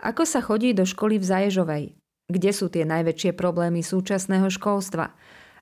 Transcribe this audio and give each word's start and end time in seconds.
Ako 0.00 0.24
sa 0.24 0.40
chodí 0.40 0.72
do 0.72 0.88
školy 0.88 1.20
v 1.20 1.28
Zaježovej? 1.28 1.84
Kde 2.32 2.50
sú 2.56 2.72
tie 2.72 2.88
najväčšie 2.88 3.36
problémy 3.36 3.84
súčasného 3.84 4.48
školstva? 4.48 5.12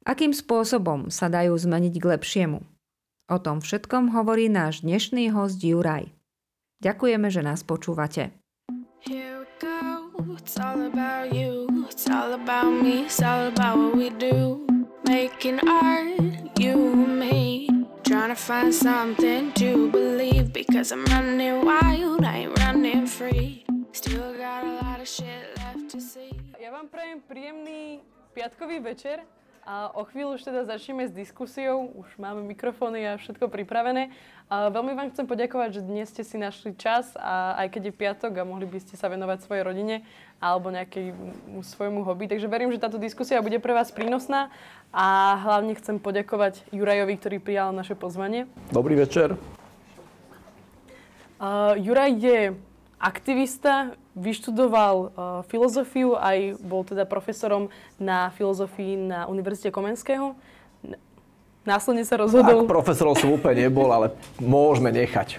Akým 0.06 0.30
spôsobom 0.30 1.10
sa 1.10 1.26
dajú 1.26 1.58
zmeniť 1.58 1.94
k 1.98 2.04
lepšiemu? 2.14 2.62
O 3.28 3.36
tom 3.42 3.58
všetkom 3.58 4.14
hovorí 4.14 4.46
náš 4.46 4.86
dnešný 4.86 5.34
host 5.34 5.58
Juraj. 5.58 6.14
Ďakujeme, 6.78 7.28
že 7.34 7.42
nás 7.42 7.66
počúvate. 7.66 8.30
Making 15.08 15.60
art, 15.64 16.60
you 16.60 16.76
and 16.92 17.16
me. 17.16 17.64
Trying 18.04 18.28
to 18.28 18.36
find 18.36 18.74
something 18.74 19.52
to 19.56 19.88
believe 19.88 20.52
because 20.52 20.92
I'm 20.92 21.04
running 21.06 21.64
wild, 21.64 22.24
I 22.24 22.44
ain't 22.44 22.58
running 22.60 23.06
free. 23.06 23.64
Ja 23.98 24.30
vám 26.70 26.86
prajem 26.86 27.18
príjemný 27.26 27.98
piatkový 28.30 28.78
večer. 28.78 29.26
A 29.66 29.90
o 29.90 30.06
chvíľu 30.06 30.38
už 30.38 30.46
teda 30.46 30.62
začneme 30.62 31.02
s 31.02 31.10
diskusiou, 31.10 31.90
už 31.98 32.06
máme 32.14 32.46
mikrofóny 32.46 33.10
a 33.10 33.18
všetko 33.18 33.50
pripravené. 33.50 34.14
A 34.46 34.70
veľmi 34.70 34.94
vám 34.94 35.10
chcem 35.10 35.26
poďakovať, 35.26 35.82
že 35.82 35.90
dnes 35.90 36.14
ste 36.14 36.22
si 36.22 36.38
našli 36.38 36.78
čas 36.78 37.10
a 37.18 37.58
aj 37.58 37.74
keď 37.74 37.90
je 37.90 37.98
piatok 37.98 38.38
a 38.38 38.46
mohli 38.46 38.70
by 38.70 38.78
ste 38.78 38.94
sa 38.94 39.10
venovať 39.10 39.42
svojej 39.42 39.66
rodine 39.66 40.06
alebo 40.38 40.70
nejakému 40.70 41.58
svojmu 41.66 42.06
hobby. 42.06 42.30
Takže 42.30 42.46
verím, 42.46 42.70
že 42.70 42.78
táto 42.78 43.02
diskusia 43.02 43.42
bude 43.42 43.58
pre 43.58 43.74
vás 43.74 43.90
prínosná 43.90 44.54
a 44.94 45.34
hlavne 45.42 45.74
chcem 45.74 45.98
poďakovať 45.98 46.70
Jurajovi, 46.70 47.18
ktorý 47.18 47.42
prijal 47.42 47.74
naše 47.74 47.98
pozvanie. 47.98 48.46
Dobrý 48.70 48.94
večer. 48.94 49.34
Uh, 51.42 51.74
Juraj 51.74 52.14
je 52.14 52.67
aktivista, 52.98 53.94
vyštudoval 54.18 54.96
uh, 54.98 55.08
filozofiu, 55.46 56.18
aj 56.18 56.58
bol 56.58 56.82
teda 56.82 57.06
profesorom 57.06 57.70
na 57.96 58.34
filozofii 58.34 58.98
na 58.98 59.20
Univerzite 59.30 59.70
Komenského. 59.70 60.34
Následne 61.62 62.02
sa 62.02 62.18
rozhodol... 62.18 62.66
Tak, 62.66 62.74
profesorom 62.74 63.14
som 63.14 63.34
úplne 63.34 63.70
nebol, 63.70 63.90
ale 63.94 64.14
môžeme 64.42 64.90
nechať. 64.90 65.38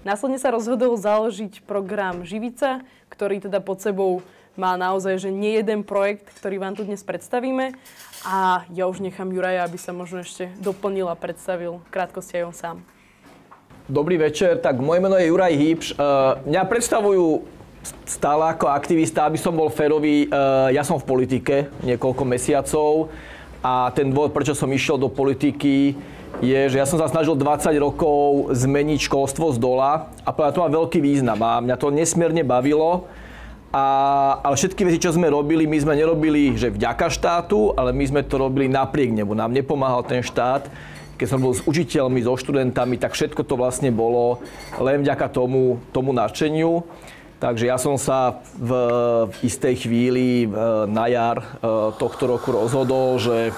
Následne 0.00 0.40
sa 0.40 0.48
rozhodol 0.48 0.96
založiť 0.96 1.60
program 1.68 2.24
Živica, 2.24 2.80
ktorý 3.12 3.44
teda 3.44 3.60
pod 3.60 3.84
sebou 3.84 4.24
má 4.58 4.74
naozaj 4.80 5.20
že 5.20 5.30
nie 5.30 5.60
jeden 5.60 5.84
projekt, 5.84 6.32
ktorý 6.40 6.56
vám 6.58 6.74
tu 6.74 6.88
dnes 6.88 7.04
predstavíme. 7.04 7.76
A 8.24 8.64
ja 8.72 8.88
už 8.88 9.04
nechám 9.04 9.28
Juraja, 9.28 9.64
aby 9.64 9.76
sa 9.76 9.92
možno 9.92 10.24
ešte 10.24 10.52
doplnil 10.60 11.08
a 11.08 11.16
predstavil 11.16 11.84
krátkosti 11.92 12.40
aj 12.40 12.44
on 12.44 12.56
sám. 12.56 12.76
Dobrý 13.90 14.22
večer, 14.22 14.62
tak 14.62 14.78
moje 14.78 15.02
meno 15.02 15.18
je 15.18 15.34
Juraj 15.34 15.50
Hýpš. 15.50 15.88
Uh, 15.98 16.38
mňa 16.46 16.62
predstavujú 16.62 17.42
stále 18.06 18.54
ako 18.54 18.70
aktivista, 18.70 19.26
aby 19.26 19.34
som 19.34 19.50
bol 19.50 19.66
férový. 19.66 20.30
Uh, 20.30 20.70
ja 20.70 20.86
som 20.86 20.94
v 20.94 21.10
politike 21.10 21.66
niekoľko 21.82 22.22
mesiacov 22.22 23.10
a 23.58 23.90
ten 23.90 24.14
dôvod, 24.14 24.30
prečo 24.30 24.54
som 24.54 24.70
išiel 24.70 24.94
do 24.94 25.10
politiky, 25.10 25.98
je, 26.38 26.60
že 26.70 26.78
ja 26.78 26.86
som 26.86 27.02
sa 27.02 27.10
snažil 27.10 27.34
20 27.34 27.66
rokov 27.82 28.54
zmeniť 28.54 29.10
školstvo 29.10 29.50
z 29.50 29.58
dola 29.58 30.06
a 30.22 30.30
to 30.30 30.62
má 30.62 30.70
veľký 30.70 31.02
význam 31.02 31.42
a 31.42 31.58
mňa 31.58 31.74
to 31.74 31.90
nesmierne 31.90 32.46
bavilo. 32.46 33.10
A, 33.74 34.38
ale 34.38 34.54
všetky 34.54 34.86
veci, 34.86 35.02
čo 35.02 35.10
sme 35.10 35.26
robili, 35.26 35.66
my 35.66 35.78
sme 35.82 35.98
nerobili, 35.98 36.54
že 36.54 36.70
vďaka 36.70 37.10
štátu, 37.10 37.74
ale 37.74 37.90
my 37.90 38.06
sme 38.06 38.22
to 38.22 38.38
robili 38.38 38.70
napriek 38.70 39.10
nebu. 39.10 39.34
Nám 39.34 39.50
nepomáhal 39.50 40.06
ten 40.06 40.22
štát 40.22 40.70
keď 41.20 41.28
som 41.36 41.44
bol 41.44 41.52
s 41.52 41.60
učiteľmi, 41.68 42.24
so 42.24 42.32
študentami, 42.32 42.96
tak 42.96 43.12
všetko 43.12 43.44
to 43.44 43.60
vlastne 43.60 43.92
bolo 43.92 44.40
len 44.80 45.04
vďaka 45.04 45.28
tomu, 45.28 45.76
tomu 45.92 46.16
nadšeniu. 46.16 46.80
Takže 47.36 47.68
ja 47.68 47.76
som 47.76 48.00
sa 48.00 48.40
v, 48.56 48.72
istej 49.44 49.84
chvíli 49.84 50.48
na 50.88 51.08
jar 51.08 51.40
e, 51.40 51.44
tohto 51.96 52.24
roku 52.24 52.52
rozhodol, 52.52 53.20
že 53.20 53.52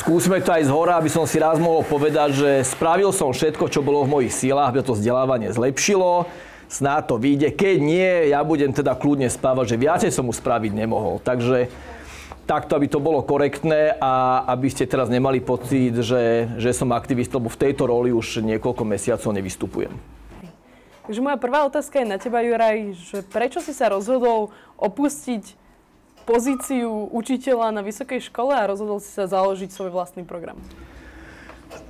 skúsime 0.00 0.40
to 0.44 0.52
aj 0.52 0.68
z 0.68 0.72
hora, 0.72 1.00
aby 1.00 1.08
som 1.12 1.24
si 1.24 1.40
raz 1.40 1.60
mohol 1.60 1.84
povedať, 1.84 2.36
že 2.36 2.50
spravil 2.64 3.12
som 3.12 3.32
všetko, 3.32 3.68
čo 3.72 3.84
bolo 3.84 4.04
v 4.04 4.12
mojich 4.20 4.32
sílach, 4.32 4.72
aby 4.72 4.84
to 4.84 4.96
vzdelávanie 4.96 5.52
zlepšilo. 5.52 6.28
Snáď 6.68 7.12
to 7.12 7.16
vyjde. 7.20 7.48
Keď 7.52 7.76
nie, 7.80 8.32
ja 8.32 8.40
budem 8.40 8.72
teda 8.72 8.96
kľudne 8.96 9.28
spávať, 9.28 9.76
že 9.76 9.80
viacej 9.84 10.10
som 10.12 10.24
mu 10.24 10.32
spraviť 10.32 10.72
nemohol. 10.72 11.20
Takže 11.20 11.68
takto, 12.44 12.76
aby 12.76 12.86
to 12.88 13.00
bolo 13.00 13.24
korektné 13.24 13.96
a 13.96 14.44
aby 14.52 14.68
ste 14.68 14.84
teraz 14.84 15.08
nemali 15.08 15.40
pocit, 15.40 15.96
že, 16.04 16.48
že 16.60 16.70
som 16.76 16.92
aktivista, 16.92 17.40
lebo 17.40 17.48
v 17.48 17.60
tejto 17.60 17.88
roli 17.88 18.12
už 18.12 18.44
niekoľko 18.44 18.84
mesiacov 18.84 19.30
nevystupujem. 19.32 19.92
Takže 21.04 21.20
moja 21.20 21.36
prvá 21.36 21.68
otázka 21.68 22.00
je 22.00 22.08
na 22.08 22.16
teba, 22.16 22.40
Juraj, 22.40 22.96
že 22.96 23.18
prečo 23.20 23.60
si 23.60 23.76
sa 23.76 23.92
rozhodol 23.92 24.56
opustiť 24.80 25.52
pozíciu 26.24 27.12
učiteľa 27.12 27.76
na 27.76 27.84
vysokej 27.84 28.32
škole 28.32 28.56
a 28.56 28.64
rozhodol 28.64 28.96
si 29.04 29.12
sa 29.12 29.28
založiť 29.28 29.68
svoj 29.68 29.92
vlastný 29.92 30.24
program? 30.24 30.56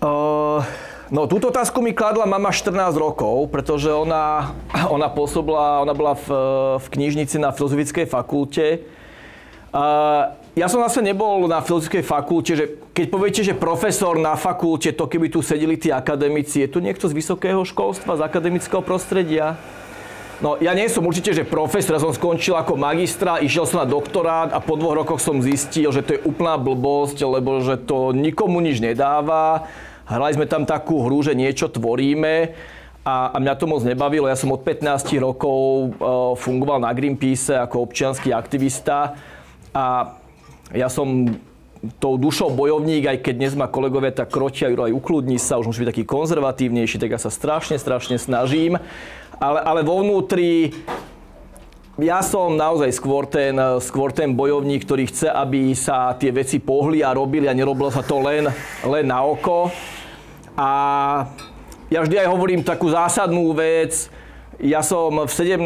Uh, 0.02 0.66
no, 1.14 1.30
túto 1.30 1.54
otázku 1.54 1.78
mi 1.78 1.94
kladla 1.94 2.26
mama 2.26 2.50
14 2.50 2.74
rokov, 2.98 3.46
pretože 3.54 3.94
ona, 3.94 4.50
ona 4.90 5.06
pôsobila, 5.06 5.86
ona 5.86 5.94
bola 5.94 6.18
v, 6.18 6.28
v 6.82 6.86
knižnici 6.98 7.38
na 7.38 7.54
Filozofickej 7.54 8.10
fakulte. 8.10 8.82
Uh, 9.70 10.34
ja 10.54 10.70
som 10.70 10.78
zase 10.86 11.02
nebol 11.02 11.50
na 11.50 11.58
filozofickej 11.58 12.06
fakulte, 12.06 12.52
že 12.54 12.66
keď 12.94 13.06
poviete, 13.10 13.42
že 13.42 13.58
profesor 13.58 14.14
na 14.14 14.38
fakulte, 14.38 14.94
to 14.94 15.10
keby 15.10 15.26
tu 15.26 15.42
sedeli 15.42 15.74
tí 15.74 15.90
akademici, 15.90 16.62
je 16.62 16.70
tu 16.70 16.78
niekto 16.78 17.10
z 17.10 17.14
vysokého 17.18 17.66
školstva, 17.66 18.14
z 18.14 18.22
akademického 18.22 18.78
prostredia? 18.78 19.58
No, 20.38 20.54
ja 20.62 20.70
nie 20.74 20.86
som 20.86 21.02
určite, 21.02 21.34
že 21.34 21.42
profesor, 21.42 21.98
ja 21.98 22.02
som 22.02 22.14
skončil 22.14 22.54
ako 22.54 22.78
magistra, 22.78 23.42
išiel 23.42 23.66
som 23.66 23.82
na 23.82 23.88
doktorát 23.90 24.54
a 24.54 24.62
po 24.62 24.78
dvoch 24.78 25.02
rokoch 25.02 25.18
som 25.18 25.42
zistil, 25.42 25.90
že 25.90 26.06
to 26.06 26.18
je 26.18 26.24
úplná 26.26 26.54
blbosť, 26.54 27.18
lebo 27.26 27.58
že 27.58 27.74
to 27.74 28.14
nikomu 28.14 28.62
nič 28.62 28.78
nedáva. 28.78 29.66
Hrali 30.06 30.38
sme 30.38 30.46
tam 30.46 30.66
takú 30.66 31.02
hru, 31.02 31.18
že 31.22 31.34
niečo 31.34 31.66
tvoríme 31.66 32.54
a, 33.02 33.34
a 33.34 33.36
mňa 33.42 33.54
to 33.58 33.66
moc 33.66 33.82
nebavilo. 33.82 34.30
Ja 34.30 34.38
som 34.38 34.54
od 34.54 34.62
15 34.62 34.86
rokov 35.18 35.58
uh, 35.58 36.34
fungoval 36.38 36.78
na 36.78 36.94
Greenpeace 36.94 37.58
ako 37.58 37.90
občianský 37.90 38.30
aktivista 38.30 39.18
a 39.74 40.18
ja 40.74 40.90
som 40.90 41.30
tou 42.00 42.16
dušou 42.16 42.50
bojovník, 42.50 43.06
aj 43.06 43.18
keď 43.20 43.34
dnes 43.36 43.54
ma 43.54 43.68
kolegovia 43.68 44.10
tak 44.10 44.32
kročia, 44.32 44.72
aj 44.72 44.92
ukludní 44.92 45.36
sa, 45.36 45.60
už 45.60 45.70
musí 45.70 45.84
byť 45.84 45.90
taký 45.92 46.04
konzervatívnejší, 46.08 46.96
tak 46.96 47.12
ja 47.14 47.20
sa 47.20 47.28
strašne, 47.28 47.76
strašne 47.76 48.16
snažím. 48.16 48.80
Ale, 49.36 49.60
ale 49.60 49.80
vo 49.84 50.00
vnútri 50.00 50.72
ja 51.94 52.26
som 52.26 52.58
naozaj 52.58 52.90
skôr 52.90 53.22
ten, 53.30 53.54
skôr 53.78 54.10
ten 54.10 54.34
bojovník, 54.34 54.82
ktorý 54.82 55.06
chce, 55.06 55.30
aby 55.30 55.78
sa 55.78 56.10
tie 56.18 56.34
veci 56.34 56.58
pohli 56.58 57.06
a 57.06 57.14
robili 57.14 57.46
a 57.46 57.54
nerobilo 57.54 57.86
sa 57.86 58.02
to 58.02 58.18
len, 58.18 58.50
len 58.82 59.04
na 59.06 59.22
oko. 59.22 59.70
A 60.58 60.70
ja 61.86 62.02
vždy 62.02 62.18
aj 62.18 62.28
hovorím 62.34 62.66
takú 62.66 62.90
zásadnú 62.90 63.54
vec. 63.54 64.10
Ja 64.58 64.82
som 64.82 65.22
v 65.22 65.30
17 65.30 65.62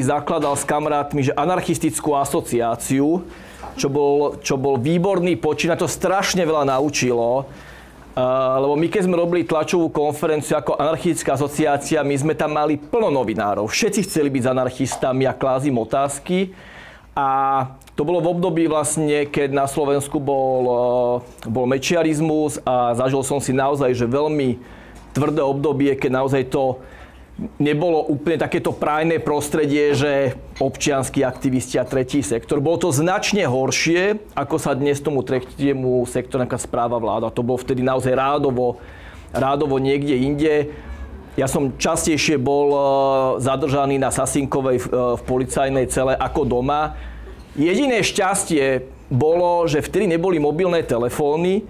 zakladal 0.00 0.56
s 0.56 0.64
kamarátmi 0.64 1.28
že 1.28 1.36
anarchistickú 1.36 2.16
asociáciu, 2.16 3.28
čo 3.76 3.92
bol, 3.92 4.40
čo 4.40 4.56
bol 4.56 4.80
výborný 4.80 5.36
počin, 5.36 5.70
a 5.70 5.78
to 5.78 5.86
strašne 5.86 6.42
veľa 6.42 6.66
naučilo. 6.66 7.46
Uh, 8.16 8.56
lebo 8.64 8.80
my 8.80 8.88
keď 8.88 9.04
sme 9.04 9.20
robili 9.20 9.44
tlačovú 9.44 9.92
konferenciu 9.92 10.56
ako 10.56 10.80
anarchická 10.80 11.36
asociácia, 11.36 12.00
my 12.00 12.16
sme 12.16 12.32
tam 12.32 12.56
mali 12.56 12.80
plno 12.80 13.12
novinárov. 13.12 13.68
Všetci 13.68 14.08
chceli 14.08 14.32
byť 14.32 14.42
s 14.48 14.52
anarchistami 14.56 15.28
a 15.28 15.36
klázim 15.36 15.76
otázky. 15.76 16.56
A 17.12 17.28
to 17.92 18.08
bolo 18.08 18.24
v 18.24 18.32
období 18.32 18.64
vlastne, 18.72 19.28
keď 19.28 19.52
na 19.52 19.68
Slovensku 19.68 20.16
bol, 20.16 20.62
uh, 20.64 21.14
bol 21.44 21.68
mečiarizmus 21.68 22.56
a 22.64 22.96
zažil 22.96 23.20
som 23.20 23.36
si 23.36 23.52
naozaj, 23.52 23.92
že 23.92 24.08
veľmi 24.08 24.56
tvrdé 25.12 25.44
obdobie, 25.44 25.92
keď 26.00 26.10
naozaj 26.24 26.48
to 26.48 26.80
nebolo 27.60 28.00
úplne 28.00 28.40
takéto 28.40 28.72
prajné 28.72 29.20
prostredie, 29.20 29.92
že 29.92 30.40
občianskí 30.56 31.20
aktivisti 31.20 31.76
a 31.76 31.84
tretí 31.84 32.24
sektor. 32.24 32.64
Bolo 32.64 32.88
to 32.88 32.88
značne 32.88 33.44
horšie, 33.44 34.32
ako 34.32 34.56
sa 34.56 34.72
dnes 34.72 35.04
tomu 35.04 35.20
tretiemu 35.20 36.08
sektoru 36.08 36.48
správa 36.56 36.96
vláda. 36.96 37.28
To 37.28 37.44
bolo 37.44 37.60
vtedy 37.60 37.84
naozaj 37.84 38.16
rádovo, 38.16 38.80
rádovo 39.36 39.76
niekde 39.76 40.16
inde. 40.16 40.54
Ja 41.36 41.44
som 41.44 41.76
častejšie 41.76 42.40
bol 42.40 42.72
e, 42.72 42.80
zadržaný 43.44 44.00
na 44.00 44.08
Sasinkovej 44.08 44.80
e, 44.80 44.82
v 45.20 45.22
policajnej 45.28 45.84
cele 45.92 46.16
ako 46.16 46.48
doma. 46.48 46.96
Jediné 47.52 48.00
šťastie 48.00 48.88
bolo, 49.12 49.68
že 49.68 49.84
vtedy 49.84 50.08
neboli 50.08 50.40
mobilné 50.40 50.80
telefóny, 50.80 51.68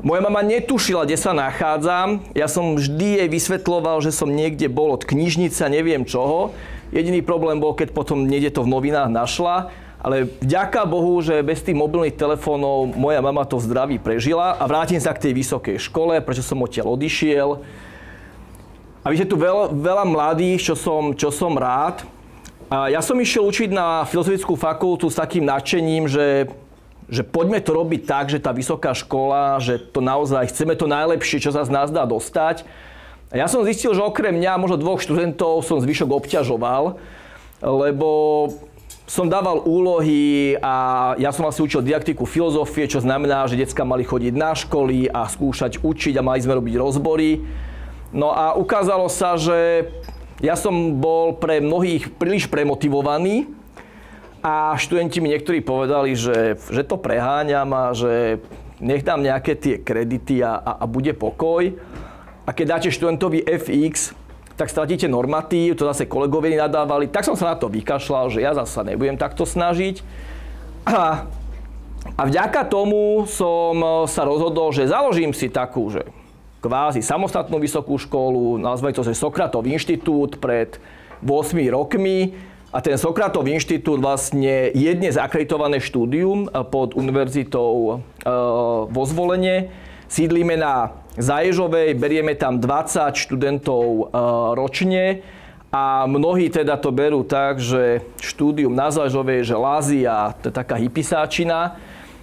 moja 0.00 0.20
mama 0.24 0.40
netušila, 0.40 1.04
kde 1.04 1.16
sa 1.20 1.36
nachádzam. 1.36 2.24
Ja 2.32 2.48
som 2.48 2.76
vždy 2.76 3.24
jej 3.24 3.28
vysvetloval, 3.28 4.00
že 4.00 4.12
som 4.12 4.32
niekde 4.32 4.68
bol 4.68 4.96
od 4.96 5.04
knižnice, 5.04 5.68
neviem 5.68 6.08
čoho. 6.08 6.56
Jediný 6.90 7.22
problém 7.22 7.62
bol, 7.62 7.76
keď 7.76 7.94
potom 7.94 8.26
niekde 8.26 8.50
to 8.50 8.66
v 8.66 8.72
novinách 8.72 9.12
našla. 9.12 9.70
Ale 10.00 10.32
vďaka 10.40 10.88
Bohu, 10.88 11.20
že 11.20 11.44
bez 11.44 11.60
tých 11.60 11.76
mobilných 11.76 12.16
telefónov 12.16 12.96
moja 12.96 13.20
mama 13.20 13.44
to 13.44 13.60
zdraví 13.60 14.00
prežila 14.00 14.56
a 14.56 14.64
vrátim 14.64 14.96
sa 14.96 15.12
k 15.12 15.28
tej 15.28 15.32
vysokej 15.36 15.76
škole, 15.76 16.24
prečo 16.24 16.40
som 16.40 16.56
odtiaľ 16.64 16.96
odišiel. 16.96 17.60
A 19.04 19.06
vidíte 19.12 19.32
tu 19.32 19.36
veľa, 19.36 19.76
veľa 19.76 20.04
mladých, 20.08 20.72
čo 20.72 20.74
som, 20.76 21.12
čo 21.12 21.28
som 21.28 21.52
rád. 21.52 22.04
A 22.72 22.88
ja 22.88 23.04
som 23.04 23.18
išiel 23.20 23.44
učiť 23.44 23.74
na 23.74 24.08
filozofickú 24.08 24.56
fakultu 24.56 25.12
s 25.12 25.20
takým 25.20 25.44
nadšením, 25.44 26.08
že, 26.08 26.48
že 27.10 27.26
poďme 27.26 27.58
to 27.58 27.74
robiť 27.74 28.06
tak, 28.06 28.30
že 28.30 28.38
tá 28.38 28.54
vysoká 28.54 28.94
škola, 28.94 29.58
že 29.58 29.82
to 29.82 29.98
naozaj 29.98 30.46
chceme 30.54 30.78
to 30.78 30.86
najlepšie, 30.86 31.42
čo 31.42 31.50
sa 31.50 31.66
z 31.66 31.74
nás 31.74 31.90
dá 31.90 32.06
dostať. 32.06 32.62
A 33.30 33.38
ja 33.38 33.46
som 33.50 33.66
zistil, 33.66 33.90
že 33.94 34.02
okrem 34.02 34.38
mňa, 34.38 34.62
možno 34.62 34.78
dvoch 34.78 35.02
študentov 35.02 35.66
som 35.66 35.82
zvyšok 35.82 36.06
obťažoval, 36.06 36.98
lebo 37.62 38.10
som 39.10 39.26
dával 39.26 39.66
úlohy 39.66 40.54
a 40.62 40.74
ja 41.18 41.34
som 41.34 41.42
asi 41.50 41.66
učil 41.66 41.82
didaktiku 41.82 42.30
filozofie, 42.30 42.86
čo 42.86 43.02
znamená, 43.02 43.50
že 43.50 43.58
decka 43.58 43.82
mali 43.82 44.06
chodiť 44.06 44.34
na 44.38 44.54
školy 44.54 45.10
a 45.10 45.26
skúšať 45.26 45.82
učiť 45.82 46.14
a 46.14 46.22
mali 46.22 46.38
sme 46.38 46.54
robiť 46.54 46.74
rozbory. 46.78 47.42
No 48.14 48.30
a 48.30 48.54
ukázalo 48.54 49.10
sa, 49.10 49.34
že 49.34 49.90
ja 50.38 50.54
som 50.54 51.02
bol 51.02 51.34
pre 51.42 51.58
mnohých 51.58 52.14
príliš 52.22 52.46
premotivovaný 52.46 53.50
a 54.40 54.72
študenti 54.76 55.20
mi 55.20 55.28
niektorí 55.32 55.60
povedali, 55.60 56.16
že, 56.16 56.56
že 56.72 56.82
to 56.84 56.96
preháňam 56.96 57.68
a 57.76 57.84
že 57.92 58.40
nech 58.80 59.04
dám 59.04 59.20
nejaké 59.20 59.52
tie 59.56 59.76
kredity 59.76 60.40
a, 60.40 60.56
a, 60.56 60.72
a 60.80 60.84
bude 60.88 61.12
pokoj. 61.12 61.76
A 62.48 62.50
keď 62.56 62.66
dáte 62.80 62.88
študentovi 62.88 63.44
FX, 63.44 64.16
tak 64.56 64.72
stratíte 64.72 65.08
normatív, 65.08 65.76
to 65.76 65.88
zase 65.88 66.08
kolegovia 66.08 66.68
nadávali. 66.68 67.08
Tak 67.08 67.24
som 67.24 67.36
sa 67.36 67.52
na 67.52 67.56
to 67.56 67.68
vykašľal, 67.68 68.32
že 68.32 68.44
ja 68.44 68.56
zasa 68.56 68.84
nebudem 68.84 69.20
takto 69.20 69.44
snažiť. 69.44 70.00
A, 70.88 71.28
a 72.16 72.22
vďaka 72.24 72.64
tomu 72.68 73.28
som 73.28 73.76
sa 74.08 74.24
rozhodol, 74.24 74.72
že 74.72 74.88
založím 74.88 75.36
si 75.36 75.52
takú, 75.52 75.92
že 75.92 76.08
kvázi 76.64 77.00
samostatnú 77.00 77.56
vysokú 77.60 77.96
školu, 77.96 78.60
nazvali 78.60 78.92
to, 78.92 79.04
že 79.04 79.16
Sokratov 79.16 79.64
inštitút 79.68 80.40
pred 80.40 80.76
8 81.24 81.56
rokmi. 81.72 82.49
A 82.70 82.78
ten 82.78 82.94
Sokratov 82.94 83.50
inštitút 83.50 83.98
vlastne 83.98 84.70
je 84.70 84.90
dnes 84.94 85.18
akreditované 85.18 85.82
štúdium 85.82 86.46
pod 86.70 86.94
univerzitou 86.94 87.74
e, 87.74 88.30
vo 88.86 89.02
zvolenie. 89.10 89.74
Sídlime 90.06 90.54
na 90.54 90.94
Zaježovej, 91.18 91.98
berieme 91.98 92.38
tam 92.38 92.62
20 92.62 93.26
študentov 93.26 93.82
e, 93.82 94.02
ročne 94.54 95.26
a 95.74 96.06
mnohí 96.06 96.46
teda 96.46 96.78
to 96.78 96.94
berú 96.94 97.26
tak, 97.26 97.58
že 97.58 98.06
štúdium 98.22 98.70
na 98.70 98.94
Zaježovej, 98.94 99.50
že 99.50 99.58
lázi 99.58 100.06
a 100.06 100.30
to 100.38 100.54
je 100.54 100.54
taká 100.54 100.78
hypisáčina. 100.78 101.74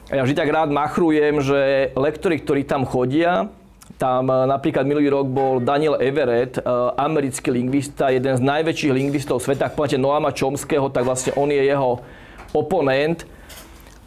Ja 0.08 0.24
vždy 0.24 0.32
tak 0.32 0.48
rád 0.48 0.72
machrujem, 0.72 1.44
že 1.44 1.92
lektori, 1.92 2.40
ktorí 2.40 2.64
tam 2.64 2.88
chodia, 2.88 3.52
tam 3.98 4.30
eh, 4.30 4.46
napríklad 4.46 4.86
minulý 4.86 5.10
rok 5.10 5.26
bol 5.28 5.58
Daniel 5.58 5.98
Everett, 5.98 6.62
eh, 6.62 6.64
americký 6.96 7.50
lingvista, 7.50 8.14
jeden 8.14 8.38
z 8.38 8.42
najväčších 8.42 8.94
lingvistov 8.94 9.42
sveta. 9.42 9.68
Ak 9.68 9.76
pomáte 9.76 9.98
Noama 9.98 10.30
Chomského, 10.30 10.88
tak 10.94 11.04
vlastne 11.04 11.34
on 11.34 11.50
je 11.50 11.60
jeho 11.60 12.00
oponent. 12.54 13.26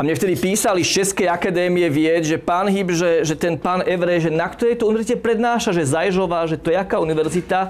A 0.00 0.06
mne 0.06 0.16
vtedy 0.16 0.32
písali 0.32 0.80
z 0.80 1.04
Českej 1.04 1.28
akadémie 1.28 1.84
vied, 1.92 2.24
že 2.24 2.40
pán 2.40 2.72
Hyb, 2.72 2.88
že, 2.88 3.20
že 3.20 3.36
ten 3.36 3.60
pán 3.60 3.84
Everett, 3.84 4.24
že 4.24 4.32
na 4.32 4.48
ktorej 4.48 4.80
to 4.80 4.88
univerzite 4.88 5.20
prednáša, 5.20 5.76
že 5.76 5.84
Zajžová, 5.84 6.48
že 6.48 6.56
to 6.56 6.72
je 6.72 6.80
aká 6.80 6.96
univerzita. 7.04 7.68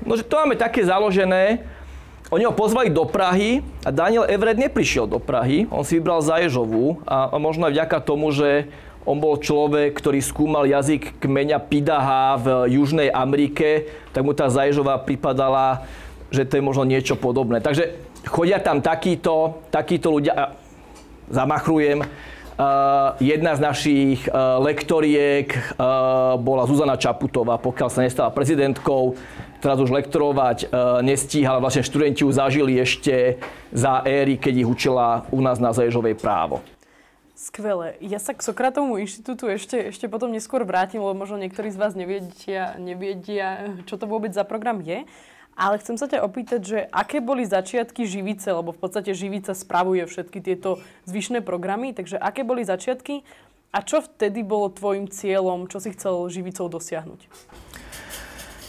No, 0.00 0.16
že 0.16 0.24
to 0.24 0.40
máme 0.40 0.56
také 0.56 0.80
založené. 0.80 1.60
Oni 2.32 2.48
ho 2.48 2.54
pozvali 2.56 2.88
do 2.88 3.04
Prahy 3.04 3.60
a 3.84 3.92
Daniel 3.92 4.24
Everett 4.24 4.56
neprišiel 4.56 5.04
do 5.04 5.20
Prahy. 5.20 5.68
On 5.68 5.84
si 5.84 6.00
vybral 6.00 6.24
Zaježovú 6.24 7.04
a, 7.04 7.28
a 7.28 7.36
možno 7.36 7.68
aj 7.68 7.76
vďaka 7.76 7.98
tomu, 8.08 8.32
že 8.32 8.70
on 9.08 9.16
bol 9.16 9.40
človek, 9.40 9.96
ktorý 9.96 10.20
skúmal 10.20 10.68
jazyk 10.68 11.18
kmeňa 11.18 11.58
Pidaha 11.66 12.36
v 12.36 12.46
Južnej 12.76 13.08
Amerike, 13.08 13.88
tak 14.12 14.22
mu 14.22 14.36
tá 14.36 14.52
Zaježová 14.52 15.00
pripadala, 15.00 15.88
že 16.28 16.44
to 16.44 16.60
je 16.60 16.66
možno 16.66 16.84
niečo 16.84 17.16
podobné. 17.16 17.64
Takže 17.64 17.96
chodia 18.28 18.60
tam 18.60 18.84
takíto, 18.84 19.64
takíto 19.72 20.12
ľudia, 20.12 20.56
zamachrujem, 21.32 22.04
Uh, 22.60 23.16
jedna 23.24 23.56
z 23.56 23.60
našich 23.64 24.28
uh, 24.28 24.60
lektoriek 24.60 25.48
uh, 25.48 26.36
bola 26.36 26.68
Zuzana 26.68 27.00
Čaputová, 27.00 27.56
pokiaľ 27.56 27.88
sa 27.88 28.04
nestala 28.04 28.28
prezidentkou. 28.28 29.16
Teraz 29.64 29.80
už 29.80 29.88
lektorovať 29.88 30.68
nestíhala, 31.00 31.56
vlastne 31.56 31.80
študenti 31.80 32.20
ju 32.20 32.28
zažili 32.28 32.76
ešte 32.76 33.40
za 33.72 34.04
éry, 34.04 34.36
keď 34.36 34.60
ich 34.60 34.68
učila 34.68 35.24
u 35.32 35.40
nás 35.40 35.56
na 35.56 35.72
Zaježovej 35.72 36.20
právo. 36.20 36.60
Skvelé. 37.50 37.98
Ja 37.98 38.22
sa 38.22 38.30
k 38.30 38.46
Sokratovmu 38.46 39.02
inštitútu 39.02 39.50
ešte, 39.50 39.90
ešte 39.90 40.06
potom 40.06 40.30
neskôr 40.30 40.62
vrátim, 40.62 41.02
lebo 41.02 41.18
možno 41.18 41.34
niektorí 41.34 41.74
z 41.74 41.82
vás 41.82 41.98
neviedia, 41.98 42.78
neviedia, 42.78 43.74
čo 43.90 43.98
to 43.98 44.06
vôbec 44.06 44.30
za 44.30 44.46
program 44.46 44.78
je. 44.78 45.02
Ale 45.58 45.82
chcem 45.82 45.98
sa 45.98 46.06
ťa 46.06 46.22
opýtať, 46.22 46.60
že 46.62 46.78
aké 46.94 47.18
boli 47.18 47.42
začiatky 47.42 48.06
Živice, 48.06 48.54
lebo 48.54 48.70
v 48.70 48.78
podstate 48.78 49.18
Živica 49.18 49.58
spravuje 49.58 50.06
všetky 50.06 50.38
tieto 50.38 50.78
zvyšné 51.10 51.42
programy, 51.42 51.90
takže 51.90 52.22
aké 52.22 52.46
boli 52.46 52.62
začiatky 52.62 53.26
a 53.74 53.82
čo 53.82 53.98
vtedy 53.98 54.46
bolo 54.46 54.70
tvojim 54.70 55.10
cieľom, 55.10 55.66
čo 55.66 55.82
si 55.82 55.90
chcel 55.90 56.30
Živicou 56.30 56.70
dosiahnuť? 56.70 57.26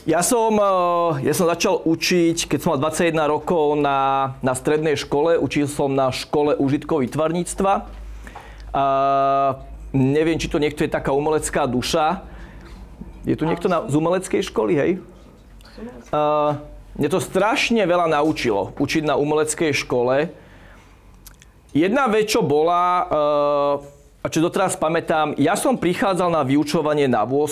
Ja 0.09 0.25
som, 0.25 0.57
eh, 0.57 1.29
ja 1.29 1.33
som 1.37 1.45
začal 1.45 1.85
učiť, 1.85 2.49
keď 2.49 2.57
som 2.57 2.73
mal 2.73 2.81
21 2.81 3.29
rokov 3.29 3.77
na, 3.77 4.33
na 4.41 4.57
strednej 4.57 4.97
škole. 4.97 5.37
Učil 5.37 5.69
som 5.69 5.93
na 5.93 6.09
škole 6.09 6.57
užitkov 6.57 7.05
výtvarníctva 7.05 8.00
a 8.71 8.85
neviem, 9.91 10.39
či 10.39 10.47
to 10.47 10.59
niekto 10.59 10.83
je 10.87 10.91
taká 10.91 11.11
umelecká 11.11 11.67
duša. 11.67 12.23
Je 13.27 13.37
tu 13.37 13.45
niekto 13.45 13.69
na, 13.69 13.85
z 13.85 13.93
umeleckej 13.93 14.41
školy, 14.49 14.73
hej? 14.73 14.91
A, 16.09 16.57
mne 16.97 17.07
to 17.07 17.23
strašne 17.23 17.79
veľa 17.87 18.11
naučilo, 18.11 18.75
učiť 18.75 19.03
na 19.07 19.15
umeleckej 19.15 19.71
škole. 19.71 20.31
Jedna 21.71 22.11
vec, 22.11 22.27
čo 22.27 22.43
bola, 22.43 23.07
a 24.19 24.25
čo 24.27 24.43
doteraz 24.43 24.75
pamätám, 24.75 25.39
ja 25.39 25.55
som 25.55 25.79
prichádzal 25.79 26.27
na 26.27 26.43
vyučovanie 26.43 27.07
na 27.07 27.23
8, 27.23 27.47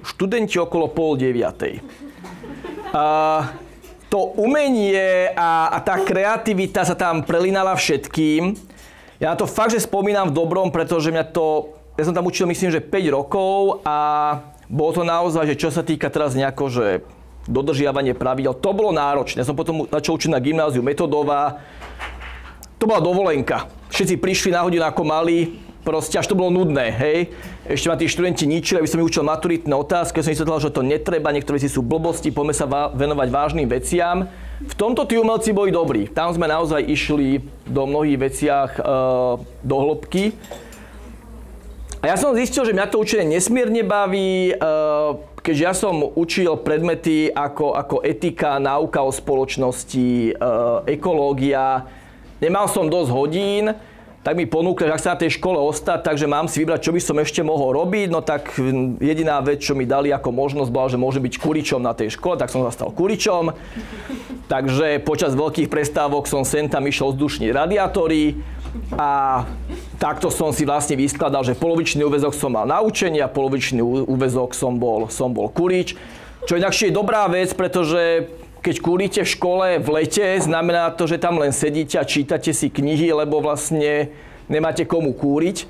študenti 0.00 0.56
okolo 0.56 0.88
pol 0.88 1.20
9. 1.20 1.36
A, 2.96 3.04
to 4.08 4.30
umenie 4.38 5.34
a, 5.34 5.74
a 5.74 5.78
tá 5.82 5.98
kreativita 5.98 6.86
sa 6.86 6.94
tam 6.94 7.26
prelinala 7.26 7.74
všetkým. 7.74 8.54
Ja 9.22 9.30
na 9.30 9.38
to 9.38 9.46
fakt, 9.46 9.70
že 9.70 9.86
spomínam 9.86 10.34
v 10.34 10.36
dobrom, 10.36 10.74
pretože 10.74 11.14
mňa 11.14 11.30
to, 11.30 11.70
ja 11.94 12.02
som 12.02 12.16
tam 12.16 12.26
učil 12.26 12.50
myslím, 12.50 12.74
že 12.74 12.82
5 12.82 13.14
rokov 13.14 13.84
a 13.86 13.96
bolo 14.66 14.90
to 14.90 15.02
naozaj, 15.06 15.46
že 15.46 15.60
čo 15.60 15.70
sa 15.70 15.86
týka 15.86 16.10
teraz 16.10 16.34
nejako, 16.34 16.64
že 16.66 16.86
dodržiavanie 17.46 18.16
pravidel, 18.16 18.56
to 18.56 18.72
bolo 18.72 18.90
náročné. 18.90 19.44
Ja 19.44 19.48
som 19.48 19.54
potom 19.54 19.84
začal 19.86 20.16
učiť 20.16 20.32
na 20.32 20.40
gymnáziu 20.40 20.80
metodová. 20.80 21.60
To 22.80 22.88
bola 22.88 23.04
dovolenka. 23.04 23.68
Všetci 23.92 24.18
prišli 24.18 24.50
na 24.50 24.64
hodinu 24.64 24.82
ako 24.82 25.04
mali, 25.06 25.60
proste 25.86 26.18
až 26.18 26.32
to 26.32 26.34
bolo 26.34 26.50
nudné, 26.50 26.90
hej. 26.90 27.18
Ešte 27.68 27.86
ma 27.86 28.00
tí 28.00 28.08
študenti 28.08 28.48
ničili, 28.48 28.80
aby 28.80 28.88
som 28.88 28.98
mi 28.98 29.06
učil 29.06 29.22
maturitné 29.22 29.70
otázky, 29.76 30.18
ja 30.18 30.24
som 30.26 30.32
vysvetlil, 30.34 30.64
že 30.64 30.74
to 30.74 30.82
netreba, 30.82 31.30
niektoré 31.30 31.60
veci 31.60 31.70
sú 31.70 31.84
blbosti, 31.84 32.32
poďme 32.32 32.56
sa 32.56 32.66
venovať 32.96 33.28
vážnym 33.30 33.68
veciam. 33.68 34.26
V 34.64 34.74
tomto 34.74 35.04
tí 35.04 35.20
umelci 35.20 35.52
boli 35.52 35.68
dobrí. 35.68 36.08
Tam 36.08 36.32
sme 36.32 36.48
naozaj 36.48 36.80
išli 36.88 37.44
do 37.68 37.84
mnohých 37.84 38.18
veciach 38.18 38.70
e, 38.76 38.82
do 39.60 39.76
hĺbky. 39.76 40.32
A 42.04 42.12
ja 42.12 42.16
som 42.20 42.36
zistil, 42.36 42.68
že 42.68 42.76
mňa 42.76 42.92
to 42.92 43.00
učenie 43.00 43.28
nesmierne 43.28 43.84
baví, 43.84 44.52
e, 44.52 44.54
keďže 45.40 45.62
ja 45.64 45.74
som 45.76 46.00
učil 46.04 46.56
predmety 46.60 47.28
ako, 47.32 47.76
ako 47.76 47.96
etika, 48.04 48.56
náuka 48.60 49.04
o 49.04 49.12
spoločnosti, 49.12 50.32
e, 50.32 50.52
ekológia. 50.88 51.84
Nemal 52.40 52.68
som 52.68 52.88
dosť 52.88 53.10
hodín, 53.12 53.64
tak 54.24 54.40
mi 54.40 54.48
ponúkli, 54.48 54.88
že 54.88 54.94
ak 54.96 55.04
sa 55.04 55.12
na 55.12 55.20
tej 55.20 55.36
škole 55.36 55.60
ostať, 55.60 56.00
takže 56.00 56.24
mám 56.24 56.48
si 56.48 56.64
vybrať, 56.64 56.80
čo 56.80 56.96
by 56.96 57.00
som 57.04 57.20
ešte 57.20 57.44
mohol 57.44 57.76
robiť. 57.76 58.08
No 58.08 58.24
tak 58.24 58.56
jediná 58.96 59.36
vec, 59.44 59.60
čo 59.60 59.76
mi 59.76 59.84
dali 59.84 60.08
ako 60.16 60.32
možnosť, 60.32 60.72
bola, 60.72 60.88
že 60.88 60.96
môže 60.96 61.20
byť 61.20 61.36
kuričom 61.36 61.84
na 61.84 61.92
tej 61.92 62.16
škole, 62.16 62.40
tak 62.40 62.48
som 62.48 62.64
zastal 62.64 62.88
kuričom. 62.88 63.52
Takže 64.52 65.04
počas 65.04 65.36
veľkých 65.36 65.68
prestávok 65.68 66.24
som 66.24 66.40
sem 66.40 66.72
tam 66.72 66.88
išiel 66.88 67.12
vzdušní 67.12 67.52
radiátory 67.52 68.40
a 68.96 69.44
takto 70.00 70.32
som 70.32 70.56
si 70.56 70.64
vlastne 70.64 70.96
vyskladal, 70.96 71.44
že 71.44 71.52
polovičný 71.52 72.00
úvezok 72.08 72.32
som 72.32 72.56
mal 72.56 72.64
na 72.64 72.80
učenie 72.80 73.20
a 73.20 73.28
polovičný 73.28 73.84
úvezok 73.84 74.56
som 74.56 74.80
bol, 74.80 75.12
som 75.12 75.36
bol 75.36 75.52
kurič. 75.52 76.00
Čo 76.48 76.56
inakšie 76.56 76.92
je 76.92 76.96
dobrá 76.96 77.28
vec, 77.28 77.52
pretože 77.52 78.28
keď 78.64 78.76
kúrite 78.80 79.20
v 79.20 79.32
škole 79.36 79.66
v 79.76 79.88
lete, 80.00 80.40
znamená 80.40 80.88
to, 80.96 81.04
že 81.04 81.20
tam 81.20 81.36
len 81.36 81.52
sedíte 81.52 82.00
a 82.00 82.08
čítate 82.08 82.56
si 82.56 82.72
knihy, 82.72 83.12
lebo 83.12 83.44
vlastne 83.44 84.08
nemáte 84.48 84.88
komu 84.88 85.12
kúriť. 85.12 85.68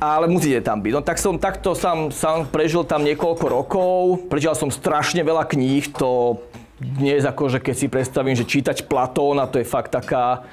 Ale 0.00 0.30
musíte 0.30 0.64
tam 0.64 0.80
byť. 0.80 0.92
No 0.96 1.02
tak 1.04 1.20
som 1.20 1.36
takto 1.36 1.76
sám, 1.76 2.08
sám 2.08 2.48
prežil 2.48 2.88
tam 2.88 3.04
niekoľko 3.04 3.46
rokov. 3.50 4.00
Prečítal 4.32 4.56
som 4.56 4.72
strašne 4.72 5.20
veľa 5.20 5.44
kníh. 5.44 5.92
To 6.00 6.40
dnes 6.80 7.20
akože 7.26 7.60
keď 7.60 7.74
si 7.76 7.92
predstavím, 7.92 8.32
že 8.32 8.48
čítať 8.48 8.88
Platóna, 8.88 9.44
to 9.44 9.60
je 9.60 9.68
fakt 9.68 9.92
taká, 9.92 10.48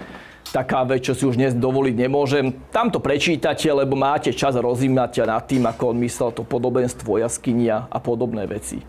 taká 0.52 0.84
vec, 0.84 1.08
čo 1.08 1.16
si 1.16 1.24
už 1.24 1.40
dnes 1.40 1.56
dovoliť 1.56 1.96
nemôžem. 1.96 2.52
Tam 2.76 2.92
to 2.92 3.00
prečítate, 3.00 3.72
lebo 3.72 3.96
máte 3.96 4.36
čas 4.36 4.60
rozímať 4.60 5.24
nad 5.24 5.48
tým, 5.48 5.64
ako 5.64 5.96
on 5.96 5.98
myslel 6.04 6.36
to 6.36 6.44
podobenstvo 6.44 7.16
jaskynia 7.24 7.88
a 7.88 8.04
podobné 8.04 8.44
veci. 8.44 8.84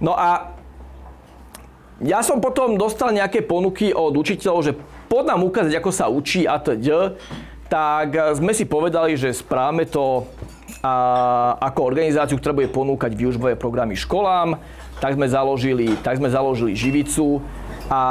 No 0.00 0.16
a 0.16 0.53
ja 2.04 2.20
som 2.20 2.36
potom 2.36 2.76
dostal 2.76 3.16
nejaké 3.16 3.40
ponuky 3.40 3.96
od 3.96 4.12
učiteľov, 4.12 4.60
že 4.60 4.76
pod 5.08 5.24
nám 5.24 5.40
ukázať, 5.40 5.72
ako 5.80 5.90
sa 5.90 6.12
učí 6.12 6.44
a 6.44 6.60
teda, 6.60 7.16
tak 7.72 8.36
sme 8.36 8.52
si 8.52 8.68
povedali, 8.68 9.16
že 9.16 9.32
správame 9.32 9.88
to 9.88 10.28
a 10.84 10.94
ako 11.64 11.80
organizáciu, 11.88 12.36
ktorá 12.36 12.52
bude 12.52 12.68
ponúkať 12.68 13.16
výužbové 13.16 13.56
programy 13.56 13.96
školám, 13.96 14.60
tak 15.00 15.16
sme 15.16 15.24
založili, 15.24 15.96
tak 16.04 16.20
sme 16.20 16.28
založili 16.28 16.76
Živicu 16.76 17.40
a 17.88 18.02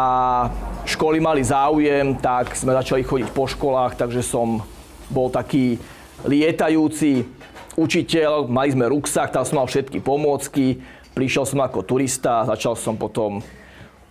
školy 0.89 1.21
mali 1.21 1.45
záujem, 1.45 2.17
tak 2.17 2.57
sme 2.57 2.73
začali 2.73 3.05
chodiť 3.05 3.29
po 3.29 3.45
školách, 3.45 3.93
takže 3.93 4.25
som 4.25 4.65
bol 5.13 5.29
taký 5.29 5.77
lietajúci 6.25 7.29
učiteľ, 7.77 8.49
mali 8.49 8.73
sme 8.73 8.89
ruksak, 8.89 9.29
tam 9.29 9.45
som 9.45 9.61
mal 9.61 9.69
všetky 9.69 10.01
pomôcky, 10.01 10.81
prišiel 11.13 11.45
som 11.45 11.61
ako 11.61 11.85
turista 11.85 12.41
začal 12.49 12.73
som 12.73 12.97
potom 12.97 13.45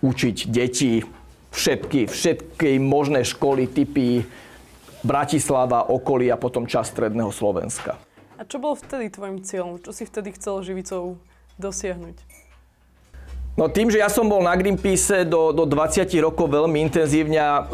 učiť 0.03 0.37
deti 0.51 1.01
všetky, 1.55 2.11
všetky 2.11 2.75
možné 2.77 3.23
školy, 3.23 3.71
typy 3.71 4.27
Bratislava, 5.03 5.87
okolie 5.87 6.31
a 6.31 6.39
potom 6.39 6.67
čas 6.67 6.91
stredného 6.91 7.31
Slovenska. 7.31 7.95
A 8.39 8.43
čo 8.43 8.59
bol 8.59 8.75
vtedy 8.75 9.07
tvojim 9.07 9.39
cieľom? 9.39 9.79
Čo 9.79 9.95
si 9.95 10.03
vtedy 10.03 10.35
chcel 10.35 10.59
živicou 10.63 11.15
dosiahnuť? 11.59 12.17
No 13.53 13.69
tým, 13.69 13.93
že 13.93 14.01
ja 14.01 14.09
som 14.09 14.25
bol 14.25 14.41
na 14.41 14.57
Greenpeace 14.57 15.29
do, 15.29 15.53
do 15.53 15.69
20 15.69 16.09
rokov 16.25 16.49
veľmi 16.49 16.81
intenzívne 16.89 17.37
a 17.37 17.69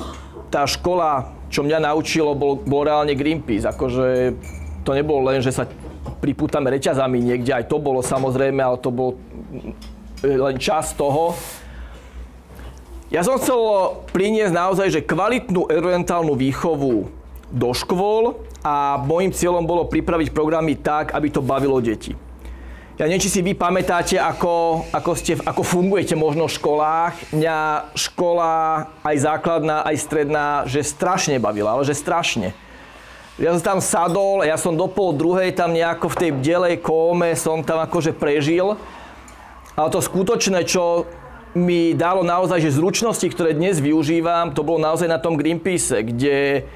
tá 0.52 0.68
škola, 0.68 1.32
čo 1.48 1.64
mňa 1.64 1.88
naučilo, 1.88 2.36
bol, 2.36 2.60
bol 2.60 2.84
reálne 2.84 3.16
Greenpeace. 3.16 3.72
Akože 3.72 4.36
to 4.84 4.92
nebolo 4.92 5.32
len, 5.32 5.40
že 5.40 5.56
sa 5.56 5.64
pripútame 6.20 6.68
reťazami 6.76 7.24
niekde, 7.24 7.56
aj 7.56 7.72
to 7.72 7.80
bolo 7.80 8.04
samozrejme, 8.04 8.60
ale 8.60 8.76
to 8.84 8.92
bol 8.92 9.16
len 10.20 10.60
čas 10.60 10.92
toho. 10.92 11.32
Ja 13.10 13.26
som 13.26 13.42
chcel 13.42 13.58
priniesť 14.14 14.54
naozaj, 14.54 14.88
že 14.94 15.02
kvalitnú 15.02 15.66
environmentálnu 15.66 16.38
výchovu 16.38 17.10
do 17.50 17.70
škôl 17.74 18.38
a 18.62 19.02
môjim 19.02 19.34
cieľom 19.34 19.66
bolo 19.66 19.90
pripraviť 19.90 20.30
programy 20.30 20.78
tak, 20.78 21.18
aby 21.18 21.34
to 21.34 21.42
bavilo 21.42 21.82
deti. 21.82 22.14
Ja 23.02 23.10
neviem, 23.10 23.26
či 23.26 23.34
si 23.34 23.42
vy 23.42 23.58
pamätáte, 23.58 24.22
ako, 24.22 24.86
ako, 24.94 25.12
ste, 25.18 25.42
ako 25.42 25.66
fungujete 25.66 26.14
možno 26.14 26.46
v 26.46 26.54
školách. 26.54 27.34
Mňa 27.34 27.58
škola, 27.98 28.54
aj 29.02 29.16
základná, 29.26 29.82
aj 29.90 29.96
stredná, 29.98 30.48
že 30.70 30.86
strašne 30.86 31.42
bavila, 31.42 31.74
ale 31.74 31.90
že 31.90 31.98
strašne. 31.98 32.54
Ja 33.42 33.58
som 33.58 33.64
tam 33.64 33.80
sadol, 33.82 34.46
ja 34.46 34.54
som 34.60 34.78
do 34.78 34.86
pol 34.86 35.18
druhej 35.18 35.58
tam 35.58 35.74
nejako 35.74 36.14
v 36.14 36.20
tej 36.22 36.32
bdelej 36.38 36.76
kóme 36.86 37.34
som 37.34 37.66
tam 37.66 37.82
akože 37.82 38.14
prežil. 38.14 38.78
Ale 39.74 39.88
to 39.90 39.98
skutočné, 39.98 40.68
čo 40.68 41.10
mi 41.58 41.98
dalo 41.98 42.22
naozaj, 42.22 42.62
že 42.62 42.78
zručnosti, 42.78 43.26
ktoré 43.26 43.58
dnes 43.58 43.82
využívam, 43.82 44.54
to 44.54 44.62
bolo 44.62 44.78
naozaj 44.78 45.10
na 45.10 45.18
tom 45.18 45.34
Greenpeace, 45.34 46.06
kde 46.06 46.68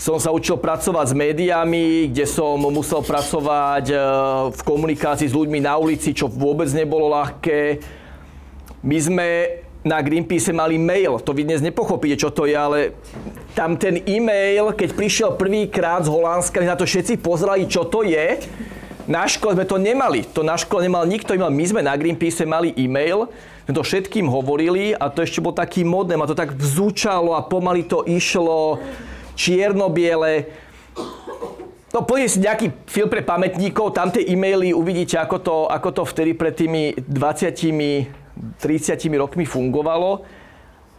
som 0.00 0.16
sa 0.16 0.32
učil 0.32 0.56
pracovať 0.56 1.12
s 1.12 1.14
médiami, 1.16 2.08
kde 2.08 2.24
som 2.24 2.56
musel 2.56 3.04
pracovať 3.04 3.84
e, 3.92 3.96
v 4.48 4.60
komunikácii 4.64 5.28
s 5.28 5.36
ľuďmi 5.36 5.60
na 5.60 5.76
ulici, 5.76 6.16
čo 6.16 6.28
vôbec 6.28 6.68
nebolo 6.72 7.12
ľahké. 7.12 7.84
My 8.80 8.96
sme 8.96 9.28
na 9.84 10.00
Greenpeace 10.00 10.56
mali 10.56 10.80
mail, 10.80 11.20
to 11.20 11.36
vy 11.36 11.44
dnes 11.44 11.64
nepochopíte, 11.64 12.16
čo 12.16 12.32
to 12.32 12.48
je, 12.48 12.56
ale 12.56 12.96
tam 13.52 13.76
ten 13.76 14.00
e-mail, 14.04 14.72
keď 14.72 14.88
prišiel 14.96 15.30
prvýkrát 15.36 16.04
z 16.04 16.12
Holandska, 16.12 16.64
na 16.64 16.76
to 16.76 16.88
všetci 16.88 17.20
pozerali, 17.20 17.68
čo 17.68 17.84
to 17.88 18.04
je. 18.04 18.40
Na 19.08 19.24
škole 19.24 19.56
sme 19.56 19.66
to 19.68 19.80
nemali. 19.80 20.22
To 20.36 20.44
na 20.44 20.54
škole 20.54 20.86
nemal 20.86 21.02
nikto. 21.08 21.34
My 21.34 21.64
sme 21.64 21.80
na 21.80 21.96
Greenpeace 21.96 22.44
mali 22.44 22.72
e-mail, 22.76 23.28
to 23.76 23.84
všetkým 23.84 24.26
hovorili 24.28 24.96
a 24.96 25.12
to 25.12 25.22
ešte 25.24 25.44
bol 25.44 25.52
taký 25.52 25.84
modné, 25.84 26.16
ma 26.16 26.28
to 26.28 26.38
tak 26.38 26.56
vzúčalo 26.56 27.36
a 27.36 27.44
pomaly 27.44 27.84
to 27.84 28.04
išlo 28.06 28.80
čierno-biele. 29.36 30.48
No 31.90 32.06
pozrite 32.06 32.38
si 32.38 32.44
nejaký 32.44 32.86
film 32.86 33.10
pre 33.10 33.20
pamätníkov, 33.26 33.92
tam 33.92 34.14
tie 34.14 34.22
e-maily 34.22 34.70
uvidíte, 34.70 35.18
ako 35.18 35.36
to, 35.42 35.56
ako 35.66 35.88
to 35.90 36.02
vtedy 36.06 36.38
pred 36.38 36.54
tými 36.54 36.94
20 36.94 38.20
30 38.60 39.20
rokmi 39.20 39.44
fungovalo. 39.44 40.24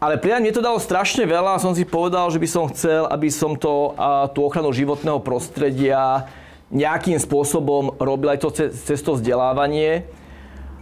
Ale 0.02 0.18
pri 0.18 0.42
mne 0.42 0.50
to 0.50 0.66
dalo 0.66 0.82
strašne 0.82 1.30
veľa 1.30 1.58
a 1.58 1.62
som 1.62 1.78
si 1.78 1.86
povedal, 1.86 2.26
že 2.34 2.42
by 2.42 2.48
som 2.50 2.66
chcel, 2.74 3.06
aby 3.06 3.30
som 3.30 3.54
to, 3.54 3.94
a, 3.94 4.26
tú 4.34 4.42
ochranu 4.42 4.74
životného 4.74 5.22
prostredia 5.22 6.26
nejakým 6.74 7.22
spôsobom 7.22 7.94
robil 8.02 8.34
aj 8.34 8.40
to 8.42 8.50
cez, 8.50 8.70
cez 8.82 9.00
to 9.06 9.14
vzdelávanie. 9.14 10.10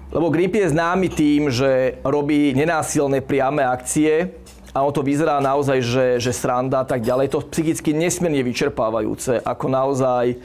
Lebo 0.10 0.34
Greenpeace 0.34 0.74
je 0.74 0.74
známy 0.74 1.08
tým, 1.14 1.54
že 1.54 2.02
robí 2.02 2.50
nenásilné 2.58 3.22
priame 3.22 3.62
akcie 3.62 4.34
a 4.74 4.82
ono 4.82 4.90
to 4.90 5.06
vyzerá 5.06 5.38
naozaj, 5.38 5.86
že, 5.86 6.06
že 6.18 6.34
sranda 6.34 6.82
a 6.82 6.88
tak 6.90 7.06
ďalej. 7.06 7.30
To 7.30 7.46
psychicky 7.46 7.94
nesmierne 7.94 8.42
vyčerpávajúce, 8.42 9.38
ako 9.46 9.70
naozaj 9.70 10.42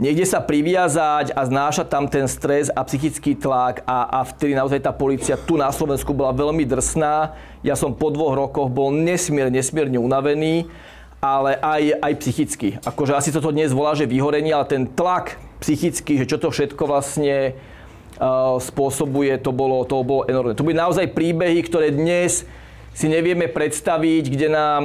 niekde 0.00 0.24
sa 0.24 0.40
priviazať 0.40 1.36
a 1.36 1.40
znášať 1.44 1.86
tam 1.92 2.08
ten 2.08 2.24
stres 2.24 2.72
a 2.72 2.80
psychický 2.80 3.36
tlak 3.36 3.84
a, 3.84 4.08
a 4.08 4.18
vtedy 4.24 4.56
naozaj 4.56 4.80
tá 4.80 4.92
policia 4.96 5.36
tu 5.36 5.60
na 5.60 5.68
Slovensku 5.68 6.16
bola 6.16 6.32
veľmi 6.32 6.64
drsná. 6.64 7.36
Ja 7.60 7.76
som 7.76 7.92
po 7.92 8.08
dvoch 8.08 8.32
rokoch 8.32 8.72
bol 8.72 8.88
nesmierne, 8.88 9.52
nesmierne 9.52 10.00
unavený, 10.00 10.64
ale 11.20 11.60
aj, 11.60 12.00
aj 12.00 12.12
psychicky. 12.24 12.68
Akože 12.80 13.12
asi 13.12 13.36
toto 13.36 13.52
dnes 13.52 13.68
volá, 13.76 13.92
že 13.92 14.08
vyhorenie, 14.08 14.56
ale 14.56 14.64
ten 14.64 14.88
tlak 14.88 15.36
psychický, 15.60 16.24
že 16.24 16.28
čo 16.28 16.40
to 16.40 16.48
všetko 16.48 16.88
vlastne 16.88 17.52
spôsobuje, 18.62 19.34
to 19.42 19.50
bolo, 19.50 19.82
to 19.82 19.98
bolo 20.06 20.22
enormné. 20.30 20.54
To 20.54 20.66
boli 20.66 20.76
naozaj 20.76 21.10
príbehy, 21.10 21.66
ktoré 21.66 21.90
dnes 21.90 22.46
si 22.94 23.06
nevieme 23.10 23.50
predstaviť, 23.50 24.24
kde 24.30 24.48
nám 24.54 24.82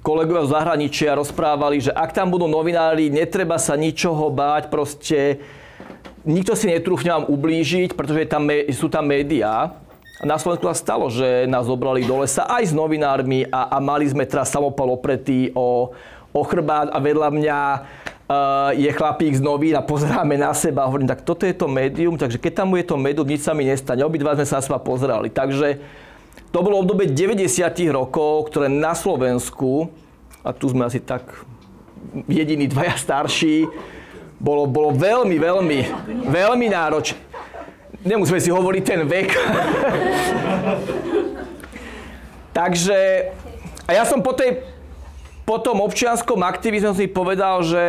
kolegovia 0.00 0.48
z 0.48 0.54
zahraničia 0.56 1.12
rozprávali, 1.12 1.84
že 1.84 1.92
ak 1.92 2.16
tam 2.16 2.32
budú 2.32 2.48
novinári, 2.48 3.12
netreba 3.12 3.60
sa 3.60 3.76
ničoho 3.76 4.32
báť, 4.32 4.72
proste 4.72 5.44
nikto 6.24 6.56
si 6.56 6.72
netrúfne 6.72 7.12
vám 7.12 7.28
ublížiť, 7.28 7.92
pretože 7.92 8.28
tam, 8.28 8.48
sú 8.72 8.88
tam 8.88 9.04
médiá. 9.04 9.76
A 10.20 10.24
na 10.28 10.36
Slovensku 10.36 10.68
sa 10.68 10.76
stalo, 10.76 11.08
že 11.08 11.48
nás 11.48 11.64
zobrali 11.64 12.04
do 12.04 12.20
lesa 12.20 12.44
aj 12.44 12.68
s 12.68 12.76
novinármi 12.76 13.48
a, 13.48 13.72
a 13.72 13.76
mali 13.80 14.04
sme 14.04 14.28
teraz 14.28 14.52
samopal 14.52 14.92
opretý 14.92 15.48
o, 15.56 15.96
o 16.30 16.42
a 16.42 16.98
vedľa 17.02 17.28
mňa 17.34 17.58
uh, 18.30 18.70
je 18.74 18.90
chlapík 18.94 19.34
z 19.34 19.42
novín 19.42 19.74
a 19.74 19.82
pozeráme 19.82 20.38
na 20.38 20.54
seba 20.54 20.86
a 20.86 20.88
hovorím, 20.88 21.10
tak 21.10 21.26
toto 21.26 21.42
je 21.42 21.54
to 21.54 21.66
médium, 21.66 22.14
takže 22.14 22.38
keď 22.38 22.62
tam 22.62 22.70
bude 22.70 22.86
to 22.86 22.94
médium, 22.94 23.26
nič 23.26 23.42
sa 23.42 23.52
mi 23.54 23.66
nestane. 23.66 24.06
Obidva 24.06 24.38
sme 24.38 24.46
sa 24.46 24.62
na 24.62 24.66
seba 24.66 24.78
pozerali. 24.78 25.28
Takže 25.30 25.82
to 26.54 26.58
bolo 26.62 26.82
obdobie 26.82 27.10
90. 27.10 27.50
rokov, 27.90 28.50
ktoré 28.50 28.70
na 28.70 28.94
Slovensku, 28.94 29.90
a 30.46 30.54
tu 30.54 30.70
sme 30.70 30.86
asi 30.86 31.02
tak 31.02 31.26
jediní 32.26 32.66
dvaja 32.70 32.96
starší, 32.96 33.68
bolo, 34.40 34.64
bolo 34.64 34.96
veľmi, 34.96 35.36
veľmi, 35.36 35.78
veľmi 36.26 36.66
náročné. 36.72 37.18
Nemusíme 38.00 38.40
si 38.40 38.48
hovoriť 38.48 38.82
ten 38.82 39.04
vek. 39.04 39.28
Takže, 42.58 42.98
a 43.84 43.90
ja 43.92 44.08
som 44.08 44.24
po, 44.24 44.32
tej, 44.32 44.64
po 45.50 45.58
tom 45.58 45.82
občianskom 45.82 46.46
aktivizmu 46.46 46.94
si 46.94 47.10
povedal, 47.10 47.66
že 47.66 47.82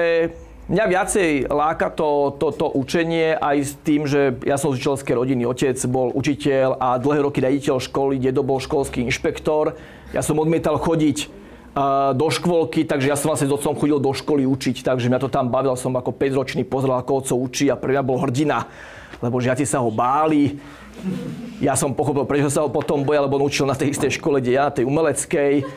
Mňa 0.71 0.85
viacej 0.87 1.31
láka 1.51 1.91
to, 1.91 2.31
to, 2.39 2.55
to 2.55 2.63
učenie 2.71 3.35
aj 3.35 3.57
s 3.59 3.71
tým, 3.83 4.07
že 4.07 4.39
ja 4.47 4.55
som 4.55 4.71
z 4.71 4.79
učiteľskej 4.79 5.19
rodiny. 5.19 5.43
Otec 5.43 5.75
bol 5.91 6.15
učiteľ 6.15 6.79
a 6.79 6.95
dlhé 6.95 7.27
roky 7.27 7.43
riaditeľ 7.43 7.83
školy, 7.83 8.15
dedo 8.15 8.39
bol 8.39 8.55
školský 8.55 9.03
inšpektor. 9.03 9.75
Ja 10.15 10.23
som 10.23 10.39
odmietal 10.39 10.79
chodiť 10.79 11.27
uh, 11.27 12.15
do 12.15 12.31
škôlky, 12.31 12.87
takže 12.87 13.11
ja 13.11 13.19
som 13.19 13.35
vlastne 13.35 13.51
s 13.51 13.55
otcom 13.57 13.75
chodil 13.75 13.99
do 13.99 14.15
školy 14.15 14.47
učiť, 14.47 14.87
takže 14.87 15.11
mňa 15.11 15.19
to 15.19 15.27
tam 15.27 15.51
bavil. 15.51 15.75
Som 15.75 15.91
ako 15.99 16.15
5-ročný 16.15 16.63
pozrel, 16.63 16.95
ako 16.95 17.19
otco 17.19 17.35
učí 17.35 17.67
a 17.67 17.75
pre 17.75 17.91
mňa 17.91 18.07
bol 18.07 18.23
hrdina, 18.23 18.63
lebo 19.19 19.43
žiaci 19.43 19.67
sa 19.67 19.83
ho 19.83 19.91
báli. 19.91 20.55
Ja 21.59 21.75
som 21.75 21.91
pochopil, 21.91 22.23
prečo 22.23 22.47
sa 22.47 22.63
ho 22.63 22.71
potom 22.71 23.03
boja, 23.03 23.27
lebo 23.27 23.35
on 23.35 23.51
učil 23.51 23.67
na 23.67 23.75
tej 23.75 23.91
istej 23.91 24.23
škole, 24.23 24.39
kde 24.39 24.55
ja, 24.55 24.71
tej 24.71 24.87
umeleckej. 24.87 25.67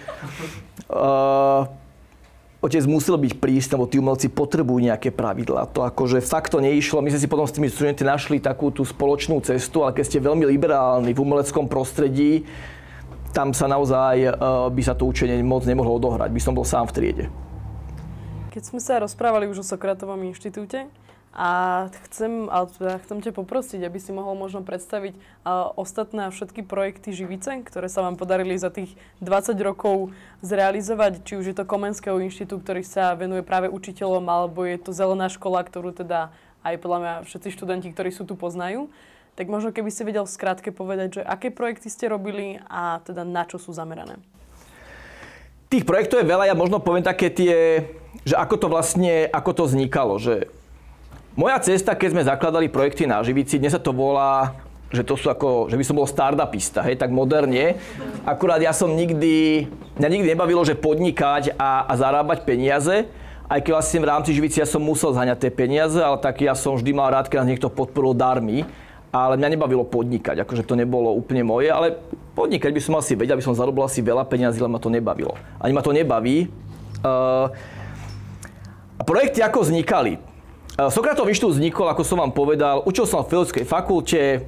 Uh, 0.89 1.65
otec 2.65 2.85
musel 2.89 3.21
byť 3.21 3.41
prísny, 3.41 3.73
lebo 3.77 3.89
tí 3.89 3.97
umelci 4.01 4.29
potrebujú 4.33 4.81
nejaké 4.85 5.13
pravidlá. 5.13 5.69
To 5.77 5.85
akože 5.85 6.25
fakt 6.25 6.53
to 6.53 6.65
neišlo. 6.65 7.05
My 7.05 7.13
sme 7.13 7.21
si 7.21 7.29
potom 7.29 7.45
s 7.45 7.53
tými 7.53 7.69
študenti 7.69 8.05
našli 8.05 8.41
takú 8.41 8.73
tú 8.73 8.85
spoločnú 8.85 9.41
cestu, 9.45 9.85
ale 9.85 9.97
keď 9.97 10.05
ste 10.05 10.25
veľmi 10.25 10.49
liberálni 10.49 11.13
v 11.13 11.21
umeleckom 11.21 11.69
prostredí, 11.69 12.49
tam 13.35 13.51
sa 13.51 13.67
naozaj 13.67 14.31
uh, 14.31 14.71
by 14.71 14.83
sa 14.85 14.95
to 14.95 15.11
učenie 15.11 15.43
moc 15.43 15.67
nemohlo 15.67 15.99
odohrať. 15.99 16.31
By 16.31 16.41
som 16.41 16.55
bol 16.55 16.65
sám 16.65 16.87
v 16.89 16.95
triede. 16.95 17.25
Keď 18.55 18.63
sme 18.71 18.79
sa 18.79 19.03
rozprávali 19.03 19.51
už 19.51 19.61
o 19.61 19.67
Sokratovom 19.67 20.23
inštitúte, 20.31 20.87
a 21.35 21.51
chcem, 22.07 22.47
teda 22.79 23.03
chcem 23.03 23.19
ťa 23.19 23.35
poprosiť, 23.35 23.83
aby 23.83 23.99
si 23.99 24.15
mohol 24.15 24.39
možno 24.39 24.63
predstaviť 24.63 25.19
uh, 25.19 25.75
ostatné 25.75 26.31
všetky 26.31 26.63
projekty 26.63 27.11
Živice, 27.11 27.67
ktoré 27.67 27.91
sa 27.91 28.07
vám 28.07 28.15
podarili 28.15 28.55
za 28.55 28.71
tých 28.71 28.95
20 29.19 29.59
rokov 29.59 30.15
zrealizovať. 30.47 31.27
Či 31.27 31.35
už 31.43 31.45
je 31.51 31.57
to 31.59 31.67
Komenského 31.67 32.23
inštitút, 32.23 32.63
ktorý 32.63 32.87
sa 32.87 33.19
venuje 33.19 33.43
práve 33.43 33.67
učiteľom, 33.67 34.23
alebo 34.31 34.63
je 34.63 34.79
to 34.79 34.95
Zelená 34.95 35.27
škola, 35.27 35.67
ktorú 35.67 35.91
teda 35.91 36.31
aj 36.63 36.79
podľa 36.79 36.99
mňa 37.03 37.15
všetci 37.27 37.49
študenti, 37.51 37.91
ktorí 37.91 38.15
sú 38.15 38.23
tu, 38.23 38.39
poznajú. 38.39 38.87
Tak 39.35 39.51
možno 39.51 39.75
keby 39.75 39.91
ste 39.91 40.07
vedel 40.07 40.31
v 40.31 40.35
skratke 40.39 40.71
povedať, 40.71 41.19
že 41.19 41.23
aké 41.27 41.51
projekty 41.51 41.91
ste 41.91 42.07
robili 42.07 42.63
a 42.71 43.03
teda 43.03 43.27
na 43.27 43.43
čo 43.43 43.59
sú 43.59 43.75
zamerané. 43.75 44.23
Tých 45.67 45.83
projektov 45.83 46.23
je 46.23 46.31
veľa, 46.31 46.47
ja 46.47 46.55
možno 46.55 46.79
poviem 46.79 47.03
také 47.03 47.27
tie, 47.35 47.83
že 48.23 48.39
ako 48.39 48.55
to 48.63 48.67
vlastne, 48.71 49.27
ako 49.27 49.51
to 49.51 49.63
vznikalo, 49.67 50.23
že 50.23 50.47
moja 51.35 51.59
cesta, 51.59 51.99
keď 51.99 52.09
sme 52.15 52.23
zakladali 52.27 52.71
projekty 52.71 53.07
na 53.11 53.23
Živici, 53.23 53.59
dnes 53.59 53.75
sa 53.75 53.83
to 53.83 53.91
volá, 53.91 54.55
že 54.95 55.03
to 55.03 55.19
sú 55.19 55.27
ako, 55.31 55.67
že 55.67 55.75
by 55.75 55.85
som 55.85 55.99
bol 55.99 56.07
startupista, 56.07 56.87
hej, 56.87 56.95
tak 56.95 57.11
moderne. 57.11 57.79
Akurát 58.23 58.63
ja 58.63 58.71
som 58.71 58.95
nikdy, 58.95 59.67
mňa 59.99 60.09
nikdy 60.09 60.27
nebavilo, 60.31 60.63
že 60.63 60.79
podnikať 60.79 61.59
a, 61.59 61.91
a 61.91 61.93
zarábať 61.99 62.47
peniaze, 62.47 63.11
aj 63.51 63.61
keď 63.61 63.71
vlastne 63.75 64.01
v 64.01 64.09
rámci 64.09 64.31
Živici 64.33 64.63
ja 64.63 64.67
som 64.67 64.81
musel 64.81 65.13
zhaňať 65.13 65.47
tie 65.47 65.53
peniaze, 65.53 65.99
ale 65.99 66.17
tak 66.23 66.41
ja 66.41 66.55
som 66.55 66.79
vždy 66.79 66.91
mal 66.95 67.11
rád, 67.11 67.27
keď 67.27 67.43
nás 67.43 67.51
niekto 67.51 67.69
podporil 67.69 68.15
darmi, 68.15 68.63
ale 69.11 69.39
mňa 69.39 69.59
nebavilo 69.59 69.87
podnikať, 69.87 70.43
akože 70.43 70.67
to 70.67 70.75
nebolo 70.79 71.15
úplne 71.15 71.47
moje, 71.47 71.71
ale 71.71 71.99
podnikať 72.35 72.71
by 72.75 72.81
som 72.83 72.95
asi 72.99 73.15
vedel, 73.15 73.39
aby 73.39 73.47
som 73.47 73.55
zarobil 73.55 73.87
asi 73.87 74.03
veľa 74.03 74.27
peniazí, 74.27 74.59
ale 74.59 74.71
ma 74.71 74.83
to 74.83 74.91
nebavilo. 74.91 75.39
Ani 75.63 75.71
ma 75.71 75.83
to 75.83 75.95
nebaví. 75.95 76.51
Uh, 77.05 77.47
projekty 79.07 79.39
ako 79.45 79.63
vznikali? 79.63 80.34
Eh, 80.75 80.91
Sokratov 80.91 81.31
inštitút 81.31 81.55
vznikol, 81.55 81.87
ako 81.87 82.03
som 82.03 82.19
vám 82.19 82.35
povedal, 82.35 82.83
učil 82.83 83.07
som 83.07 83.23
v 83.23 83.31
filozofickej 83.31 83.63
fakulte, 83.63 84.43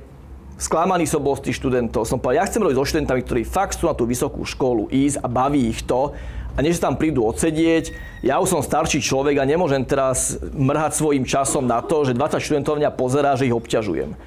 sklamaný 0.58 1.06
som 1.06 1.22
bol 1.22 1.38
z 1.38 1.46
tých 1.46 1.62
študentov. 1.62 2.02
Som 2.02 2.18
povedal, 2.18 2.42
ja 2.42 2.48
chcem 2.50 2.66
robiť 2.66 2.74
so 2.74 2.90
študentami, 2.90 3.22
ktorí 3.22 3.42
fakt 3.46 3.78
chcú 3.78 3.86
na 3.86 3.94
tú 3.94 4.10
vysokú 4.10 4.42
školu 4.42 4.90
ísť 4.90 5.22
a 5.22 5.30
baví 5.30 5.70
ich 5.70 5.86
to. 5.86 6.18
A 6.56 6.64
než 6.66 6.82
tam 6.82 6.98
prídu 6.98 7.22
odsedieť, 7.22 7.94
ja 8.26 8.42
už 8.42 8.58
som 8.58 8.64
starší 8.64 9.06
človek 9.06 9.38
a 9.38 9.46
nemôžem 9.46 9.86
teraz 9.86 10.40
mrhať 10.50 10.98
svojim 10.98 11.22
časom 11.22 11.62
na 11.62 11.78
to, 11.78 12.02
že 12.02 12.18
20 12.18 12.42
študentov 12.42 12.74
mňa 12.74 12.90
pozerá, 12.96 13.38
že 13.38 13.46
ich 13.46 13.54
obťažujem. 13.54 14.18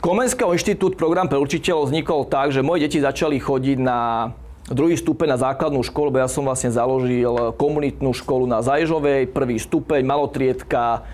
Komenského 0.00 0.48
inštitút 0.56 0.96
program 0.96 1.28
pre 1.28 1.36
učiteľov 1.36 1.92
vznikol 1.92 2.24
tak, 2.24 2.56
že 2.56 2.64
moje 2.64 2.88
deti 2.88 3.04
začali 3.04 3.36
chodiť 3.36 3.78
na 3.84 4.32
druhý 4.72 4.96
stupeň 4.96 5.36
na 5.36 5.38
základnú 5.38 5.80
školu, 5.84 6.12
bo 6.12 6.18
ja 6.20 6.28
som 6.28 6.44
vlastne 6.44 6.72
založil 6.72 7.54
komunitnú 7.56 8.12
školu 8.12 8.48
na 8.48 8.60
Zajžovej, 8.60 9.30
prvý 9.30 9.56
stupeň, 9.60 10.04
malotriedka, 10.04 11.06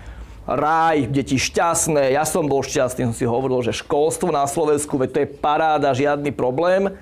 raj, 0.49 1.05
deti 1.13 1.37
šťastné, 1.37 2.15
ja 2.15 2.25
som 2.25 2.49
bol 2.49 2.65
šťastný, 2.65 3.11
som 3.11 3.15
si 3.15 3.25
hovoril, 3.27 3.61
že 3.61 3.77
školstvo 3.77 4.33
na 4.33 4.49
Slovensku, 4.49 4.97
veď 4.97 5.09
to 5.13 5.19
je 5.21 5.31
paráda, 5.37 5.93
žiadny 5.93 6.33
problém. 6.33 6.97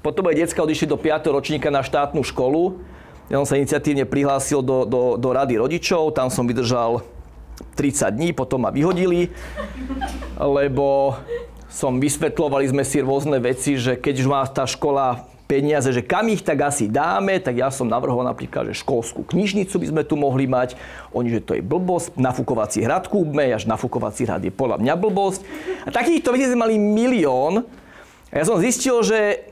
Potom 0.00 0.30
aj 0.30 0.38
detská 0.38 0.64
odišli 0.64 0.88
do 0.88 0.96
5. 0.96 1.28
ročníka 1.28 1.68
na 1.68 1.84
štátnu 1.84 2.24
školu. 2.24 2.80
Ja 3.28 3.42
som 3.42 3.46
sa 3.46 3.60
iniciatívne 3.60 4.08
prihlásil 4.08 4.64
do, 4.64 4.88
do, 4.88 5.14
do 5.20 5.28
rady 5.30 5.60
rodičov, 5.60 6.16
tam 6.16 6.32
som 6.32 6.48
vydržal 6.48 7.04
30 7.76 8.16
dní, 8.16 8.28
potom 8.32 8.64
ma 8.64 8.72
vyhodili, 8.72 9.30
lebo 10.40 11.14
som 11.70 12.02
vysvetlovali 12.02 12.66
sme 12.66 12.82
si 12.82 12.98
rôzne 12.98 13.38
veci, 13.38 13.78
že 13.78 13.94
keď 13.94 14.14
už 14.24 14.26
má 14.26 14.42
tá 14.50 14.66
škola 14.66 15.30
peniaze, 15.50 15.90
že 15.90 16.06
kam 16.06 16.30
ich 16.30 16.46
tak 16.46 16.62
asi 16.62 16.86
dáme, 16.86 17.42
tak 17.42 17.58
ja 17.58 17.74
som 17.74 17.90
navrhoval 17.90 18.22
napríklad, 18.22 18.70
že 18.70 18.86
školskú 18.86 19.26
knižnicu 19.26 19.74
by 19.82 19.86
sme 19.90 20.02
tu 20.06 20.14
mohli 20.14 20.46
mať. 20.46 20.78
Oni, 21.10 21.26
že 21.26 21.42
to 21.42 21.58
je 21.58 21.62
blbosť, 21.66 22.14
nafúkovací 22.14 22.86
hrad 22.86 23.10
kúpme, 23.10 23.50
až 23.50 23.66
nafúkovací 23.66 24.30
hrad 24.30 24.46
je 24.46 24.54
podľa 24.54 24.78
mňa 24.78 24.94
blbosť. 24.94 25.42
A 25.82 25.90
takýchto 25.90 26.30
vecí 26.30 26.46
sme 26.46 26.70
mali 26.70 26.78
milión. 26.78 27.66
A 28.30 28.34
ja 28.38 28.46
som 28.46 28.62
zistil, 28.62 29.02
že 29.02 29.50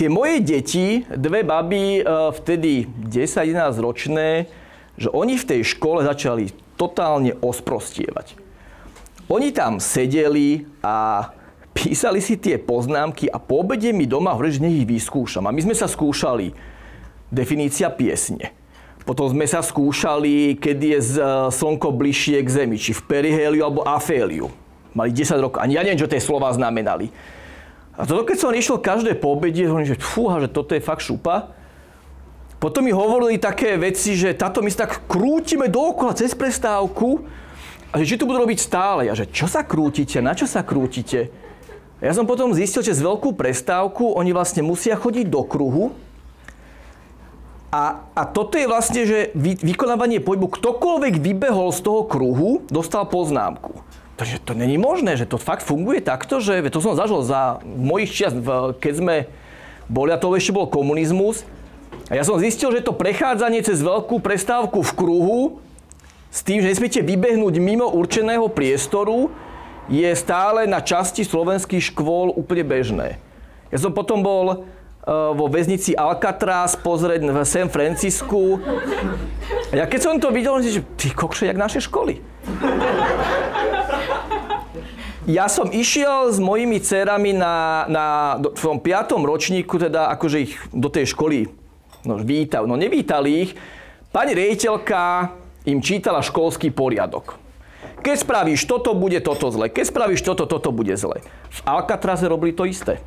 tie 0.00 0.08
moje 0.08 0.40
deti, 0.40 1.04
dve 1.12 1.44
baby, 1.44 2.00
e, 2.00 2.02
vtedy 2.40 2.88
10-11 3.04 3.84
ročné, 3.84 4.48
že 4.96 5.12
oni 5.12 5.36
v 5.36 5.44
tej 5.44 5.60
škole 5.76 6.08
začali 6.08 6.56
totálne 6.80 7.36
osprostievať. 7.44 8.40
Oni 9.28 9.52
tam 9.52 9.76
sedeli 9.76 10.64
a 10.80 11.28
písali 11.74 12.22
si 12.22 12.38
tie 12.38 12.56
poznámky 12.56 13.26
a 13.26 13.42
po 13.42 13.66
obede 13.66 13.90
mi 13.90 14.06
doma 14.06 14.32
hovorili, 14.32 14.54
že 14.54 14.64
nech 14.64 14.78
ich 14.86 14.88
vyskúšam. 14.88 15.44
A 15.44 15.52
my 15.52 15.60
sme 15.60 15.74
sa 15.74 15.90
skúšali 15.90 16.54
definícia 17.34 17.90
piesne. 17.90 18.54
Potom 19.04 19.28
sme 19.28 19.44
sa 19.44 19.60
skúšali, 19.60 20.56
kedy 20.56 20.86
je 20.96 21.00
e, 21.02 21.08
slnko 21.52 21.92
bližšie 21.92 22.40
k 22.40 22.48
Zemi, 22.48 22.80
či 22.80 22.96
v 22.96 23.04
periheliu 23.04 23.60
alebo 23.60 23.84
aféliu. 23.84 24.48
Mali 24.96 25.12
10 25.12 25.44
rokov. 25.44 25.60
Ani 25.60 25.76
ja 25.76 25.84
neviem, 25.84 26.00
čo 26.00 26.08
tie 26.08 26.22
slova 26.22 26.48
znamenali. 26.56 27.12
A 28.00 28.08
toto, 28.08 28.24
keď 28.24 28.36
som 28.40 28.56
išiel 28.56 28.80
každé 28.80 29.20
po 29.20 29.36
obede, 29.36 29.68
hovorím, 29.68 29.92
že 29.92 30.00
fúha, 30.00 30.40
že 30.40 30.48
toto 30.48 30.72
je 30.72 30.80
fakt 30.80 31.04
šupa. 31.04 31.52
Potom 32.56 32.80
mi 32.80 32.96
hovorili 32.96 33.36
také 33.36 33.76
veci, 33.76 34.16
že 34.16 34.32
táto 34.32 34.64
my 34.64 34.72
sa 34.72 34.88
tak 34.88 35.04
krútime 35.04 35.68
dookola 35.68 36.16
cez 36.16 36.32
prestávku 36.32 37.28
a 37.92 38.00
že 38.00 38.08
či 38.08 38.16
to 38.16 38.24
budú 38.24 38.40
robiť 38.40 38.56
stále. 38.56 39.12
A 39.12 39.14
že 39.14 39.28
čo 39.28 39.44
sa 39.44 39.68
krútite, 39.68 40.24
na 40.24 40.32
čo 40.32 40.48
sa 40.48 40.64
krútite? 40.64 41.43
Ja 42.04 42.12
som 42.12 42.28
potom 42.28 42.52
zistil, 42.52 42.84
že 42.84 42.92
z 42.92 43.00
veľkú 43.00 43.32
prestávku 43.32 44.12
oni 44.12 44.36
vlastne 44.36 44.60
musia 44.60 44.92
chodiť 44.92 45.24
do 45.32 45.40
kruhu 45.40 45.96
a, 47.74 48.06
a 48.14 48.22
toto 48.22 48.54
je 48.54 48.70
vlastne, 48.70 49.02
že 49.02 49.34
vy, 49.34 49.58
vykonávanie 49.58 50.22
pohybu, 50.22 50.46
ktokoľvek 50.46 51.18
vybehol 51.18 51.74
z 51.74 51.80
toho 51.82 52.06
kruhu, 52.06 52.62
dostal 52.70 53.02
poznámku. 53.02 53.82
Takže 54.14 54.38
to 54.46 54.54
není 54.54 54.78
možné, 54.78 55.18
že 55.18 55.26
to 55.26 55.42
fakt 55.42 55.66
funguje 55.66 55.98
takto, 55.98 56.38
že 56.38 56.62
to 56.70 56.78
som 56.78 56.94
zažil 56.94 57.26
za 57.26 57.58
mojich 57.66 58.14
čias, 58.14 58.30
keď 58.78 58.92
sme 58.94 59.16
boli, 59.90 60.14
a 60.14 60.20
to 60.22 60.30
ešte 60.38 60.54
bol 60.54 60.70
komunizmus. 60.70 61.42
A 62.06 62.14
ja 62.14 62.22
som 62.22 62.38
zistil, 62.38 62.70
že 62.70 62.86
to 62.86 62.94
prechádzanie 62.94 63.66
cez 63.66 63.82
veľkú 63.82 64.22
prestávku 64.22 64.86
v 64.86 64.92
kruhu 64.94 65.40
s 66.30 66.46
tým, 66.46 66.62
že 66.62 66.70
nesmiete 66.70 67.02
vybehnúť 67.02 67.58
mimo 67.58 67.90
určeného 67.90 68.46
priestoru, 68.54 69.34
je 69.88 70.10
stále 70.16 70.64
na 70.64 70.80
časti 70.80 71.24
slovenských 71.24 71.92
škôl 71.92 72.32
úplne 72.32 72.64
bežné. 72.64 73.08
Ja 73.68 73.78
som 73.82 73.92
potom 73.92 74.22
bol 74.24 74.46
e, 74.52 74.56
vo 75.10 75.50
väznici 75.50 75.92
Alcatraz 75.92 76.78
pozrieť 76.78 77.26
v 77.26 77.38
San 77.44 77.68
Francisku. 77.68 78.62
A 79.72 79.74
ja 79.82 79.84
keď 79.84 80.00
som 80.00 80.14
to 80.22 80.32
videl, 80.32 80.56
že 80.62 80.80
ty 80.96 81.12
kokše, 81.12 81.50
jak 81.50 81.58
naše 81.60 81.84
školy. 81.84 82.22
Ja 85.24 85.48
som 85.48 85.72
išiel 85.72 86.36
s 86.36 86.36
mojimi 86.36 86.76
dcerami 86.84 87.32
na, 87.32 87.88
na 87.88 88.06
v 88.36 88.60
tom 88.60 88.76
piatom 88.76 89.24
ročníku, 89.24 89.80
teda 89.80 90.12
akože 90.12 90.36
ich 90.36 90.52
do 90.68 90.92
tej 90.92 91.16
školy 91.16 91.48
no, 92.04 92.20
vítal, 92.20 92.68
no 92.68 92.76
nevítali 92.76 93.48
ich. 93.48 93.50
Pani 94.12 94.36
rejiteľka 94.36 95.32
im 95.64 95.80
čítala 95.80 96.20
školský 96.20 96.68
poriadok. 96.70 97.43
Keď 98.04 98.16
spravíš 98.20 98.68
toto, 98.68 98.92
bude 98.92 99.16
toto 99.24 99.48
zle. 99.48 99.72
Keď 99.72 99.84
spravíš 99.88 100.20
toto, 100.20 100.44
toto 100.44 100.68
bude 100.68 100.92
zle. 100.92 101.24
V 101.48 101.60
Alcatraze 101.64 102.28
robili 102.28 102.52
to 102.52 102.68
isté. 102.68 103.00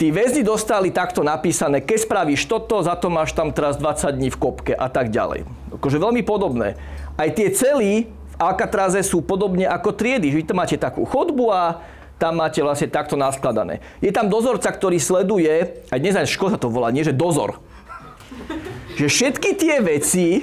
Tí 0.00 0.10
väzni 0.10 0.42
dostali 0.42 0.90
takto 0.90 1.22
napísané, 1.22 1.84
keď 1.84 2.08
spravíš 2.08 2.48
toto, 2.50 2.80
za 2.82 2.96
to 2.98 3.12
máš 3.12 3.36
tam 3.36 3.54
teraz 3.54 3.78
20 3.78 4.16
dní 4.16 4.32
v 4.32 4.40
kopke 4.40 4.72
a 4.74 4.88
tak 4.88 5.12
ďalej. 5.12 5.46
Akože 5.76 6.02
veľmi 6.02 6.26
podobné. 6.26 6.74
Aj 7.14 7.28
tie 7.30 7.52
cely 7.52 8.08
v 8.08 8.36
Alcatraze 8.40 9.04
sú 9.06 9.22
podobne 9.22 9.68
ako 9.68 9.94
triedy. 9.94 10.34
Vy 10.34 10.48
tam 10.48 10.58
máte 10.58 10.74
takú 10.74 11.06
chodbu 11.06 11.52
a 11.52 11.84
tam 12.18 12.42
máte 12.42 12.58
vlastne 12.64 12.90
takto 12.90 13.14
naskladané. 13.14 13.84
Je 14.00 14.10
tam 14.10 14.26
dozorca, 14.26 14.72
ktorý 14.72 14.98
sleduje, 14.98 15.84
aj 15.92 16.00
dnes 16.00 16.16
aj 16.16 16.32
škola 16.32 16.58
to 16.58 16.72
volá, 16.72 16.90
nie 16.90 17.06
že 17.06 17.14
dozor. 17.14 17.62
Že 18.98 19.06
všetky 19.06 19.50
tie 19.54 19.78
veci, 19.78 20.42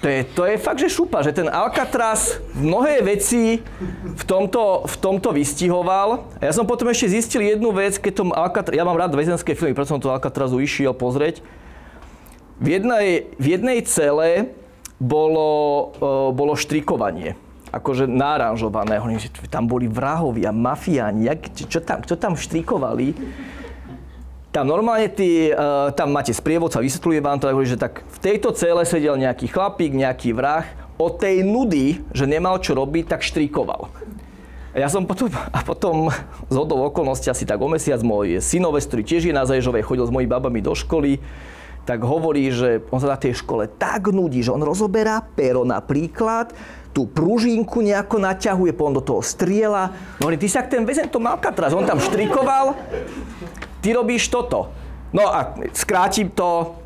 to 0.00 0.06
je, 0.08 0.20
to 0.32 0.42
je 0.48 0.56
fakt, 0.56 0.80
že 0.80 0.88
šupa, 0.88 1.20
že 1.20 1.36
ten 1.36 1.44
Alcatraz 1.44 2.40
mnohé 2.56 3.04
veci 3.04 3.60
v 4.16 4.24
tomto, 4.24 4.88
v 4.88 4.96
tomto 4.96 5.28
vystihoval. 5.28 6.24
A 6.40 6.42
ja 6.48 6.52
som 6.56 6.64
potom 6.64 6.88
ešte 6.88 7.12
zistil 7.12 7.44
jednu 7.44 7.68
vec, 7.76 8.00
keď 8.00 8.12
tom 8.16 8.30
Alcatraz, 8.32 8.72
ja 8.72 8.88
mám 8.88 8.96
rád 8.96 9.12
väzenské 9.12 9.52
filmy, 9.52 9.76
preto 9.76 9.92
som 9.92 10.00
to 10.00 10.08
Alcatrazu 10.08 10.56
išiel 10.56 10.96
pozrieť. 10.96 11.44
V 12.58 12.80
jednej, 12.80 13.28
v 13.36 13.46
jednej 13.54 13.78
cele 13.84 14.56
bolo, 14.96 15.92
uh, 16.00 16.32
bolo 16.32 16.56
štrikovanie 16.56 17.36
akože 17.68 18.08
náranžované. 18.08 18.96
Tam 19.52 19.68
boli 19.68 19.84
vrahovia, 19.84 20.48
mafiáni, 20.48 21.28
čo 21.52 21.84
tam, 21.84 22.00
čo 22.00 22.16
tam 22.16 22.32
štrikovali. 22.32 23.12
Tam 24.48 24.64
normálne 24.64 25.12
ty, 25.12 25.52
uh, 25.52 25.92
tam 25.92 26.16
máte 26.16 26.32
sprievodca, 26.32 26.80
vysvetľuje 26.80 27.20
vám 27.20 27.36
to, 27.36 27.52
že 27.68 27.76
tak 27.76 28.00
v 28.00 28.18
tejto 28.18 28.56
cele 28.56 28.80
sedel 28.88 29.20
nejaký 29.20 29.52
chlapík, 29.52 29.92
nejaký 29.92 30.32
vrah, 30.32 30.64
od 30.98 31.20
tej 31.20 31.46
nudy, 31.46 32.02
že 32.10 32.26
nemal 32.26 32.58
čo 32.58 32.74
robiť, 32.74 33.12
tak 33.12 33.22
štrikoval. 33.22 33.92
Ja 34.76 34.90
som 34.92 35.04
potom, 35.04 35.32
a 35.32 35.60
potom 35.64 36.12
z 36.48 36.54
hodou 36.54 36.84
okolností 36.88 37.28
asi 37.32 37.48
tak 37.48 37.60
o 37.60 37.68
mesiac 37.70 38.00
môj 38.00 38.40
synovec, 38.40 38.84
ktorý 38.84 39.02
tiež 39.04 39.28
je 39.28 39.34
na 39.36 39.48
Zaježovej, 39.48 39.86
chodil 39.86 40.04
s 40.04 40.12
mojimi 40.12 40.28
babami 40.28 40.60
do 40.60 40.72
školy, 40.76 41.20
tak 41.88 42.04
hovorí, 42.04 42.52
že 42.52 42.84
on 42.92 43.00
sa 43.00 43.16
na 43.16 43.18
tej 43.20 43.40
škole 43.40 43.64
tak 43.64 44.12
nudí, 44.12 44.44
že 44.44 44.52
on 44.52 44.60
rozoberá 44.60 45.24
pero 45.24 45.64
napríklad, 45.64 46.52
tú 46.92 47.08
pružinku 47.08 47.80
nejako 47.80 48.20
naťahuje, 48.20 48.76
potom 48.76 48.96
do 48.96 49.02
toho 49.04 49.24
striela. 49.24 49.96
No 50.20 50.28
ty 50.34 50.48
sa 50.50 50.64
ten 50.64 50.84
väzen 50.84 51.08
to 51.08 51.16
mal 51.16 51.40
teraz, 51.40 51.72
on 51.72 51.88
tam 51.88 51.96
štrikoval 51.96 52.76
ty 53.88 53.96
robíš 53.96 54.28
toto. 54.28 54.68
No 55.16 55.32
a 55.32 55.56
skrátim 55.72 56.28
to. 56.28 56.76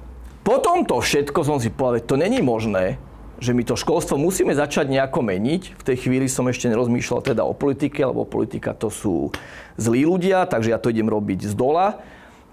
Po 0.47 0.63
tomto 0.63 1.03
všetko 1.03 1.43
som 1.43 1.59
si 1.59 1.67
povedal, 1.67 2.07
to 2.07 2.15
není 2.15 2.39
možné, 2.39 3.03
že 3.43 3.51
my 3.51 3.67
to 3.67 3.75
školstvo 3.75 4.15
musíme 4.15 4.55
začať 4.55 4.87
nejako 4.87 5.27
meniť. 5.27 5.75
V 5.75 5.83
tej 5.83 6.07
chvíli 6.07 6.31
som 6.31 6.47
ešte 6.47 6.71
nerozmýšľal 6.71 7.27
teda 7.27 7.43
o 7.43 7.59
politike, 7.59 8.07
lebo 8.07 8.23
politika 8.23 8.71
to 8.71 8.87
sú 8.87 9.35
zlí 9.75 10.07
ľudia, 10.07 10.47
takže 10.47 10.71
ja 10.71 10.79
to 10.79 10.95
idem 10.95 11.11
robiť 11.11 11.51
z 11.51 11.55
dola. 11.59 11.99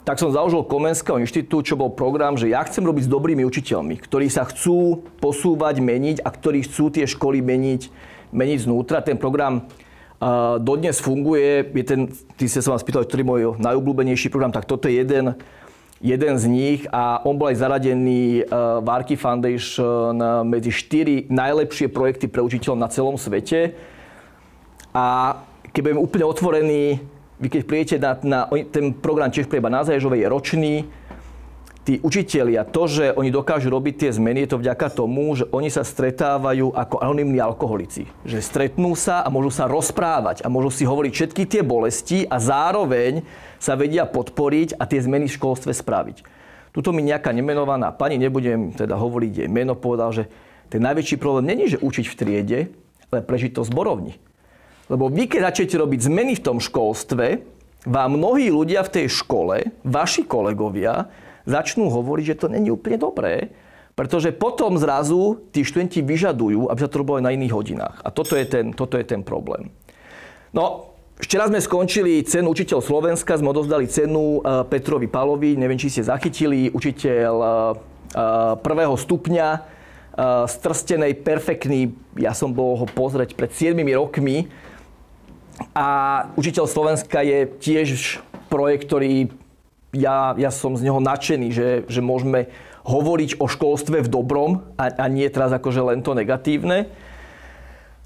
Tak 0.01 0.17
som 0.17 0.33
založil 0.33 0.65
Komenského 0.65 1.21
inštitút, 1.21 1.69
čo 1.69 1.77
bol 1.77 1.93
program, 1.93 2.33
že 2.33 2.49
ja 2.49 2.65
chcem 2.65 2.81
robiť 2.81 3.05
s 3.05 3.13
dobrými 3.13 3.45
učiteľmi, 3.45 4.01
ktorí 4.01 4.33
sa 4.33 4.49
chcú 4.49 5.05
posúvať, 5.21 5.77
meniť 5.77 6.25
a 6.25 6.29
ktorí 6.33 6.65
chcú 6.65 6.89
tie 6.89 7.05
školy 7.05 7.45
meniť, 7.45 7.93
meniť 8.33 8.59
znútra. 8.65 9.05
Ten 9.05 9.21
program 9.21 9.69
uh, 10.19 10.59
dodnes 10.59 10.99
funguje. 10.99 11.65
Je 11.73 11.83
ten, 11.83 12.11
ty 12.37 12.45
ste 12.45 12.61
sa 12.61 12.75
vám 12.75 12.83
spýtali, 12.83 13.07
ktorý 13.07 13.21
je 13.23 13.29
môj 13.31 13.41
najobľúbenejší 13.59 14.27
program, 14.29 14.53
tak 14.53 14.67
toto 14.69 14.91
je 14.91 15.01
jeden 15.01 15.35
jeden 15.99 16.39
z 16.39 16.45
nich 16.47 16.81
a 16.95 17.19
on 17.27 17.35
bol 17.35 17.51
aj 17.51 17.59
zaradený 17.59 18.47
v 18.79 18.87
Arky 18.87 19.19
Foundation 19.19 20.15
medzi 20.47 20.71
štyri 20.71 21.27
najlepšie 21.27 21.91
projekty 21.91 22.31
pre 22.31 22.39
učiteľov 22.39 22.79
na 22.79 22.87
celom 22.87 23.19
svete. 23.19 23.75
A 24.95 25.35
keď 25.75 25.81
budeme 25.83 26.01
úplne 26.01 26.25
otvorení, 26.25 26.83
vy 27.39 27.47
keď 27.47 27.61
príjete 27.67 27.95
na, 27.99 28.15
na 28.23 28.39
ten 28.71 28.95
program 28.95 29.31
Čech 29.31 29.47
prieba 29.47 29.67
na 29.67 29.83
Zaježovej 29.83 30.23
je 30.23 30.27
ročný, 30.31 30.73
tí 31.87 31.97
učitelia, 32.03 32.67
to, 32.67 32.85
že 32.85 33.05
oni 33.15 33.31
dokážu 33.31 33.71
robiť 33.71 33.95
tie 34.05 34.11
zmeny, 34.13 34.45
je 34.45 34.55
to 34.55 34.61
vďaka 34.61 34.87
tomu, 34.93 35.33
že 35.33 35.47
oni 35.49 35.71
sa 35.71 35.81
stretávajú 35.81 36.75
ako 36.75 37.01
anonimní 37.01 37.39
alkoholici. 37.41 38.05
Že 38.27 38.39
stretnú 38.43 38.93
sa 38.93 39.23
a 39.23 39.31
môžu 39.31 39.49
sa 39.49 39.65
rozprávať 39.65 40.43
a 40.43 40.51
môžu 40.51 40.69
si 40.69 40.83
hovoriť 40.83 41.11
všetky 41.15 41.43
tie 41.49 41.61
bolesti 41.65 42.27
a 42.27 42.37
zároveň 42.37 43.23
sa 43.57 43.73
vedia 43.79 44.05
podporiť 44.05 44.77
a 44.77 44.83
tie 44.85 44.99
zmeny 45.01 45.27
v 45.27 45.35
školstve 45.35 45.71
spraviť. 45.73 46.23
Tuto 46.69 46.93
mi 46.93 47.01
nejaká 47.01 47.33
nemenovaná 47.33 47.89
pani, 47.89 48.21
nebudem 48.21 48.71
teda 48.77 48.93
hovoriť 48.93 49.31
jej 49.45 49.49
meno, 49.49 49.73
povedal, 49.73 50.13
že 50.13 50.29
ten 50.69 50.85
najväčší 50.85 51.17
problém 51.17 51.49
není, 51.49 51.65
že 51.65 51.81
učiť 51.81 52.05
v 52.05 52.17
triede, 52.17 52.59
ale 53.09 53.25
prežiť 53.25 53.57
to 53.57 53.65
zborovni. 53.65 54.21
Lebo 54.85 55.09
vy, 55.09 55.25
keď 55.25 55.49
začnete 55.49 55.81
robiť 55.81 55.99
zmeny 56.05 56.33
v 56.37 56.45
tom 56.45 56.57
školstve, 56.61 57.41
vám 57.89 58.09
mnohí 58.13 58.53
ľudia 58.53 58.85
v 58.85 58.93
tej 59.01 59.07
škole, 59.09 59.73
vaši 59.81 60.25
kolegovia, 60.29 61.09
začnú 61.45 61.87
hovoriť, 61.91 62.25
že 62.35 62.39
to 62.39 62.47
není 62.51 62.71
úplne 62.73 62.99
dobré, 62.99 63.53
pretože 63.93 64.31
potom 64.31 64.79
zrazu 64.79 65.43
tí 65.51 65.67
študenti 65.67 65.99
vyžadujú, 65.99 66.71
aby 66.71 66.79
sa 66.79 66.87
to 66.87 67.03
robilo 67.03 67.19
aj 67.19 67.25
na 67.27 67.35
iných 67.35 67.51
hodinách. 67.51 67.95
A 68.03 68.09
toto 68.11 68.39
je 68.39 68.47
ten, 68.47 68.71
toto 68.71 68.95
je 68.95 69.03
ten 69.03 69.21
problém. 69.23 69.71
No, 70.55 70.89
Včera 71.19 71.51
sme 71.51 71.59
skončili 71.59 72.23
cenu 72.23 72.55
Učiteľ 72.55 72.79
Slovenska, 72.79 73.35
sme 73.35 73.51
odozdali 73.51 73.91
cenu 73.91 74.39
e, 74.39 74.63
Petrovi 74.71 75.11
Palovi, 75.11 75.59
neviem, 75.59 75.75
či 75.75 75.91
ste 75.91 76.07
zachytili, 76.07 76.71
učiteľ 76.71 77.33
e, 77.35 77.47
e, 77.51 77.53
prvého 78.63 78.95
stupňa, 78.95 79.77
strstenej, 80.47 81.23
perfektný, 81.23 81.95
ja 82.19 82.35
som 82.35 82.51
bol 82.51 82.75
ho 82.75 82.83
pozrieť 82.83 83.39
pred 83.39 83.55
7 83.55 83.75
rokmi 83.95 84.51
a 85.71 85.87
Učiteľ 86.35 86.67
Slovenska 86.67 87.23
je 87.23 87.47
tiež 87.47 88.19
projekt, 88.51 88.91
ktorý 88.91 89.31
ja, 89.93 90.37
ja 90.37 90.51
som 90.53 90.77
z 90.77 90.85
neho 90.85 91.01
nadšený, 91.01 91.47
že, 91.49 91.67
že 91.89 92.01
môžeme 92.01 92.49
hovoriť 92.85 93.41
o 93.41 93.45
školstve 93.45 94.05
v 94.05 94.09
dobrom 94.09 94.65
a, 94.77 94.89
a 94.89 95.05
nie 95.09 95.25
teraz 95.29 95.53
akože 95.53 95.81
len 95.81 95.99
to 96.01 96.17
negatívne. 96.17 96.89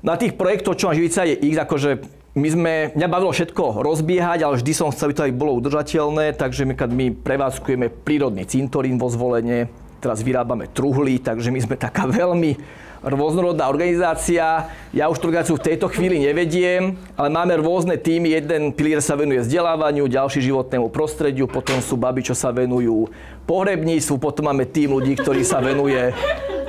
Na 0.03 0.19
tých 0.19 0.35
projektoch, 0.35 0.75
čo 0.75 0.91
má 0.91 0.93
Živica, 0.95 1.23
je 1.23 1.35
ich 1.39 1.55
akože 1.55 2.03
my 2.33 2.47
sme, 2.49 2.73
mňa 2.97 3.07
bavilo 3.13 3.29
všetko 3.29 3.85
rozbiehať, 3.85 4.41
ale 4.41 4.57
vždy 4.57 4.73
som 4.73 4.89
chcel, 4.89 5.13
aby 5.13 5.15
to 5.15 5.25
aj 5.29 5.37
bolo 5.37 5.53
udržateľné, 5.61 6.33
takže 6.33 6.65
my, 6.65 6.73
my 6.89 7.05
prevádzkujeme 7.21 7.93
prírodný 8.01 8.49
cintorín 8.49 8.97
vo 8.97 9.05
zvolenie, 9.05 9.69
teraz 10.01 10.25
vyrábame 10.25 10.65
truhly, 10.73 11.21
takže 11.21 11.53
my 11.53 11.61
sme 11.61 11.75
taká 11.77 12.09
veľmi 12.09 12.57
rôznorodná 13.03 13.67
organizácia. 13.67 14.71
Ja 14.95 15.11
už 15.11 15.19
tú 15.19 15.27
organizáciu 15.27 15.59
v 15.59 15.67
tejto 15.67 15.91
chvíli 15.91 16.23
nevediem, 16.23 16.95
ale 17.19 17.27
máme 17.27 17.59
rôzne 17.59 17.99
týmy. 17.99 18.31
Jeden 18.31 18.71
pilier 18.71 19.03
sa 19.03 19.19
venuje 19.19 19.43
vzdelávaniu, 19.43 20.07
ďalší 20.07 20.39
životnému 20.39 20.87
prostrediu, 20.87 21.45
potom 21.45 21.83
sú 21.83 21.99
baby, 21.99 22.23
čo 22.23 22.33
sa 22.33 22.55
venujú 22.55 23.11
pohrebníctvu, 23.43 24.15
potom 24.23 24.47
máme 24.47 24.63
tým 24.63 24.95
ľudí, 24.95 25.19
ktorý 25.19 25.43
sa 25.43 25.59
venuje 25.59 26.15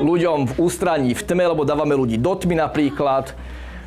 ľuďom 0.03 0.51
v 0.51 0.55
ústraní 0.59 1.14
v 1.14 1.23
tme, 1.23 1.47
lebo 1.47 1.62
dávame 1.62 1.94
ľudí 1.94 2.18
do 2.18 2.35
tmy 2.35 2.59
napríklad. 2.59 3.31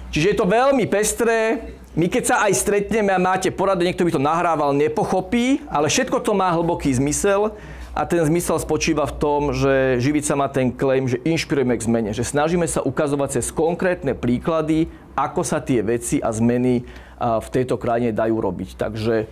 Čiže 0.07 0.27
je 0.31 0.37
to 0.39 0.47
veľmi 0.47 0.87
pestré. 0.87 1.67
My 1.97 2.07
keď 2.07 2.23
sa 2.23 2.35
aj 2.47 2.53
stretneme 2.63 3.11
a 3.11 3.19
máte 3.19 3.51
poradu, 3.51 3.83
niekto 3.83 4.05
by 4.07 4.11
to 4.13 4.21
nahrával, 4.21 4.71
nepochopí, 4.71 5.65
ale 5.67 5.91
všetko 5.91 6.23
to 6.23 6.31
má 6.31 6.47
hlboký 6.53 6.93
zmysel 6.95 7.57
a 7.97 8.05
ten 8.05 8.21
zmysel 8.21 8.61
spočíva 8.61 9.09
v 9.09 9.17
tom, 9.17 9.41
že 9.57 9.97
Živica 9.97 10.37
má 10.37 10.45
ten 10.53 10.69
claim, 10.69 11.09
že 11.09 11.17
inšpirujeme 11.25 11.73
k 11.73 11.81
zmene, 11.81 12.11
že 12.13 12.21
snažíme 12.21 12.69
sa 12.69 12.85
ukazovať 12.85 13.41
cez 13.41 13.49
konkrétne 13.49 14.13
príklady, 14.13 14.85
ako 15.17 15.41
sa 15.41 15.57
tie 15.57 15.81
veci 15.81 16.21
a 16.21 16.29
zmeny 16.29 16.85
v 17.17 17.47
tejto 17.49 17.81
krajine 17.81 18.13
dajú 18.13 18.37
robiť. 18.37 18.77
Takže 18.77 19.25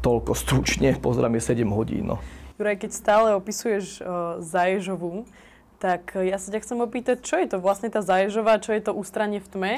toľko 0.00 0.32
stručne, 0.32 0.96
pozrieme 0.96 1.36
7 1.36 1.68
hodín. 1.68 2.08
No. 2.08 2.16
Juraj, 2.56 2.88
keď 2.88 2.90
stále 2.96 3.28
opisuješ 3.36 4.00
uh, 4.00 4.40
Zaježovú, 4.40 5.28
tak 5.76 6.16
ja 6.16 6.40
sa 6.40 6.48
ťa 6.48 6.64
chcem 6.64 6.78
opýtať, 6.80 7.20
čo 7.20 7.36
je 7.36 7.52
to 7.52 7.60
vlastne 7.60 7.92
tá 7.92 8.00
Zaježová, 8.00 8.64
čo 8.64 8.72
je 8.72 8.80
to 8.80 8.96
ústranie 8.96 9.44
v 9.44 9.48
tme 9.52 9.72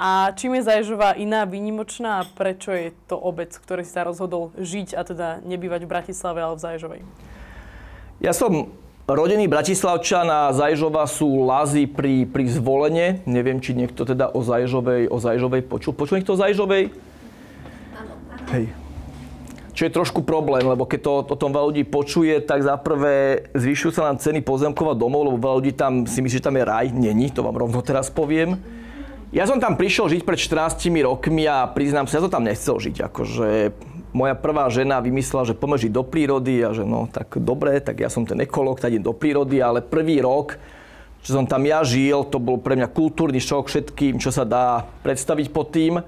a 0.00 0.32
čím 0.32 0.56
je 0.56 0.64
Zaježová 0.64 1.12
iná, 1.12 1.44
výnimočná 1.44 2.24
a 2.24 2.28
prečo 2.32 2.72
je 2.72 2.96
to 3.04 3.20
obec, 3.20 3.52
ktorý 3.52 3.84
si 3.84 3.92
sa 3.92 4.08
rozhodol 4.08 4.48
žiť 4.56 4.96
a 4.96 5.04
teda 5.04 5.28
nebývať 5.44 5.84
v 5.84 5.92
Bratislave, 5.92 6.40
ale 6.40 6.56
v 6.56 6.64
Zaježovej? 6.64 7.00
Ja 8.24 8.32
som 8.32 8.72
rodený 9.04 9.44
Bratislavčan 9.44 10.24
a 10.32 10.56
Zaježova 10.56 11.04
sú 11.04 11.44
lazy 11.44 11.84
pri, 11.84 12.24
pri 12.24 12.48
zvolenie. 12.48 13.20
Neviem, 13.28 13.60
či 13.60 13.76
niekto 13.76 14.08
teda 14.08 14.32
o 14.32 14.40
Zaježovej, 14.40 15.12
o 15.12 15.20
Zaježovej 15.20 15.68
počul. 15.68 15.92
Počul 15.92 16.24
niekto 16.24 16.32
o 16.32 16.40
Zaježovej? 16.40 16.96
Áno. 17.92 18.12
Hej. 18.56 18.72
Čo 19.76 19.84
je 19.84 19.96
trošku 20.00 20.24
problém, 20.24 20.64
lebo 20.64 20.88
keď 20.88 21.00
to 21.04 21.12
o 21.28 21.36
tom 21.36 21.52
veľa 21.52 21.76
ľudí 21.76 21.84
počuje, 21.84 22.40
tak 22.40 22.64
za 22.64 22.80
prvé 22.80 23.48
zvyšujú 23.52 24.00
sa 24.00 24.08
nám 24.08 24.16
ceny 24.16 24.40
pozemkov 24.40 24.92
a 24.92 24.94
domov, 24.96 25.28
lebo 25.28 25.36
veľa 25.36 25.56
ľudí 25.60 25.72
tam 25.76 26.08
si 26.08 26.24
myslí, 26.24 26.40
že 26.40 26.46
tam 26.48 26.56
je 26.56 26.64
raj. 26.64 26.88
Není, 26.88 27.36
to 27.36 27.44
vám 27.44 27.60
rovno 27.60 27.84
teraz 27.84 28.08
poviem. 28.08 28.56
Ja 29.30 29.46
som 29.46 29.62
tam 29.62 29.78
prišiel 29.78 30.10
žiť 30.10 30.22
pred 30.26 30.42
14 30.42 30.90
rokmi 31.06 31.46
a 31.46 31.70
priznám 31.70 32.10
sa, 32.10 32.18
ja 32.18 32.26
som 32.26 32.34
tam 32.34 32.42
nechcel 32.42 32.82
žiť. 32.82 33.06
Akože 33.06 33.70
moja 34.10 34.34
prvá 34.34 34.66
žena 34.74 34.98
vymyslela, 34.98 35.46
že 35.46 35.54
poďme 35.54 35.86
do 35.86 36.02
prírody 36.02 36.58
a 36.66 36.74
že 36.74 36.82
no 36.82 37.06
tak 37.06 37.38
dobre, 37.38 37.78
tak 37.78 38.02
ja 38.02 38.10
som 38.10 38.26
ten 38.26 38.42
ekológ, 38.42 38.82
tak 38.82 38.90
idem 38.90 39.06
do 39.06 39.14
prírody, 39.14 39.62
ale 39.62 39.86
prvý 39.86 40.18
rok, 40.18 40.58
čo 41.22 41.38
som 41.38 41.46
tam 41.46 41.62
ja 41.62 41.86
žil, 41.86 42.26
to 42.26 42.42
bol 42.42 42.58
pre 42.58 42.74
mňa 42.74 42.90
kultúrny 42.90 43.38
šok 43.38 43.70
všetkým, 43.70 44.18
čo 44.18 44.34
sa 44.34 44.42
dá 44.42 44.90
predstaviť 45.06 45.46
pod 45.54 45.70
tým. 45.70 46.02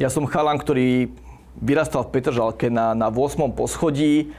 Ja 0.00 0.08
som 0.08 0.24
chalan, 0.24 0.56
ktorý 0.56 1.12
vyrastal 1.60 2.08
v 2.08 2.16
Petržalke 2.16 2.72
na, 2.72 2.96
na 2.96 3.12
8. 3.12 3.52
poschodí 3.52 4.32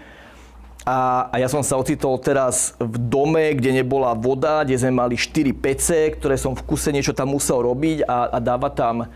a, 0.86 1.34
a 1.34 1.36
ja 1.42 1.50
som 1.50 1.66
sa 1.66 1.82
ocitol 1.82 2.22
teraz 2.22 2.78
v 2.78 3.02
dome, 3.10 3.58
kde 3.58 3.82
nebola 3.82 4.14
voda, 4.14 4.62
kde 4.62 4.78
sme 4.78 4.94
mali 4.94 5.18
4 5.18 5.50
pece, 5.58 6.14
ktoré 6.14 6.38
som 6.38 6.54
v 6.54 6.62
kuse 6.62 6.94
niečo 6.94 7.18
tam 7.18 7.34
musel 7.34 7.66
robiť 7.66 8.06
a, 8.06 8.30
a 8.30 8.38
dáva 8.38 8.70
tam 8.70 9.10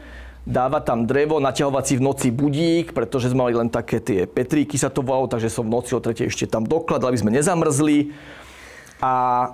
dáva 0.49 0.81
tam 0.81 1.05
drevo, 1.05 1.37
naťahovať 1.37 1.83
si 1.85 1.93
v 2.01 2.05
noci 2.09 2.27
budík, 2.33 2.97
pretože 2.97 3.29
sme 3.29 3.45
mali 3.45 3.53
len 3.53 3.69
také 3.69 4.01
tie 4.01 4.25
petríky 4.25 4.81
sa 4.81 4.89
to 4.89 5.05
volalo, 5.05 5.29
takže 5.29 5.45
som 5.45 5.61
v 5.61 5.77
noci 5.77 5.93
o 5.93 6.01
tretej 6.01 6.25
ešte 6.25 6.49
tam 6.49 6.65
dokladal, 6.65 7.13
aby 7.13 7.21
sme 7.21 7.35
nezamrzli. 7.37 8.09
A 8.97 9.45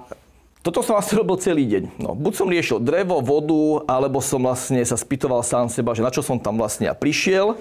toto 0.65 0.81
som 0.81 0.97
vlastne 0.97 1.21
robil 1.21 1.37
celý 1.37 1.69
deň. 1.69 2.01
No, 2.01 2.17
buď 2.17 2.33
som 2.33 2.49
riešil 2.49 2.81
drevo, 2.81 3.21
vodu, 3.21 3.85
alebo 3.85 4.17
som 4.17 4.41
vlastne 4.41 4.81
sa 4.81 4.97
spýtoval 4.97 5.45
sám 5.45 5.69
seba, 5.69 5.93
že 5.93 6.01
na 6.01 6.09
čo 6.09 6.25
som 6.25 6.41
tam 6.41 6.57
vlastne 6.57 6.89
ja 6.89 6.97
prišiel. 6.97 7.53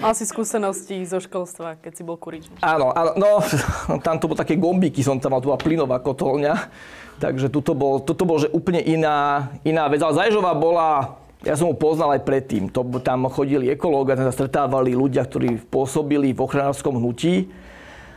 Mal 0.00 0.16
si 0.16 0.24
skúsenosti 0.24 1.04
zo 1.04 1.20
školstva, 1.20 1.76
keď 1.76 1.92
si 1.92 2.00
bol 2.00 2.16
kurič. 2.16 2.48
Áno, 2.64 2.96
áno, 2.96 3.12
no, 3.20 3.44
tam 4.06 4.16
to 4.16 4.32
bolo 4.32 4.40
také 4.40 4.56
gombíky, 4.56 5.04
som 5.04 5.20
tam 5.20 5.36
mal, 5.36 5.44
tu 5.44 5.52
bola 5.52 5.60
plynová 5.60 6.00
kotolňa. 6.00 6.72
Takže 7.20 7.52
tuto 7.52 7.76
bol, 7.76 8.00
toto 8.00 8.24
bol 8.24 8.40
že 8.40 8.48
úplne 8.48 8.80
iná, 8.80 9.52
iná 9.60 9.84
vec. 9.92 10.00
Ale 10.00 10.16
Zajžová 10.16 10.56
bola, 10.56 11.20
ja 11.44 11.60
som 11.60 11.68
ho 11.68 11.76
poznal 11.76 12.16
aj 12.16 12.24
predtým. 12.24 12.72
To, 12.72 12.88
tam 13.04 13.28
chodili 13.28 13.68
ekológovia, 13.68 14.16
tam 14.16 14.32
sa 14.32 14.36
stretávali 14.36 14.96
ľudia, 14.96 15.28
ktorí 15.28 15.60
pôsobili 15.68 16.32
v 16.32 16.40
ochranárskom 16.40 16.96
hnutí. 16.96 17.52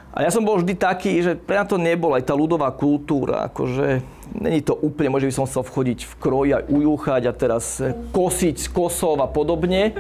A 0.10 0.26
ja 0.26 0.34
som 0.34 0.41
bol 0.41 0.58
vždy 0.58 0.74
taký, 0.74 1.22
že 1.22 1.38
pre 1.38 1.62
mňa 1.62 1.65
to 1.69 1.78
nebola 1.78 2.17
aj 2.17 2.26
tá 2.26 2.34
ľudová 2.34 2.74
kultúra, 2.74 3.45
akože 3.54 4.02
není 4.34 4.65
to 4.65 4.74
úplne, 4.74 5.13
možno 5.13 5.30
by 5.30 5.38
som 5.38 5.45
chcel 5.45 5.62
vchodiť 5.62 6.00
v 6.06 6.13
kroj 6.17 6.48
a 6.58 6.60
ujúchať 6.65 7.30
a 7.30 7.34
teraz 7.34 7.78
kosiť 8.10 8.56
z 8.58 8.67
kosov 8.74 9.22
a 9.22 9.30
podobne. 9.30 9.93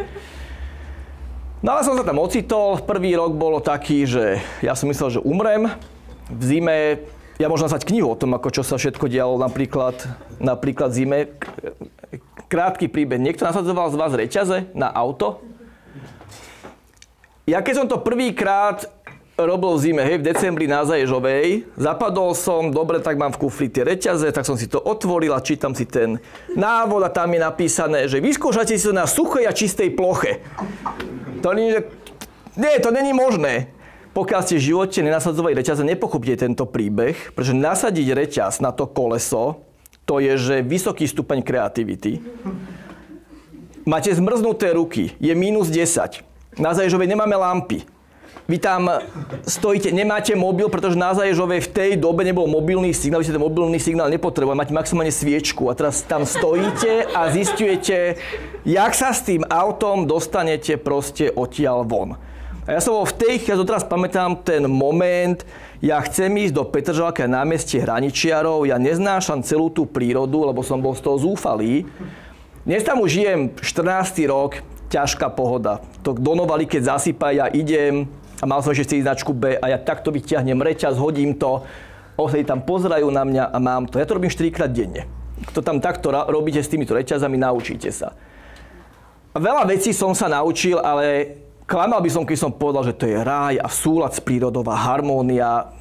No 1.61 1.75
ale 1.75 1.85
som 1.85 1.93
sa 1.93 2.07
tam 2.07 2.23
ocitol, 2.23 2.81
prvý 2.81 3.13
rok 3.19 3.35
bolo 3.35 3.61
taký, 3.61 4.07
že 4.07 4.39
ja 4.65 4.73
som 4.73 4.87
myslel, 4.89 5.19
že 5.19 5.25
umrem. 5.25 5.69
V 6.31 6.41
zime, 6.41 7.03
ja 7.35 7.51
môžem 7.51 7.67
nazvať 7.67 7.89
knihu 7.89 8.09
o 8.09 8.19
tom, 8.19 8.31
ako 8.33 8.49
čo 8.49 8.63
sa 8.63 8.79
všetko 8.79 9.11
dialo 9.11 9.35
napríklad, 9.37 9.99
napríklad 10.39 10.89
zime. 10.95 11.35
Krátky 12.49 12.89
príbeh. 12.89 13.21
Niekto 13.21 13.45
nasadzoval 13.45 13.93
z 13.93 13.99
vás 13.99 14.15
reťaze 14.15 14.71
na 14.73 14.89
auto? 14.89 15.43
Ja 17.49 17.65
keď 17.65 17.73
som 17.81 17.87
to 17.89 17.97
prvýkrát 17.97 18.85
robil 19.45 19.75
v 19.75 19.79
zime, 19.79 20.01
hej, 20.03 20.19
v 20.19 20.27
decembri 20.27 20.65
na 20.67 20.83
Zaježovej. 20.83 21.69
Zapadol 21.79 22.35
som, 22.35 22.73
dobre, 22.73 22.99
tak 22.99 23.15
mám 23.15 23.31
v 23.31 23.47
kufli 23.47 23.67
tie 23.71 23.87
reťaze, 23.87 24.31
tak 24.35 24.43
som 24.43 24.59
si 24.59 24.67
to 24.67 24.81
otvoril 24.81 25.31
a 25.35 25.43
čítam 25.43 25.71
si 25.71 25.87
ten 25.87 26.19
návod 26.57 27.05
a 27.05 27.13
tam 27.13 27.31
je 27.31 27.39
napísané, 27.39 27.99
že 28.09 28.19
vyskúšajte 28.19 28.75
si 28.75 28.87
to 28.89 28.95
na 28.95 29.07
suchej 29.07 29.45
a 29.47 29.53
čistej 29.55 29.93
ploche. 29.93 30.43
To 31.45 31.53
nie, 31.55 31.77
že... 31.77 31.81
Nie, 32.59 32.81
to 32.83 32.91
není 32.91 33.15
možné. 33.15 33.71
Pokiaľ 34.11 34.41
ste 34.43 34.59
v 34.59 34.67
živote 34.73 34.99
nenasadzovali 35.05 35.55
reťaze, 35.55 35.85
nepochopíte 35.85 36.43
tento 36.43 36.65
príbeh, 36.65 37.15
pretože 37.37 37.55
nasadiť 37.55 38.07
reťaz 38.11 38.53
na 38.59 38.73
to 38.73 38.89
koleso, 38.89 39.63
to 40.03 40.17
je, 40.17 40.33
že 40.35 40.55
vysoký 40.65 41.05
stupeň 41.05 41.45
kreativity. 41.45 42.17
Máte 43.85 44.09
zmrznuté 44.09 44.73
ruky, 44.73 45.13
je 45.21 45.33
minus 45.37 45.69
10. 45.69 46.25
Na 46.57 46.73
Zaježovej 46.73 47.07
nemáme 47.13 47.37
lampy 47.37 47.98
vy 48.49 48.57
tam 48.57 48.89
stojíte, 49.45 49.93
nemáte 49.93 50.33
mobil, 50.33 50.73
pretože 50.73 50.97
na 50.97 51.13
Zaježovej 51.13 51.69
v 51.69 51.73
tej 51.73 51.91
dobe 52.01 52.25
nebol 52.25 52.49
mobilný 52.49 52.97
signál, 52.97 53.21
vy 53.21 53.29
ste 53.29 53.37
ten 53.37 53.45
mobilný 53.45 53.77
signál 53.77 54.09
nepotrebovali, 54.09 54.57
máte 54.57 54.73
maximálne 54.73 55.13
sviečku 55.13 55.69
a 55.69 55.77
teraz 55.77 56.01
tam 56.01 56.25
stojíte 56.25 57.13
a 57.13 57.29
zistujete, 57.29 58.17
jak 58.65 58.91
sa 58.97 59.13
s 59.13 59.21
tým 59.21 59.45
autom 59.45 60.09
dostanete 60.09 60.81
proste 60.81 61.29
odtiaľ 61.29 61.85
von. 61.85 62.17
A 62.65 62.77
ja 62.77 62.85
som 62.85 62.97
bol 62.97 63.05
v 63.05 63.17
tej 63.17 63.35
chvíli, 63.41 63.65
teraz 63.65 63.85
pamätám 63.85 64.45
ten 64.45 64.65
moment, 64.65 65.41
ja 65.81 66.01
chcem 66.05 66.29
ísť 66.29 66.53
do 66.53 66.65
Petržalka 66.65 67.25
na 67.25 67.41
námestie 67.41 67.81
Hraničiarov, 67.81 68.65
ja 68.65 68.81
neznášam 68.81 69.45
celú 69.45 69.73
tú 69.73 69.89
prírodu, 69.89 70.45
lebo 70.45 70.61
som 70.65 70.77
bol 70.77 70.93
z 70.93 71.01
toho 71.05 71.17
zúfalý. 71.17 71.85
Dnes 72.65 72.85
tam 72.85 73.01
už 73.01 73.09
žijem 73.09 73.39
14. 73.57 74.25
rok, 74.29 74.61
ťažká 74.89 75.29
pohoda. 75.31 75.79
To 76.01 76.17
donovali, 76.17 76.65
keď 76.65 76.97
zasypa, 76.97 77.31
ja 77.31 77.45
idem, 77.49 78.09
a 78.41 78.45
mal 78.49 78.63
som 78.65 78.73
ešte 78.73 78.99
značku 78.99 79.31
B 79.35 79.55
a 79.55 79.65
ja 79.69 79.77
takto 79.77 80.09
vyťahnem 80.09 80.59
reťaz, 80.59 80.97
hodím 80.97 81.37
to, 81.37 81.63
osady 82.19 82.43
tam 82.43 82.65
pozerajú 82.65 83.07
na 83.07 83.23
mňa 83.23 83.43
a 83.53 83.57
mám 83.61 83.87
to. 83.87 84.01
Ja 84.01 84.07
to 84.09 84.17
robím 84.17 84.31
4 84.31 84.51
krát 84.51 84.71
denne. 84.71 85.07
To 85.55 85.63
tam 85.63 85.79
takto 85.79 86.11
robíte 86.11 86.59
s 86.59 86.67
týmito 86.67 86.91
reťazami, 86.91 87.39
naučíte 87.39 87.87
sa. 87.95 88.11
Veľa 89.31 89.63
vecí 89.69 89.95
som 89.95 90.11
sa 90.11 90.27
naučil, 90.27 90.81
ale 90.81 91.37
klamal 91.63 92.03
by 92.03 92.09
som, 92.11 92.27
keď 92.27 92.37
som 92.49 92.51
povedal, 92.51 92.83
že 92.91 92.97
to 92.97 93.05
je 93.07 93.15
ráj 93.15 93.61
a 93.61 93.67
súlad 93.71 94.11
s 94.11 94.19
prírodová 94.19 94.75
harmónia. 94.75 95.71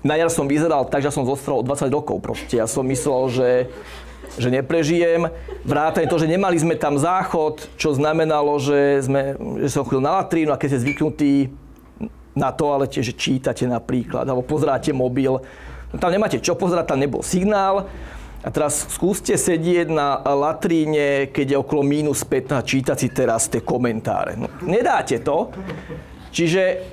Na 0.00 0.16
jar 0.16 0.30
som 0.32 0.48
vyzeral 0.48 0.88
tak, 0.88 1.04
že 1.04 1.12
som 1.12 1.26
zostal 1.26 1.60
o 1.60 1.66
20 1.66 1.90
rokov 1.92 2.16
proste. 2.22 2.56
Ja 2.56 2.70
som 2.70 2.86
myslel, 2.88 3.20
že 3.28 3.48
že 4.36 4.52
neprežijem. 4.52 5.32
Vrátane 5.64 6.10
to, 6.10 6.20
že 6.20 6.28
nemali 6.28 6.60
sme 6.60 6.76
tam 6.76 7.00
záchod, 7.00 7.72
čo 7.80 7.96
znamenalo, 7.96 8.60
že, 8.60 9.00
sme, 9.00 9.38
že 9.64 9.72
som 9.72 9.86
chodil 9.88 10.04
na 10.04 10.20
latrínu 10.20 10.52
a 10.52 10.60
keď 10.60 10.76
ste 10.76 10.82
zvyknutí 10.84 11.32
na 12.36 12.52
toalete, 12.52 13.02
že 13.02 13.16
čítate 13.16 13.64
napríklad, 13.64 14.28
alebo 14.28 14.46
pozráte 14.46 14.94
mobil. 14.94 15.40
No, 15.90 15.96
tam 15.96 16.12
nemáte 16.12 16.38
čo 16.38 16.54
pozerať, 16.54 16.94
tam 16.94 17.02
nebol 17.02 17.24
signál. 17.24 17.88
A 18.38 18.54
teraz 18.54 18.86
skúste 18.94 19.34
sedieť 19.34 19.90
na 19.90 20.22
latríne, 20.22 21.26
keď 21.34 21.46
je 21.52 21.58
okolo 21.58 21.82
minus 21.82 22.22
15 22.22 22.54
a 22.54 22.62
čítať 22.62 22.96
si 22.96 23.08
teraz 23.10 23.50
tie 23.50 23.66
komentáre. 23.66 24.38
No, 24.38 24.46
nedáte 24.62 25.18
to. 25.18 25.50
Čiže 26.30 26.86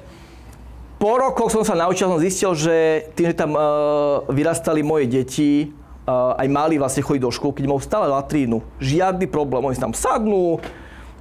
po 0.97 1.21
rokoch 1.21 1.53
som 1.53 1.61
sa 1.61 1.77
naučil, 1.77 2.09
som 2.09 2.17
zistil, 2.17 2.51
že 2.57 2.75
tým, 3.13 3.29
že 3.29 3.37
tam 3.37 3.53
uh, 3.53 4.25
vyrastali 4.25 4.81
moje 4.81 5.05
deti, 5.05 5.69
aj 6.05 6.47
mali 6.47 6.77
vlastne 6.77 7.01
chodiť 7.01 7.21
do 7.21 7.33
škôl, 7.33 7.51
keď 7.51 7.65
majú 7.65 7.81
stále 7.81 8.05
latrínu. 8.05 8.61
Žiadny 8.77 9.25
problém. 9.25 9.65
Oni 9.65 9.77
tam 9.77 9.93
sadnú, 9.93 10.61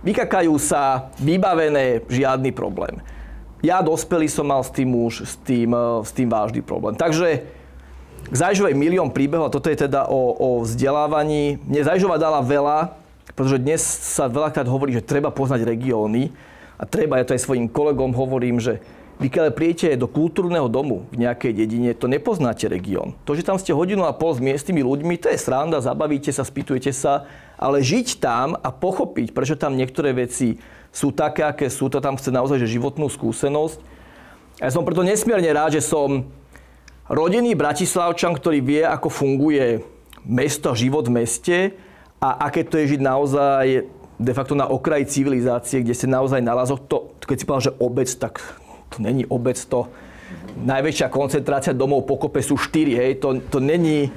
vykakajú 0.04 0.54
sa, 0.60 1.08
vybavené, 1.16 2.04
žiadny 2.04 2.52
problém. 2.52 3.00
Ja 3.64 3.80
dospelý 3.80 4.28
som 4.28 4.44
mal 4.44 4.60
s 4.60 4.68
tým 4.68 4.92
už 4.92 5.24
s 5.24 5.40
tým, 5.40 5.72
e, 5.72 6.04
s 6.04 6.12
tým 6.12 6.28
vážny 6.28 6.60
problém. 6.60 6.92
Takže 6.92 7.48
k 8.28 8.34
Zajžovej 8.36 8.76
milión 8.76 9.08
príbehov, 9.08 9.48
a 9.48 9.54
toto 9.54 9.72
je 9.72 9.88
teda 9.88 10.04
o, 10.08 10.36
o 10.36 10.48
vzdelávaní. 10.64 11.60
Mne 11.64 11.80
Zajžova 11.88 12.20
dala 12.20 12.44
veľa, 12.44 12.92
pretože 13.32 13.56
dnes 13.60 13.80
sa 13.84 14.28
veľakrát 14.28 14.68
hovorí, 14.68 14.92
že 14.92 15.04
treba 15.04 15.32
poznať 15.32 15.64
regióny 15.64 16.28
a 16.76 16.84
treba, 16.84 17.16
ja 17.16 17.24
to 17.24 17.32
aj 17.32 17.40
svojim 17.40 17.66
kolegom 17.72 18.12
hovorím, 18.12 18.60
že 18.60 18.84
vy 19.14 19.30
keď 19.30 19.54
prijete 19.54 19.88
do 19.94 20.10
kultúrneho 20.10 20.66
domu 20.66 21.06
v 21.14 21.22
nejakej 21.22 21.54
dedine, 21.54 21.94
to 21.94 22.10
nepoznáte 22.10 22.66
región. 22.66 23.14
To, 23.22 23.38
že 23.38 23.46
tam 23.46 23.58
ste 23.62 23.70
hodinu 23.70 24.02
a 24.04 24.16
pol 24.16 24.34
s 24.34 24.42
miestnymi 24.42 24.82
ľuďmi, 24.82 25.14
to 25.22 25.30
je 25.30 25.38
sranda, 25.38 25.78
zabavíte 25.78 26.34
sa, 26.34 26.42
spýtujete 26.42 26.90
sa, 26.90 27.30
ale 27.54 27.78
žiť 27.78 28.18
tam 28.18 28.58
a 28.58 28.68
pochopiť, 28.74 29.30
prečo 29.30 29.54
tam 29.54 29.78
niektoré 29.78 30.10
veci 30.10 30.58
sú 30.94 31.10
také, 31.14 31.46
aké 31.46 31.70
sú. 31.70 31.90
To 31.90 32.02
tam 32.02 32.18
chce 32.18 32.30
naozaj 32.30 32.62
že 32.62 32.74
životnú 32.74 33.10
skúsenosť. 33.10 33.78
Ja 34.62 34.70
som 34.70 34.86
preto 34.86 35.02
nesmierne 35.02 35.50
rád, 35.50 35.78
že 35.78 35.82
som 35.82 36.30
rodený 37.10 37.58
Bratislavčan, 37.58 38.34
ktorý 38.38 38.62
vie, 38.62 38.82
ako 38.86 39.10
funguje 39.10 39.82
mesto, 40.22 40.74
život 40.74 41.06
v 41.10 41.22
meste 41.22 41.56
a 42.22 42.48
aké 42.48 42.62
to 42.62 42.78
je 42.78 42.96
žiť 42.96 43.00
naozaj 43.02 43.64
de 44.14 44.32
facto 44.32 44.54
na 44.54 44.70
okraji 44.70 45.10
civilizácie, 45.10 45.82
kde 45.82 45.94
ste 45.94 46.06
naozaj 46.06 46.38
na 46.38 46.54
lazoch. 46.54 46.80
To, 46.86 47.12
keď 47.26 47.36
si 47.36 47.44
povedal, 47.44 47.66
že 47.74 47.76
obec, 47.82 48.08
tak 48.14 48.40
není 48.98 49.26
obec, 49.26 49.58
to 49.64 49.88
najväčšia 50.54 51.08
koncentrácia 51.10 51.72
domov 51.74 52.06
pokope 52.06 52.38
sú 52.42 52.54
štyri, 52.54 52.94
hej, 52.94 53.18
to, 53.18 53.42
to 53.50 53.58
není 53.58 54.10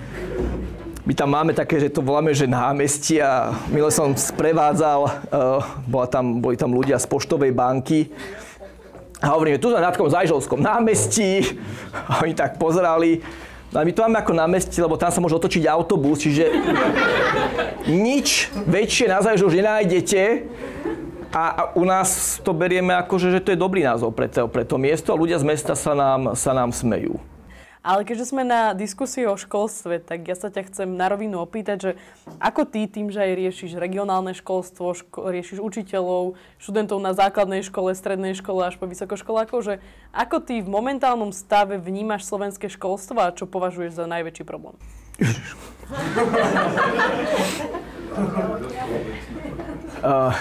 my 1.07 1.15
tam 1.15 1.31
máme 1.31 1.55
také, 1.55 1.79
že 1.79 1.87
to 1.87 2.03
voláme, 2.03 2.35
že 2.35 2.51
námestie 2.51 3.23
a 3.23 3.55
milé 3.71 3.87
som 3.95 4.11
sprevádzal, 4.11 5.07
uh, 5.07 5.63
bola 5.87 6.03
tam, 6.03 6.43
boli 6.43 6.59
tam 6.59 6.75
ľudia 6.75 6.99
z 6.99 7.07
poštovej 7.07 7.55
banky 7.55 8.11
a 9.23 9.31
hovorím, 9.31 9.55
že 9.55 9.63
tu 9.63 9.71
sme 9.71 9.79
na 9.79 9.87
takom 9.87 10.11
Zajžovskom 10.11 10.59
námestí 10.59 11.57
a 12.11 12.21
oni 12.21 12.35
tak 12.35 12.59
pozerali. 12.59 13.23
No 13.71 13.79
a 13.79 13.87
my 13.87 13.91
to 13.95 14.03
máme 14.03 14.19
ako 14.19 14.33
námestie, 14.35 14.83
lebo 14.83 14.99
tam 14.99 15.07
sa 15.07 15.23
môže 15.23 15.39
otočiť 15.39 15.63
autobus, 15.71 16.27
čiže 16.27 16.43
nič 17.87 18.51
väčšie 18.67 19.07
na 19.07 19.23
Zajžov 19.23 19.55
nenájdete 19.55 20.43
a, 21.37 21.71
u 21.75 21.85
nás 21.85 22.41
to 22.41 22.53
berieme 22.53 22.93
ako, 22.97 23.21
že, 23.21 23.37
že 23.37 23.43
to 23.43 23.51
je 23.53 23.59
dobrý 23.59 23.85
názov 23.85 24.13
pre 24.13 24.27
to, 24.31 24.47
pre 24.49 24.65
to 24.65 24.77
miesto 24.81 25.13
a 25.13 25.19
ľudia 25.19 25.37
z 25.37 25.45
mesta 25.45 25.77
sa 25.77 25.93
nám, 25.93 26.33
sa 26.33 26.55
nám 26.55 26.73
smejú. 26.73 27.19
Ale 27.87 28.03
keďže 28.03 28.35
sme 28.35 28.43
na 28.43 28.75
diskusii 28.75 29.23
o 29.31 29.39
školstve, 29.39 30.03
tak 30.03 30.27
ja 30.27 30.35
sa 30.35 30.51
ťa 30.51 30.67
chcem 30.67 30.99
na 30.99 31.07
rovinu 31.07 31.39
opýtať, 31.39 31.77
že 31.79 31.91
ako 32.35 32.67
ty 32.67 32.83
tým, 32.83 33.07
že 33.07 33.23
aj 33.23 33.39
riešiš 33.39 33.79
regionálne 33.79 34.35
školstvo, 34.35 34.91
ško- 34.91 35.31
riešiš 35.31 35.63
učiteľov, 35.63 36.35
študentov 36.59 36.99
na 36.99 37.15
základnej 37.15 37.63
škole, 37.63 37.95
strednej 37.95 38.35
škole 38.35 38.67
až 38.67 38.75
po 38.75 38.91
vysokoškolákov, 38.91 39.63
že 39.63 39.79
ako 40.11 40.43
ty 40.43 40.59
v 40.59 40.67
momentálnom 40.67 41.31
stave 41.31 41.79
vnímaš 41.79 42.27
slovenské 42.27 42.67
školstvo 42.67 43.23
a 43.23 43.31
čo 43.31 43.47
považuješ 43.47 44.03
za 44.03 44.05
najväčší 44.09 44.43
problém? 44.43 44.75
uh, 50.03 50.35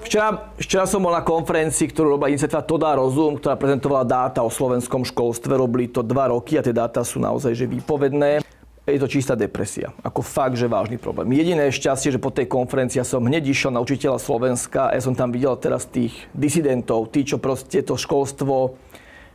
Včera, 0.00 0.50
včera 0.56 0.88
som 0.88 1.04
bol 1.04 1.12
na 1.12 1.20
konferencii, 1.20 1.92
ktorú 1.92 2.16
robila 2.16 2.32
iniciatíva 2.32 2.64
To 2.64 2.80
rozum, 2.80 3.36
ktorá 3.36 3.54
prezentovala 3.54 4.02
dáta 4.08 4.40
o 4.40 4.50
slovenskom 4.50 5.04
školstve. 5.04 5.54
Robili 5.54 5.92
to 5.92 6.00
dva 6.00 6.32
roky 6.32 6.56
a 6.56 6.64
tie 6.64 6.74
dáta 6.74 7.04
sú 7.04 7.20
naozaj 7.20 7.52
že 7.54 7.68
výpovedné. 7.68 8.42
Je 8.88 8.98
to 8.98 9.06
čistá 9.06 9.38
depresia. 9.38 9.94
Ako 10.02 10.24
fakt, 10.24 10.58
že 10.58 10.66
vážny 10.66 10.98
problém. 10.98 11.30
Jediné 11.36 11.70
šťastie, 11.70 12.10
že 12.10 12.18
po 12.18 12.34
tej 12.34 12.50
konferencii 12.50 13.04
som 13.06 13.22
hneď 13.22 13.46
išiel 13.46 13.70
na 13.70 13.78
učiteľa 13.78 14.18
Slovenska 14.18 14.90
a 14.90 14.98
ja 14.98 15.04
som 15.04 15.14
tam 15.14 15.30
videl 15.30 15.54
teraz 15.60 15.86
tých 15.86 16.16
disidentov, 16.34 17.12
tí, 17.14 17.22
čo 17.22 17.38
proste 17.38 17.84
to 17.86 17.94
školstvo 17.94 18.74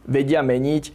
vedia 0.04 0.44
meniť. 0.44 0.92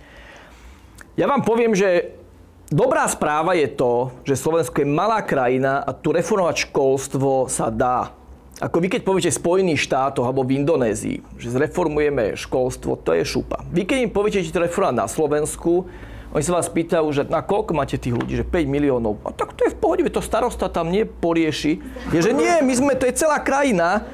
Ja 1.16 1.24
vám 1.24 1.40
poviem, 1.40 1.72
že 1.72 2.20
dobrá 2.68 3.08
správa 3.08 3.56
je 3.56 3.70
to, 3.70 4.12
že 4.28 4.36
Slovensko 4.36 4.84
je 4.84 4.92
malá 4.92 5.24
krajina 5.24 5.80
a 5.80 5.96
tu 5.96 6.12
reformovať 6.12 6.68
školstvo 6.68 7.48
sa 7.48 7.72
dá. 7.72 8.19
Ako 8.60 8.76
vy 8.76 8.92
keď 8.92 9.08
poviete 9.08 9.32
Spojených 9.32 9.88
štátoch 9.88 10.28
alebo 10.28 10.44
v 10.44 10.60
Indonézii, 10.60 11.24
že 11.40 11.48
zreformujeme 11.48 12.36
školstvo, 12.36 13.00
to 13.00 13.16
je 13.16 13.24
šupa. 13.24 13.64
Vy 13.72 13.88
keď 13.88 13.98
im 14.04 14.12
poviete, 14.12 14.44
že 14.44 14.52
to 14.52 14.60
na 14.92 15.08
Slovensku, 15.08 15.88
oni 16.36 16.44
sa 16.44 16.60
vás 16.60 16.68
pýtajú, 16.68 17.08
že 17.08 17.24
na 17.24 17.40
koľko 17.40 17.72
máte 17.72 17.96
tých 17.96 18.12
ľudí, 18.12 18.36
že 18.36 18.44
5 18.44 18.68
miliónov. 18.68 19.16
A 19.24 19.32
tak 19.32 19.56
to 19.56 19.64
je 19.64 19.72
v 19.72 19.80
pohode, 19.80 20.04
to 20.12 20.20
starosta 20.20 20.68
tam 20.68 20.92
nie 20.92 21.08
porieši. 21.08 21.80
Je, 22.12 22.20
že 22.20 22.36
nie, 22.36 22.52
my 22.60 22.74
sme, 22.76 22.92
to 23.00 23.08
je 23.08 23.16
celá 23.16 23.40
krajina. 23.40 24.04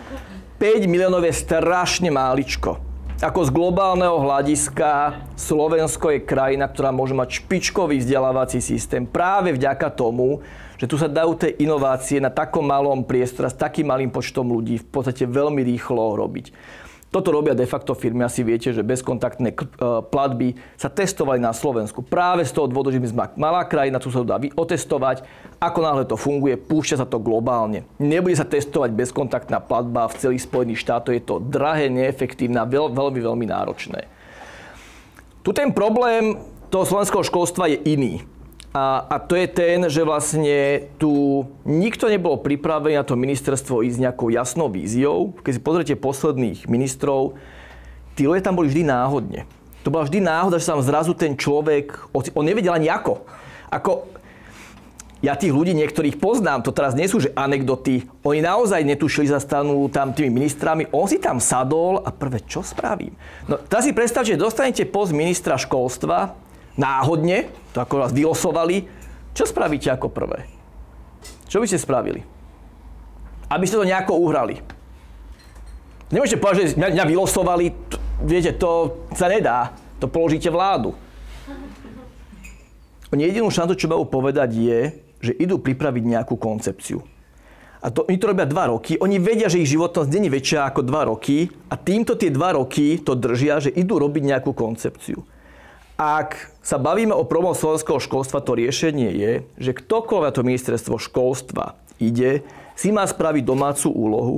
5 0.63 0.87
miliónov 0.87 1.27
je 1.27 1.35
strašne 1.35 2.09
máličko. 2.09 2.79
Ako 3.19 3.49
z 3.49 3.51
globálneho 3.51 4.17
hľadiska 4.23 5.25
Slovensko 5.35 6.15
je 6.15 6.21
krajina, 6.23 6.71
ktorá 6.71 6.95
môže 6.95 7.19
mať 7.19 7.43
špičkový 7.43 7.99
vzdelávací 7.99 8.63
systém 8.63 9.09
práve 9.09 9.57
vďaka 9.59 9.91
tomu, 9.91 10.39
že 10.77 10.89
tu 10.89 11.01
sa 11.01 11.09
dajú 11.09 11.37
tie 11.37 11.57
inovácie 11.61 12.21
na 12.21 12.29
takom 12.29 12.65
malom 12.65 13.05
priestore 13.05 13.49
s 13.49 13.57
takým 13.57 13.89
malým 13.89 14.13
počtom 14.13 14.49
ľudí 14.49 14.81
v 14.81 14.87
podstate 14.89 15.25
veľmi 15.25 15.65
rýchlo 15.65 16.17
robiť. 16.17 16.53
Toto 17.07 17.33
robia 17.33 17.57
de 17.57 17.65
facto 17.65 17.95
firmy. 17.95 18.27
Asi 18.27 18.43
viete, 18.43 18.75
že 18.75 18.85
bezkontaktné 18.85 19.55
e, 19.55 19.57
platby 20.11 20.59
sa 20.77 20.91
testovali 20.91 21.41
na 21.41 21.55
Slovensku. 21.55 22.03
Práve 22.03 22.45
z 22.45 22.53
toho 22.53 22.67
dôvodu, 22.69 22.93
že 22.93 23.01
my 23.01 23.09
sme 23.09 23.25
malá 23.39 23.63
krajina, 23.65 24.03
tu 24.03 24.13
sa 24.13 24.21
to 24.21 24.29
dá 24.29 24.37
otestovať. 24.37 25.25
Ako 25.57 25.79
náhle 25.81 26.05
to 26.05 26.19
funguje, 26.19 26.59
púšťa 26.59 27.01
sa 27.01 27.07
to 27.09 27.23
globálne. 27.23 27.87
Nebude 27.97 28.37
sa 28.37 28.45
testovať 28.45 28.93
bezkontaktná 28.93 29.63
platba 29.65 30.11
v 30.13 30.19
celých 30.19 30.45
Spojených 30.45 30.83
štátoch. 30.83 31.17
Je 31.17 31.25
to 31.25 31.41
drahé, 31.41 31.89
neefektívne 31.89 32.61
a 32.61 32.69
veľ, 32.69 32.93
veľmi, 32.93 33.21
veľmi 33.23 33.47
náročné. 33.49 34.11
Tu 35.41 35.55
ten 35.55 35.71
problém 35.71 36.37
toho 36.69 36.85
slovenského 36.85 37.23
školstva 37.23 37.71
je 37.71 37.79
iný. 37.87 38.27
A, 38.77 39.09
a 39.09 39.17
to 39.17 39.33
je 39.41 39.49
ten, 39.49 39.89
že 39.89 40.05
vlastne 40.05 40.85
tu 41.01 41.49
nikto 41.65 42.13
nebol 42.13 42.37
pripravený 42.37 43.01
na 43.01 43.09
to 43.09 43.17
ministerstvo 43.17 43.81
ísť 43.81 44.05
nejakou 44.05 44.29
jasnou 44.29 44.69
víziou. 44.69 45.33
Keď 45.41 45.53
si 45.57 45.65
pozriete 45.65 45.95
posledných 45.97 46.69
ministrov, 46.69 47.41
tí 48.21 48.29
ľudia 48.29 48.45
tam 48.45 48.61
boli 48.61 48.69
vždy 48.69 48.85
náhodne. 48.85 49.49
To 49.81 49.89
bola 49.89 50.05
vždy 50.05 50.21
náhoda, 50.21 50.61
že 50.61 50.69
sa 50.69 50.77
tam 50.77 50.85
zrazu 50.85 51.17
ten 51.17 51.33
človek, 51.41 52.13
on 52.13 52.45
nevedel 52.45 52.77
ani 52.77 52.93
ako. 52.93 53.25
Ako, 53.73 54.13
ja 55.25 55.33
tých 55.41 55.57
ľudí 55.57 55.73
niektorých 55.73 56.21
poznám, 56.21 56.61
to 56.61 56.69
teraz 56.69 56.93
nie 56.93 57.09
sú 57.09 57.17
že 57.17 57.33
anekdoty. 57.33 58.05
Oni 58.29 58.45
naozaj 58.45 58.85
netušili, 58.85 59.33
zastanú 59.33 59.89
tam 59.89 60.13
tými 60.13 60.29
ministrami. 60.29 60.85
On 60.93 61.09
si 61.09 61.17
tam 61.17 61.41
sadol 61.41 62.05
a 62.05 62.13
prvé, 62.13 62.45
čo 62.45 62.61
spravím? 62.61 63.17
No, 63.49 63.57
teraz 63.57 63.89
si 63.89 63.97
predstavte, 63.97 64.37
že 64.37 64.45
dostanete 64.45 64.85
post 64.85 65.17
ministra 65.17 65.57
školstva, 65.57 66.37
náhodne, 66.77 67.51
to 67.73 67.83
ako 67.83 68.05
vás 68.07 68.13
vylosovali, 68.13 68.89
čo 69.37 69.45
spravíte 69.45 69.93
ako 69.93 70.09
prvé? 70.09 70.49
Čo 71.49 71.61
by 71.61 71.67
ste 71.69 71.81
spravili? 71.81 72.21
Aby 73.53 73.65
ste 73.69 73.77
to 73.77 73.89
nejako 73.89 74.17
uhrali. 74.17 74.61
Nemôžete 76.09 76.39
povedať, 76.39 76.59
že 76.73 76.79
mňa, 76.79 76.89
mňa 76.95 77.05
vylosovali, 77.05 77.65
t- 77.69 77.99
viete, 78.23 78.55
to 78.55 79.03
sa 79.13 79.27
nedá. 79.27 79.75
To 79.99 80.07
položíte 80.07 80.53
vládu. 80.53 80.95
Oni 83.11 83.23
jedinú 83.27 83.49
šancu, 83.51 83.75
čo 83.79 83.91
majú 83.91 84.05
povedať 84.07 84.51
je, 84.55 84.81
že 85.23 85.33
idú 85.37 85.59
pripraviť 85.63 86.05
nejakú 86.05 86.37
koncepciu. 86.37 87.01
A 87.81 87.93
to, 87.93 88.03
oni 88.09 88.19
to 88.19 88.31
robia 88.31 88.49
dva 88.49 88.73
roky. 88.73 88.99
Oni 88.99 89.23
vedia, 89.23 89.47
že 89.47 89.63
ich 89.63 89.71
životnosť 89.71 90.11
není 90.11 90.27
väčšia 90.27 90.67
ako 90.67 90.81
dva 90.83 91.07
roky 91.07 91.47
a 91.71 91.79
týmto 91.79 92.19
tie 92.19 92.35
dva 92.35 92.59
roky 92.59 92.99
to 92.99 93.15
držia, 93.15 93.63
že 93.63 93.71
idú 93.71 94.03
robiť 94.03 94.23
nejakú 94.27 94.51
koncepciu. 94.57 95.23
Ak 95.97 96.53
sa 96.61 96.77
bavíme 96.77 97.17
o 97.17 97.25
problému 97.25 97.57
slovenského 97.57 97.97
školstva, 97.97 98.45
to 98.45 98.53
riešenie 98.53 99.11
je, 99.17 99.33
že 99.57 99.73
ktokoľvek 99.73 100.33
to 100.37 100.45
ministerstvo 100.45 101.01
školstva 101.01 101.81
ide, 101.97 102.45
si 102.77 102.93
má 102.93 103.09
spraviť 103.09 103.41
domácu 103.41 103.89
úlohu 103.89 104.37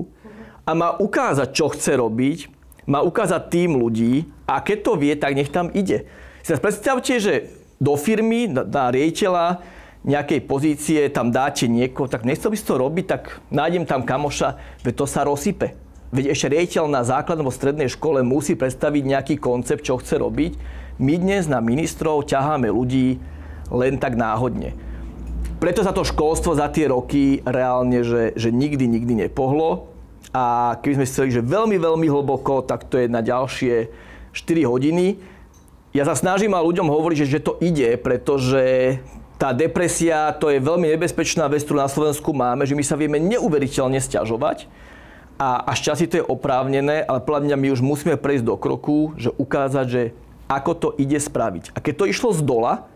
a 0.62 0.70
má 0.78 0.94
ukázať, 0.94 1.50
čo 1.50 1.74
chce 1.74 1.98
robiť, 1.98 2.46
má 2.86 3.02
ukázať 3.02 3.50
tým 3.50 3.74
ľudí 3.74 4.30
a 4.46 4.62
keď 4.62 4.78
to 4.86 4.92
vie, 4.94 5.12
tak 5.18 5.34
nech 5.34 5.50
tam 5.50 5.66
ide. 5.74 6.06
Si 6.46 6.54
predstavte, 6.54 7.18
že 7.18 7.50
do 7.82 7.98
firmy, 7.98 8.46
na, 8.46 8.62
na 8.62 8.94
nejakej 10.06 10.40
pozície 10.46 11.10
tam 11.10 11.34
dáte 11.34 11.66
niekoho, 11.66 12.06
tak 12.06 12.22
nechcel 12.22 12.54
by 12.54 12.56
si 12.56 12.64
to 12.64 12.78
robiť, 12.78 13.04
tak 13.04 13.42
nájdem 13.50 13.82
tam 13.82 14.06
kamoša, 14.06 14.54
veď 14.86 14.94
to 14.94 15.06
sa 15.10 15.26
rozsype. 15.26 15.74
Veď 16.14 16.32
ešte 16.32 16.54
riaditeľ 16.54 16.84
na 16.88 17.02
základnej 17.04 17.44
alebo 17.44 17.52
strednej 17.52 17.90
škole 17.90 18.22
musí 18.24 18.54
predstaviť 18.54 19.02
nejaký 19.04 19.34
koncept, 19.36 19.84
čo 19.84 19.98
chce 20.00 20.16
robiť. 20.22 20.52
My 20.98 21.14
dnes 21.14 21.46
na 21.46 21.62
ministrov 21.62 22.26
ťaháme 22.26 22.74
ľudí 22.74 23.22
len 23.70 24.02
tak 24.02 24.18
náhodne. 24.18 24.74
Preto 25.62 25.86
sa 25.86 25.94
to 25.94 26.02
školstvo 26.02 26.58
za 26.58 26.66
tie 26.74 26.90
roky 26.90 27.38
reálne, 27.46 28.02
že, 28.02 28.34
že 28.34 28.50
nikdy, 28.50 28.90
nikdy 28.90 29.30
nepohlo. 29.30 29.94
A 30.34 30.74
keby 30.82 30.98
sme 30.98 31.06
chceli, 31.06 31.28
že 31.30 31.38
veľmi, 31.38 31.78
veľmi 31.78 32.10
hlboko, 32.10 32.66
tak 32.66 32.90
to 32.90 32.98
je 32.98 33.06
na 33.06 33.22
ďalšie 33.22 33.94
4 34.34 34.66
hodiny. 34.66 35.22
Ja 35.94 36.02
sa 36.02 36.18
snažím 36.18 36.58
a 36.58 36.66
ľuďom 36.66 36.90
hovoriť, 36.90 37.16
že, 37.22 37.38
že 37.38 37.46
to 37.46 37.54
ide, 37.62 37.94
pretože 37.94 38.98
tá 39.38 39.54
depresia, 39.54 40.34
to 40.34 40.50
je 40.50 40.58
veľmi 40.58 40.98
nebezpečná 40.98 41.46
vec, 41.46 41.62
ktorú 41.62 41.78
na 41.78 41.86
Slovensku 41.86 42.34
máme, 42.34 42.66
že 42.66 42.74
my 42.74 42.82
sa 42.82 42.98
vieme 42.98 43.22
neuveriteľne 43.22 44.02
stiažovať 44.02 44.66
a 45.38 45.62
až 45.62 45.94
časy 45.94 46.10
to 46.10 46.18
je 46.18 46.26
oprávnené, 46.26 47.06
ale 47.06 47.22
podľa 47.22 47.46
mňa 47.46 47.56
my 47.56 47.68
už 47.70 47.86
musíme 47.86 48.18
prejsť 48.18 48.42
do 48.42 48.58
kroku, 48.58 49.14
že 49.14 49.30
ukázať, 49.30 49.86
že 49.86 50.02
ako 50.48 50.72
to 50.74 50.88
ide 50.96 51.20
spraviť. 51.20 51.76
A 51.76 51.78
keď 51.78 51.94
to 52.02 52.04
išlo 52.08 52.32
z 52.32 52.40
dola 52.40 52.88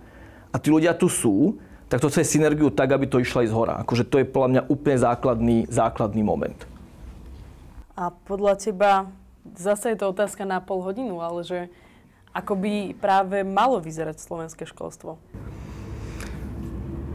a 0.50 0.56
tí 0.56 0.72
ľudia 0.72 0.96
tu 0.96 1.06
sú, 1.12 1.60
tak 1.92 2.00
to 2.00 2.08
chce 2.08 2.24
synergiu 2.24 2.72
tak, 2.72 2.96
aby 2.96 3.04
to 3.04 3.20
išlo 3.20 3.44
aj 3.44 3.48
z 3.52 3.54
hora. 3.54 3.74
Akože 3.84 4.08
to 4.08 4.16
je 4.16 4.24
podľa 4.24 4.48
mňa 4.48 4.62
úplne 4.72 4.96
základný, 4.96 5.58
základný 5.68 6.24
moment. 6.24 6.56
A 7.92 8.08
podľa 8.08 8.56
teba, 8.56 9.12
zase 9.52 9.92
je 9.92 10.00
to 10.00 10.08
otázka 10.08 10.48
na 10.48 10.64
pol 10.64 10.80
hodinu, 10.80 11.20
ale 11.20 11.44
že 11.44 11.68
ako 12.32 12.56
by 12.56 12.96
práve 12.96 13.44
malo 13.44 13.76
vyzerať 13.76 14.24
slovenské 14.24 14.64
školstvo? 14.64 15.20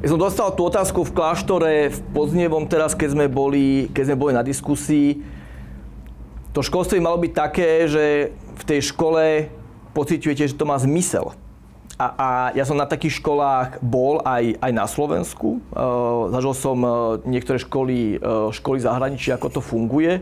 Ja 0.06 0.14
som 0.14 0.22
dostal 0.22 0.54
tú 0.54 0.62
otázku 0.70 1.02
v 1.10 1.16
kláštore 1.18 1.90
v 1.90 2.00
Podznievom 2.14 2.70
teraz, 2.70 2.94
keď 2.94 3.18
sme 3.18 3.26
boli, 3.26 3.90
keď 3.90 4.14
sme 4.14 4.22
boli 4.22 4.38
na 4.38 4.46
diskusii. 4.46 5.26
To 6.54 6.62
školstvo 6.62 7.02
by 7.02 7.02
malo 7.02 7.18
byť 7.18 7.34
také, 7.34 7.90
že 7.90 8.30
v 8.30 8.64
tej 8.70 8.94
škole 8.94 9.50
pociťujete, 9.98 10.54
že 10.54 10.60
to 10.60 10.70
má 10.70 10.78
zmysel. 10.78 11.34
A, 11.98 12.08
a 12.14 12.28
ja 12.54 12.62
som 12.62 12.78
na 12.78 12.86
takých 12.86 13.18
školách 13.18 13.82
bol 13.82 14.22
aj, 14.22 14.62
aj 14.62 14.72
na 14.72 14.86
Slovensku. 14.86 15.58
Uh, 15.74 16.30
zažil 16.30 16.54
som 16.54 16.78
uh, 16.86 17.18
niektoré 17.26 17.58
školy, 17.58 18.22
uh, 18.22 18.54
školy 18.54 18.78
zahraničí, 18.78 19.34
ako 19.34 19.58
to 19.58 19.62
funguje. 19.66 20.22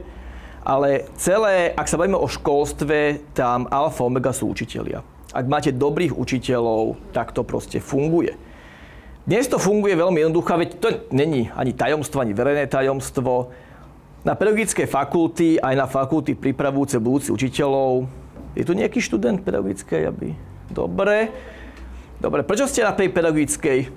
Ale 0.64 1.04
celé, 1.20 1.76
ak 1.76 1.92
sa 1.92 2.00
bavíme 2.00 2.16
o 2.16 2.32
školstve, 2.32 3.28
tam 3.36 3.68
alfa 3.68 4.08
omega 4.08 4.32
sú 4.32 4.48
učitelia. 4.48 5.04
Ak 5.36 5.52
máte 5.52 5.76
dobrých 5.76 6.16
učiteľov, 6.16 6.96
tak 7.12 7.36
to 7.36 7.44
proste 7.44 7.84
funguje. 7.84 8.40
Dnes 9.28 9.52
to 9.52 9.60
funguje 9.60 10.00
veľmi 10.00 10.24
jednoducho, 10.24 10.56
veď 10.56 10.70
to 10.80 10.88
není 11.12 11.52
ani 11.52 11.76
tajomstvo, 11.76 12.24
ani 12.24 12.32
verejné 12.32 12.72
tajomstvo. 12.72 13.52
Na 14.24 14.34
pedagogické 14.34 14.88
fakulty, 14.88 15.60
aj 15.60 15.76
na 15.76 15.86
fakulty 15.92 16.40
pripravujúce 16.40 16.98
budúci 17.04 17.30
učiteľov, 17.36 18.08
je 18.56 18.64
tu 18.64 18.74
nejaký 18.74 19.04
študent 19.04 19.44
pedagogickej, 19.44 20.02
aby... 20.10 20.34
Dobre. 20.72 21.30
Dobre, 22.18 22.42
prečo 22.42 22.66
ste 22.66 22.82
na 22.82 22.96
tej 22.96 23.14
pedagogickej? 23.14 23.92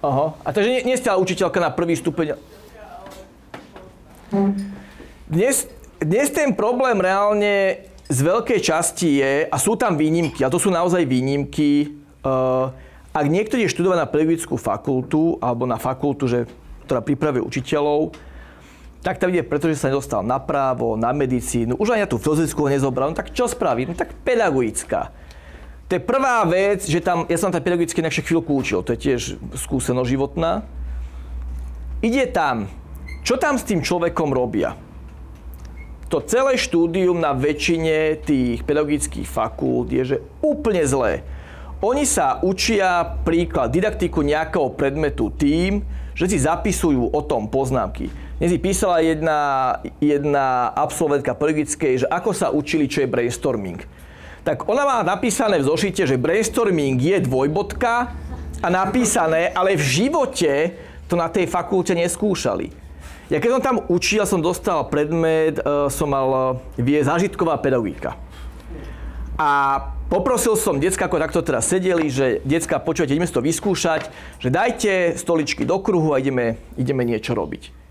Aha. 0.00 0.26
A 0.40 0.48
takže 0.54 0.70
nie, 0.70 0.82
nie 0.86 0.96
ste 0.96 1.12
učiteľka 1.12 1.58
na 1.60 1.74
prvý 1.74 1.98
stupeň. 1.98 2.38
Dnes, 5.26 5.66
dnes 5.98 6.26
ten 6.30 6.54
problém 6.54 6.96
reálne 7.02 7.84
z 8.06 8.18
veľkej 8.22 8.60
časti 8.62 9.20
je, 9.20 9.32
a 9.50 9.56
sú 9.58 9.74
tam 9.74 9.98
výnimky, 9.98 10.46
a 10.46 10.48
to 10.48 10.62
sú 10.62 10.70
naozaj 10.70 11.02
výnimky, 11.04 12.06
Uh, 12.26 12.74
ak 13.14 13.30
niekto 13.30 13.54
je 13.54 13.70
študovať 13.70 13.98
na 14.02 14.10
pedagogickú 14.10 14.58
fakultu 14.58 15.38
alebo 15.38 15.62
na 15.62 15.78
fakultu, 15.78 16.26
že, 16.26 16.50
ktorá 16.84 16.98
pripravuje 16.98 17.38
učiteľov, 17.38 18.18
tak 19.06 19.22
tam 19.22 19.30
ide, 19.30 19.46
pretože 19.46 19.78
sa 19.78 19.86
nedostal 19.86 20.26
na 20.26 20.42
právo, 20.42 20.98
na 20.98 21.14
medicínu, 21.14 21.78
už 21.78 21.94
aj 21.94 22.02
na 22.02 22.10
tú 22.10 22.18
filozofickú 22.18 22.66
ho 22.66 22.74
nezobral, 22.74 23.14
no 23.14 23.14
tak 23.14 23.30
čo 23.30 23.46
spraví? 23.46 23.86
No 23.86 23.94
tak 23.94 24.10
pedagogická. 24.26 25.14
To 25.86 25.94
je 25.94 26.02
prvá 26.02 26.42
vec, 26.42 26.82
že 26.82 26.98
tam, 26.98 27.22
ja 27.30 27.38
som 27.38 27.54
tam 27.54 27.62
pedagogicky 27.62 28.02
nejak 28.02 28.26
chvíľku 28.26 28.50
učil, 28.50 28.82
to 28.82 28.98
je 28.98 29.14
tiež 29.14 29.38
skúsenosť 29.62 30.10
životná. 30.10 30.66
Ide 32.02 32.26
tam, 32.34 32.66
čo 33.22 33.38
tam 33.38 33.54
s 33.54 33.62
tým 33.62 33.78
človekom 33.78 34.34
robia? 34.34 34.74
To 36.10 36.18
celé 36.26 36.58
štúdium 36.58 37.22
na 37.22 37.30
väčšine 37.30 38.18
tých 38.26 38.66
pedagogických 38.66 39.30
fakult 39.30 39.86
je, 39.94 40.02
že 40.02 40.16
úplne 40.42 40.82
zlé 40.82 41.22
oni 41.84 42.08
sa 42.08 42.40
učia 42.40 43.20
príklad, 43.20 43.68
didaktiku 43.68 44.24
nejakého 44.24 44.72
predmetu 44.72 45.28
tým, 45.28 45.84
že 46.16 46.24
si 46.24 46.40
zapisujú 46.40 47.12
o 47.12 47.20
tom 47.20 47.52
poznámky. 47.52 48.08
Dnes 48.36 48.52
písala 48.60 49.00
jedna, 49.00 49.40
jedna 49.96 50.68
absolventka 50.76 51.32
pedagogickej, 51.32 52.04
že 52.04 52.06
ako 52.12 52.36
sa 52.36 52.52
učili, 52.52 52.84
čo 52.84 53.00
je 53.00 53.08
brainstorming. 53.08 53.80
Tak 54.44 54.68
ona 54.68 54.84
má 54.84 54.98
napísané 55.00 55.56
v 55.56 55.72
zošite, 55.72 56.04
že 56.04 56.20
brainstorming 56.20 57.00
je 57.00 57.16
dvojbodka 57.24 58.12
a 58.60 58.68
napísané, 58.68 59.56
ale 59.56 59.80
v 59.80 59.80
živote 59.80 60.76
to 61.08 61.16
na 61.16 61.32
tej 61.32 61.48
fakulte 61.48 61.96
neskúšali. 61.96 62.68
Ja 63.32 63.40
keď 63.40 63.56
som 63.56 63.64
tam 63.64 63.76
učil, 63.88 64.28
som 64.28 64.44
dostal 64.44 64.84
predmet, 64.92 65.56
e, 65.56 65.88
som 65.88 66.12
mal 66.12 66.60
e, 66.76 66.84
vie 66.84 67.00
zážitková 67.00 67.56
pedagogika. 67.56 68.20
A 69.40 69.80
Poprosil 70.06 70.54
som 70.54 70.78
decka, 70.78 71.10
ako 71.10 71.18
takto 71.18 71.42
teraz 71.42 71.66
sedeli, 71.66 72.06
že 72.06 72.38
decka, 72.46 72.78
počujete, 72.78 73.10
ideme 73.10 73.26
si 73.26 73.34
to 73.34 73.42
vyskúšať, 73.42 74.06
že 74.38 74.54
dajte 74.54 75.18
stoličky 75.18 75.66
do 75.66 75.82
kruhu 75.82 76.14
a 76.14 76.22
ideme, 76.22 76.62
ideme 76.78 77.02
niečo 77.02 77.34
robiť. 77.34 77.85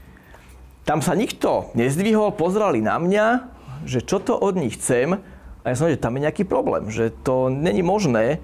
Tam 0.85 1.01
sa 1.01 1.17
nikto 1.17 1.73
nezdvihol, 1.73 2.37
pozerali 2.37 2.77
na 2.77 3.01
mňa, 3.01 3.49
že 3.89 4.05
čo 4.05 4.21
to 4.21 4.37
od 4.37 4.53
nich 4.53 4.77
chcem 4.77 5.17
a 5.17 5.65
ja 5.65 5.73
som 5.73 5.89
že 5.89 5.97
tam 5.97 6.13
je 6.13 6.29
nejaký 6.29 6.45
problém, 6.45 6.93
že 6.93 7.09
to 7.25 7.49
není 7.49 7.81
možné. 7.81 8.37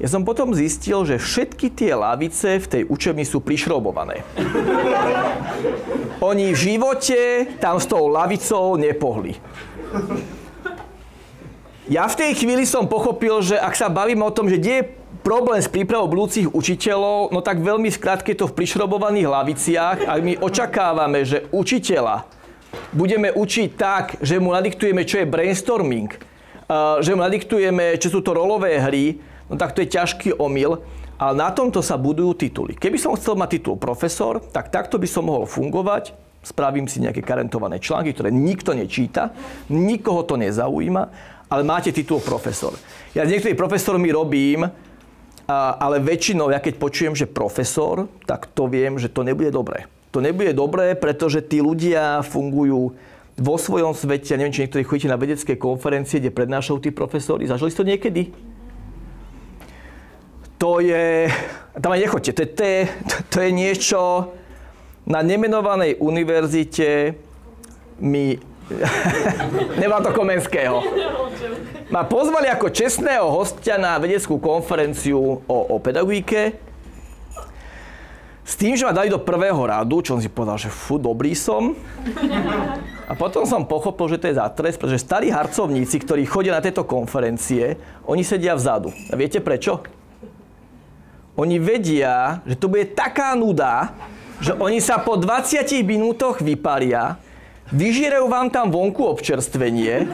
Ja 0.00 0.08
som 0.08 0.24
potom 0.24 0.56
zistil, 0.56 1.04
že 1.04 1.20
všetky 1.20 1.68
tie 1.68 1.92
lavice 1.92 2.64
v 2.64 2.66
tej 2.68 2.82
učebni 2.88 3.28
sú 3.28 3.44
prišrobované. 3.44 4.24
Oni 6.24 6.56
v 6.56 6.56
živote 6.56 7.44
tam 7.60 7.76
s 7.76 7.84
tou 7.84 8.08
lavicou 8.08 8.80
nepohli. 8.80 9.36
Ja 11.92 12.08
v 12.08 12.18
tej 12.24 12.40
chvíli 12.40 12.64
som 12.64 12.88
pochopil, 12.88 13.44
že 13.44 13.60
ak 13.60 13.76
sa 13.76 13.92
bavíme 13.92 14.24
o 14.24 14.32
tom, 14.32 14.48
že 14.48 14.56
kde 14.56 14.72
je 14.80 14.88
problém 15.26 15.58
s 15.58 15.66
prípravou 15.66 16.06
budúcich 16.06 16.46
učiteľov, 16.46 17.34
no 17.34 17.42
tak 17.42 17.58
veľmi 17.58 17.90
skrátke 17.90 18.38
to 18.38 18.46
v 18.46 18.54
prišrobovaných 18.62 19.26
hlaviciach 19.26 19.98
a 20.06 20.22
my 20.22 20.38
očakávame, 20.38 21.26
že 21.26 21.50
učiteľa 21.50 22.30
budeme 22.94 23.34
učiť 23.34 23.68
tak, 23.74 24.22
že 24.22 24.38
mu 24.38 24.54
nadiktujeme, 24.54 25.02
čo 25.02 25.18
je 25.18 25.26
brainstorming 25.26 26.36
že 27.00 27.14
mu 27.14 27.22
nadiktujeme, 27.22 27.94
či 27.94 28.10
sú 28.10 28.20
to 28.22 28.34
rolové 28.34 28.78
hry, 28.82 29.22
no 29.46 29.54
tak 29.54 29.70
to 29.74 29.82
je 29.82 29.92
ťažký 29.94 30.34
omyl. 30.34 30.82
Ale 31.16 31.32
na 31.32 31.48
tomto 31.48 31.80
sa 31.80 31.96
budujú 31.96 32.36
tituly. 32.36 32.76
Keby 32.76 33.00
som 33.00 33.16
chcel 33.16 33.40
mať 33.40 33.56
titul 33.56 33.80
profesor, 33.80 34.36
tak 34.52 34.68
takto 34.68 35.00
by 35.00 35.08
som 35.08 35.24
mohol 35.24 35.48
fungovať. 35.48 36.12
Spravím 36.44 36.84
si 36.84 37.00
nejaké 37.00 37.24
karentované 37.24 37.80
články, 37.80 38.12
ktoré 38.12 38.28
nikto 38.28 38.76
nečíta, 38.76 39.32
nikoho 39.72 40.28
to 40.28 40.36
nezaujíma, 40.36 41.02
ale 41.48 41.62
máte 41.64 41.88
titul 41.88 42.20
profesor. 42.20 42.76
Ja 43.16 43.24
s 43.24 43.32
niektorými 43.32 43.56
profesormi 43.56 44.12
robím, 44.12 44.68
ale 45.50 46.02
väčšinou, 46.02 46.50
ja 46.50 46.58
keď 46.58 46.74
počujem, 46.78 47.14
že 47.14 47.30
profesor, 47.30 48.10
tak 48.26 48.50
to 48.50 48.66
viem, 48.66 48.98
že 48.98 49.10
to 49.10 49.22
nebude 49.22 49.54
dobré. 49.54 49.86
To 50.10 50.18
nebude 50.18 50.50
dobré, 50.52 50.98
pretože 50.98 51.44
tí 51.44 51.62
ľudia 51.62 52.22
fungujú 52.26 52.94
vo 53.36 53.56
svojom 53.60 53.94
svete. 53.94 54.34
Ja 54.34 54.38
neviem, 54.40 54.54
či 54.54 54.66
niektorí 54.66 54.82
chodíte 54.82 55.12
na 55.12 55.20
vedecké 55.20 55.54
konferencie, 55.54 56.18
kde 56.18 56.34
prednášajú 56.34 56.78
tí 56.82 56.90
profesori. 56.90 57.46
Zažili 57.46 57.70
ste 57.70 57.80
to 57.84 57.90
niekedy? 57.90 58.22
to 60.58 60.80
je, 60.80 61.28
tam 61.80 61.92
aj 61.92 62.00
nechoďte, 62.00 62.32
to, 62.32 62.42
to, 62.56 62.64
je, 62.64 62.80
to 63.28 63.36
je 63.44 63.50
niečo, 63.52 64.00
na 65.06 65.22
nemenovanej 65.22 66.00
univerzite 66.00 67.14
mi, 68.02 68.40
nemám 69.80 70.02
to 70.02 70.10
Komenského, 70.10 70.82
ma 71.90 72.02
pozvali 72.02 72.50
ako 72.50 72.70
čestného 72.70 73.30
hostia 73.30 73.78
na 73.78 73.98
vedeckú 73.98 74.42
konferenciu 74.42 75.18
o, 75.46 75.58
o 75.70 75.76
pedagogike, 75.78 76.58
s 78.46 78.54
tým, 78.54 78.78
že 78.78 78.86
ma 78.86 78.94
dali 78.94 79.10
do 79.10 79.18
prvého 79.18 79.58
radu, 79.58 79.98
čo 80.06 80.14
som 80.14 80.22
si 80.22 80.30
povedal, 80.30 80.54
že 80.54 80.70
fú, 80.70 81.02
dobrý 81.02 81.34
som. 81.34 81.74
A 83.10 83.12
potom 83.18 83.42
som 83.42 83.66
pochopil, 83.66 84.06
že 84.06 84.22
to 84.22 84.30
je 84.30 84.38
za 84.38 84.46
trest, 84.54 84.78
pretože 84.78 85.02
starí 85.02 85.34
harcovníci, 85.34 85.98
ktorí 85.98 86.22
chodia 86.30 86.54
na 86.54 86.62
tieto 86.62 86.86
konferencie, 86.86 87.74
oni 88.06 88.22
sedia 88.22 88.54
vzadu. 88.54 88.94
A 89.10 89.18
viete 89.18 89.42
prečo? 89.42 89.82
oni 91.36 91.60
vedia, 91.60 92.40
že 92.48 92.56
to 92.56 92.66
bude 92.72 92.96
taká 92.96 93.36
nuda, 93.36 93.92
že 94.40 94.56
oni 94.56 94.80
sa 94.80 94.96
po 95.00 95.20
20 95.20 95.68
minútoch 95.84 96.40
vyparia, 96.40 97.20
vyžierajú 97.74 98.26
vám 98.30 98.50
tam 98.52 98.70
vonku 98.70 99.02
občerstvenie, 99.02 100.06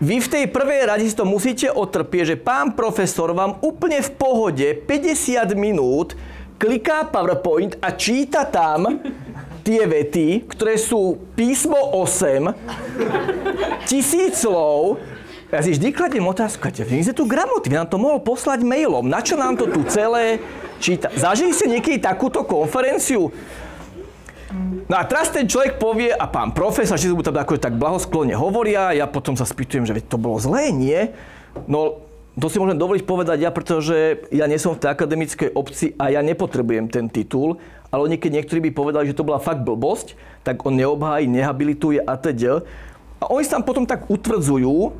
vy 0.00 0.16
v 0.20 0.28
tej 0.28 0.44
prvej 0.52 0.82
rade 0.88 1.04
si 1.08 1.16
to 1.16 1.24
musíte 1.24 1.72
otrpieť, 1.72 2.36
že 2.36 2.36
pán 2.36 2.76
profesor 2.76 3.32
vám 3.32 3.60
úplne 3.64 4.04
v 4.04 4.10
pohode 4.16 4.66
50 4.84 5.54
minút 5.56 6.12
kliká 6.60 7.08
PowerPoint 7.08 7.80
a 7.80 7.92
číta 7.96 8.44
tam 8.44 9.00
tie 9.64 9.88
vety, 9.88 10.44
ktoré 10.44 10.76
sú 10.76 11.16
písmo 11.32 11.76
8, 11.96 13.88
tisíc 13.88 14.44
slov, 14.44 15.00
ja 15.48 15.62
si 15.62 15.70
vždy 15.70 15.94
kladiem 15.94 16.26
otázku, 16.26 16.66
vy 16.66 17.06
ste 17.06 17.14
tu 17.14 17.24
gramoty, 17.24 17.70
vy 17.70 17.78
nám 17.78 17.88
to 17.88 17.96
mohol 17.96 18.18
poslať 18.20 18.66
mailom, 18.66 19.06
na 19.06 19.22
čo 19.22 19.38
nám 19.38 19.54
to 19.54 19.70
tu 19.70 19.86
celé 19.86 20.42
číta? 20.82 21.08
Zažili 21.14 21.54
ste 21.54 21.70
niekedy 21.70 22.02
takúto 22.02 22.42
konferenciu? 22.42 23.30
No 24.84 24.94
a 24.94 25.02
teraz 25.08 25.32
ten 25.32 25.48
človek 25.48 25.80
povie, 25.80 26.12
a 26.12 26.28
pán 26.30 26.54
profesor, 26.54 26.94
či 27.00 27.10
mu 27.10 27.24
tam 27.24 27.34
ako 27.34 27.58
tak 27.58 27.74
blahosklone 27.74 28.36
hovoria, 28.36 28.94
ja 28.94 29.06
potom 29.10 29.34
sa 29.34 29.48
spýtujem, 29.48 29.88
že 29.88 29.98
to 30.04 30.20
bolo 30.20 30.38
zlé, 30.38 30.70
nie? 30.70 31.10
No, 31.66 32.04
to 32.34 32.50
si 32.50 32.58
môžem 32.58 32.78
dovoliť 32.78 33.02
povedať 33.06 33.46
ja, 33.46 33.50
pretože 33.54 34.26
ja 34.34 34.46
nie 34.50 34.58
som 34.58 34.74
v 34.74 34.82
tej 34.82 34.90
akademickej 34.90 35.50
obci 35.54 35.94
a 35.98 36.10
ja 36.10 36.20
nepotrebujem 36.22 36.90
ten 36.90 37.06
titul, 37.06 37.62
ale 37.94 38.10
oni 38.10 38.16
keď 38.18 38.42
niektorí 38.42 38.58
by 38.68 38.70
povedali, 38.74 39.10
že 39.10 39.18
to 39.18 39.26
bola 39.26 39.38
fakt 39.38 39.62
blbosť, 39.62 40.18
tak 40.42 40.62
on 40.66 40.74
neobhájí, 40.74 41.30
nehabilituje 41.30 42.02
a 42.02 42.18
teď. 42.18 42.66
A 43.22 43.30
oni 43.30 43.46
sa 43.46 43.58
tam 43.58 43.64
potom 43.64 43.86
tak 43.86 44.10
utvrdzujú, 44.10 44.94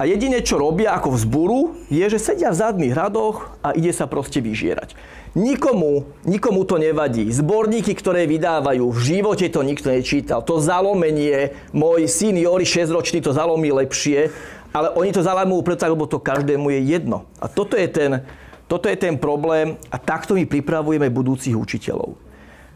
a 0.00 0.08
jediné, 0.08 0.42
čo 0.42 0.58
robia 0.58 0.96
ako 0.98 1.14
vzburu, 1.14 1.60
je, 1.92 2.02
že 2.08 2.18
sedia 2.18 2.50
v 2.50 2.58
zadných 2.58 2.96
radoch 2.96 3.54
a 3.60 3.70
ide 3.76 3.92
sa 3.94 4.08
proste 4.10 4.40
vyžierať. 4.42 4.96
Nikomu, 5.32 6.12
nikomu 6.28 6.68
to 6.68 6.76
nevadí. 6.76 7.24
Zborníky, 7.32 7.96
ktoré 7.96 8.28
vydávajú, 8.28 8.84
v 8.92 9.00
živote 9.00 9.48
to 9.48 9.64
nikto 9.64 9.88
nečítal. 9.88 10.44
To 10.44 10.60
zalomenie, 10.60 11.56
môj 11.72 12.04
syn 12.04 12.36
Jori 12.36 12.68
6-ročný 12.68 13.24
to 13.24 13.32
zalomí 13.32 13.72
lepšie, 13.72 14.28
ale 14.76 14.92
oni 14.92 15.08
to 15.08 15.24
zalamujú 15.24 15.64
preto, 15.64 15.88
lebo 15.88 16.04
to 16.04 16.20
každému 16.20 16.68
je 16.76 16.80
jedno. 16.84 17.24
A 17.40 17.48
toto 17.48 17.80
je 17.80 17.88
ten, 17.88 18.28
toto 18.68 18.92
je 18.92 18.96
ten 19.00 19.16
problém 19.16 19.80
a 19.88 19.96
takto 19.96 20.36
my 20.36 20.44
pripravujeme 20.44 21.08
budúcich 21.08 21.56
učiteľov. 21.56 22.12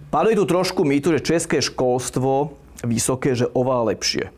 Paduje 0.08 0.40
tu 0.40 0.48
trošku 0.48 0.80
mýtu, 0.80 1.12
že 1.12 1.28
české 1.28 1.60
školstvo 1.60 2.56
vysoké, 2.80 3.36
že 3.36 3.52
oveľa 3.52 3.92
lepšie. 3.92 4.32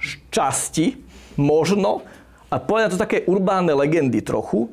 Šťasti, 0.00 0.96
možno, 1.36 2.08
a 2.48 2.56
povedať 2.56 2.96
to 2.96 3.04
také 3.04 3.18
urbánne 3.28 3.76
legendy 3.76 4.24
trochu. 4.24 4.72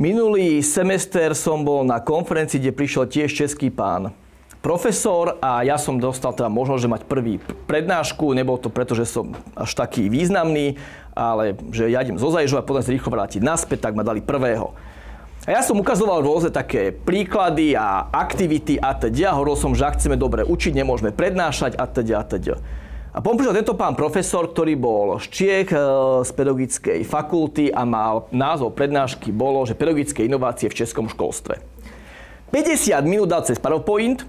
Minulý 0.00 0.64
semester 0.64 1.36
som 1.36 1.60
bol 1.68 1.84
na 1.84 2.00
konferencii, 2.00 2.56
kde 2.56 2.72
prišiel 2.72 3.04
tiež 3.12 3.28
český 3.28 3.68
pán 3.68 4.16
profesor 4.64 5.36
a 5.36 5.60
ja 5.68 5.76
som 5.76 6.00
dostal 6.00 6.32
teda 6.32 6.48
možnosť, 6.48 6.80
že 6.80 6.92
mať 6.96 7.02
prvý 7.04 7.36
prednášku. 7.68 8.32
Nebol 8.32 8.56
to 8.56 8.72
preto, 8.72 8.96
že 8.96 9.04
som 9.04 9.36
až 9.52 9.76
taký 9.76 10.08
významný, 10.08 10.80
ale 11.12 11.60
že 11.76 11.92
ja 11.92 12.00
idem 12.00 12.16
zo 12.16 12.32
Zajžova 12.32 12.64
a 12.64 12.66
potom 12.66 12.80
sa 12.80 12.88
rýchlo 12.88 13.12
vrátiť 13.12 13.44
naspäť, 13.44 13.84
tak 13.84 13.92
ma 13.92 14.00
dali 14.00 14.24
prvého. 14.24 14.72
A 15.44 15.58
ja 15.58 15.60
som 15.60 15.76
ukazoval 15.76 16.24
rôzne 16.24 16.48
také 16.48 16.94
príklady 16.94 17.76
a 17.76 18.08
aktivity 18.08 18.80
a 18.80 18.96
teda. 18.96 19.36
Hovoril 19.36 19.60
som, 19.60 19.76
že 19.76 19.84
ak 19.84 20.00
chceme 20.00 20.16
dobre 20.16 20.40
učiť, 20.40 20.72
nemôžeme 20.72 21.12
prednášať 21.12 21.76
a 21.76 21.84
teda 21.84 22.22
a 22.22 22.24
teda. 22.24 22.54
A 23.12 23.20
prišiel 23.20 23.60
tento 23.60 23.76
pán 23.76 23.92
profesor, 23.92 24.48
ktorý 24.48 24.72
bol 24.72 25.20
z 25.20 25.28
Čiech, 25.28 25.68
e, 25.68 25.76
z 26.24 26.30
pedagogickej 26.32 27.00
fakulty 27.04 27.68
a 27.68 27.84
mal 27.84 28.24
názov 28.32 28.72
prednášky 28.72 29.28
bolo, 29.28 29.68
že 29.68 29.76
pedagogické 29.76 30.24
inovácie 30.24 30.72
v 30.72 30.80
českom 30.80 31.12
školstve. 31.12 31.60
50 32.48 33.04
minút 33.04 33.28
dal 33.28 33.44
cez 33.44 33.60
PowerPoint, 33.60 34.24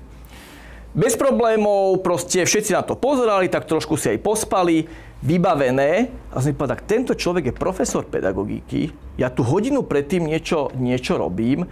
bez 0.92 1.16
problémov, 1.16 2.04
proste 2.04 2.44
všetci 2.44 2.76
na 2.76 2.84
to 2.84 3.00
pozerali, 3.00 3.48
tak 3.48 3.72
trošku 3.72 3.96
si 3.96 4.12
aj 4.12 4.20
pospali, 4.20 4.92
vybavené. 5.24 6.12
A 6.36 6.44
som 6.44 6.52
povedal, 6.52 6.76
tak 6.76 6.84
tento 6.84 7.16
človek 7.16 7.50
je 7.50 7.56
profesor 7.56 8.04
pedagogiky, 8.04 8.92
ja 9.16 9.32
tu 9.32 9.48
hodinu 9.48 9.88
predtým 9.88 10.28
niečo, 10.28 10.76
niečo 10.76 11.16
robím, 11.16 11.64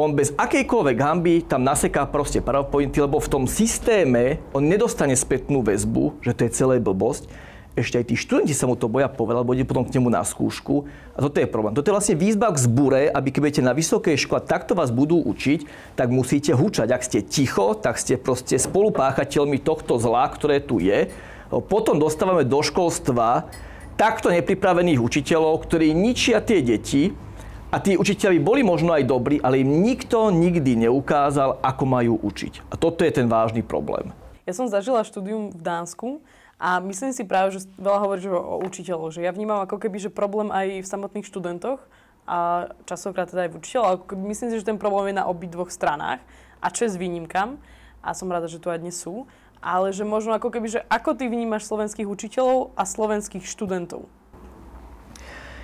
on 0.00 0.16
bez 0.16 0.32
akejkoľvek 0.32 0.96
hamby 0.96 1.34
tam 1.44 1.60
naseká 1.60 2.08
proste 2.08 2.40
PowerPointy, 2.40 3.04
lebo 3.04 3.20
v 3.20 3.28
tom 3.28 3.44
systéme 3.44 4.40
on 4.56 4.64
nedostane 4.64 5.12
spätnú 5.12 5.60
väzbu, 5.60 6.24
že 6.24 6.32
to 6.32 6.40
je 6.48 6.50
celé 6.56 6.76
blbosť. 6.80 7.28
Ešte 7.78 8.02
aj 8.02 8.06
tí 8.10 8.14
študenti 8.18 8.50
sa 8.50 8.66
mu 8.66 8.74
to 8.74 8.90
boja 8.90 9.06
povedať, 9.06 9.46
lebo 9.46 9.54
ide 9.54 9.62
potom 9.68 9.86
k 9.86 9.94
nemu 9.94 10.10
na 10.10 10.26
skúšku. 10.26 10.90
A 11.14 11.22
toto 11.22 11.38
je 11.38 11.46
problém. 11.46 11.70
Toto 11.70 11.86
je 11.86 11.94
vlastne 11.94 12.18
výzva 12.18 12.50
k 12.50 12.58
zbure, 12.58 13.06
aby 13.06 13.28
keď 13.30 13.40
budete 13.40 13.62
na 13.62 13.76
vysokej 13.76 14.18
škole, 14.18 14.42
takto 14.42 14.74
vás 14.74 14.90
budú 14.90 15.22
učiť, 15.22 15.70
tak 15.94 16.10
musíte 16.10 16.50
hučať. 16.50 16.88
Ak 16.90 17.06
ste 17.06 17.22
ticho, 17.22 17.78
tak 17.78 18.02
ste 18.02 18.18
proste 18.18 18.58
spolupáchateľmi 18.58 19.62
tohto 19.62 20.02
zla, 20.02 20.26
ktoré 20.34 20.58
tu 20.58 20.82
je. 20.82 21.14
Potom 21.70 22.02
dostávame 22.02 22.42
do 22.42 22.58
školstva 22.58 23.46
takto 23.94 24.34
nepripravených 24.34 24.96
učiteľov, 24.96 25.62
ktorí 25.62 25.94
ničia 25.94 26.42
tie 26.42 26.64
deti, 26.64 27.14
a 27.70 27.78
tí 27.78 27.94
učiteľi 27.94 28.42
boli 28.42 28.66
možno 28.66 28.90
aj 28.90 29.06
dobrí, 29.06 29.38
ale 29.38 29.62
im 29.62 29.86
nikto 29.86 30.34
nikdy 30.34 30.74
neukázal, 30.90 31.62
ako 31.62 31.84
majú 31.86 32.14
učiť. 32.18 32.66
A 32.66 32.74
toto 32.74 33.06
je 33.06 33.14
ten 33.14 33.30
vážny 33.30 33.62
problém. 33.62 34.10
Ja 34.42 34.52
som 34.58 34.66
zažila 34.66 35.06
štúdium 35.06 35.54
v 35.54 35.62
Dánsku 35.62 36.18
a 36.58 36.82
myslím 36.82 37.14
si 37.14 37.22
práve, 37.22 37.54
že 37.54 37.70
veľa 37.78 37.98
hovoríš 38.02 38.26
o 38.34 38.58
učiteľoch, 38.66 39.14
že 39.14 39.22
ja 39.22 39.30
vnímam 39.30 39.62
ako 39.62 39.78
keby, 39.78 40.02
že 40.02 40.10
problém 40.10 40.50
aj 40.50 40.82
v 40.82 40.90
samotných 40.90 41.28
študentoch 41.30 41.78
a 42.26 42.68
časokrát 42.90 43.30
teda 43.30 43.46
aj 43.46 43.50
v 43.54 43.58
učiteľoch, 43.62 44.00
myslím 44.26 44.48
si, 44.50 44.58
že 44.58 44.66
ten 44.66 44.78
problém 44.78 45.14
je 45.14 45.22
na 45.22 45.30
obidvoch 45.30 45.70
stranách 45.70 46.18
a 46.58 46.66
čo 46.74 46.90
je 46.90 46.92
s 46.92 46.98
výnimkám 46.98 47.54
a 48.02 48.08
som 48.18 48.26
rada, 48.26 48.50
že 48.50 48.58
tu 48.58 48.66
aj 48.66 48.82
dnes 48.82 48.98
sú, 48.98 49.30
ale 49.62 49.94
že 49.94 50.02
možno 50.02 50.34
ako 50.34 50.50
keby, 50.50 50.66
že 50.66 50.80
ako 50.90 51.14
ty 51.14 51.30
vnímaš 51.30 51.70
slovenských 51.70 52.10
učiteľov 52.10 52.74
a 52.74 52.82
slovenských 52.82 53.46
študentov? 53.46 54.10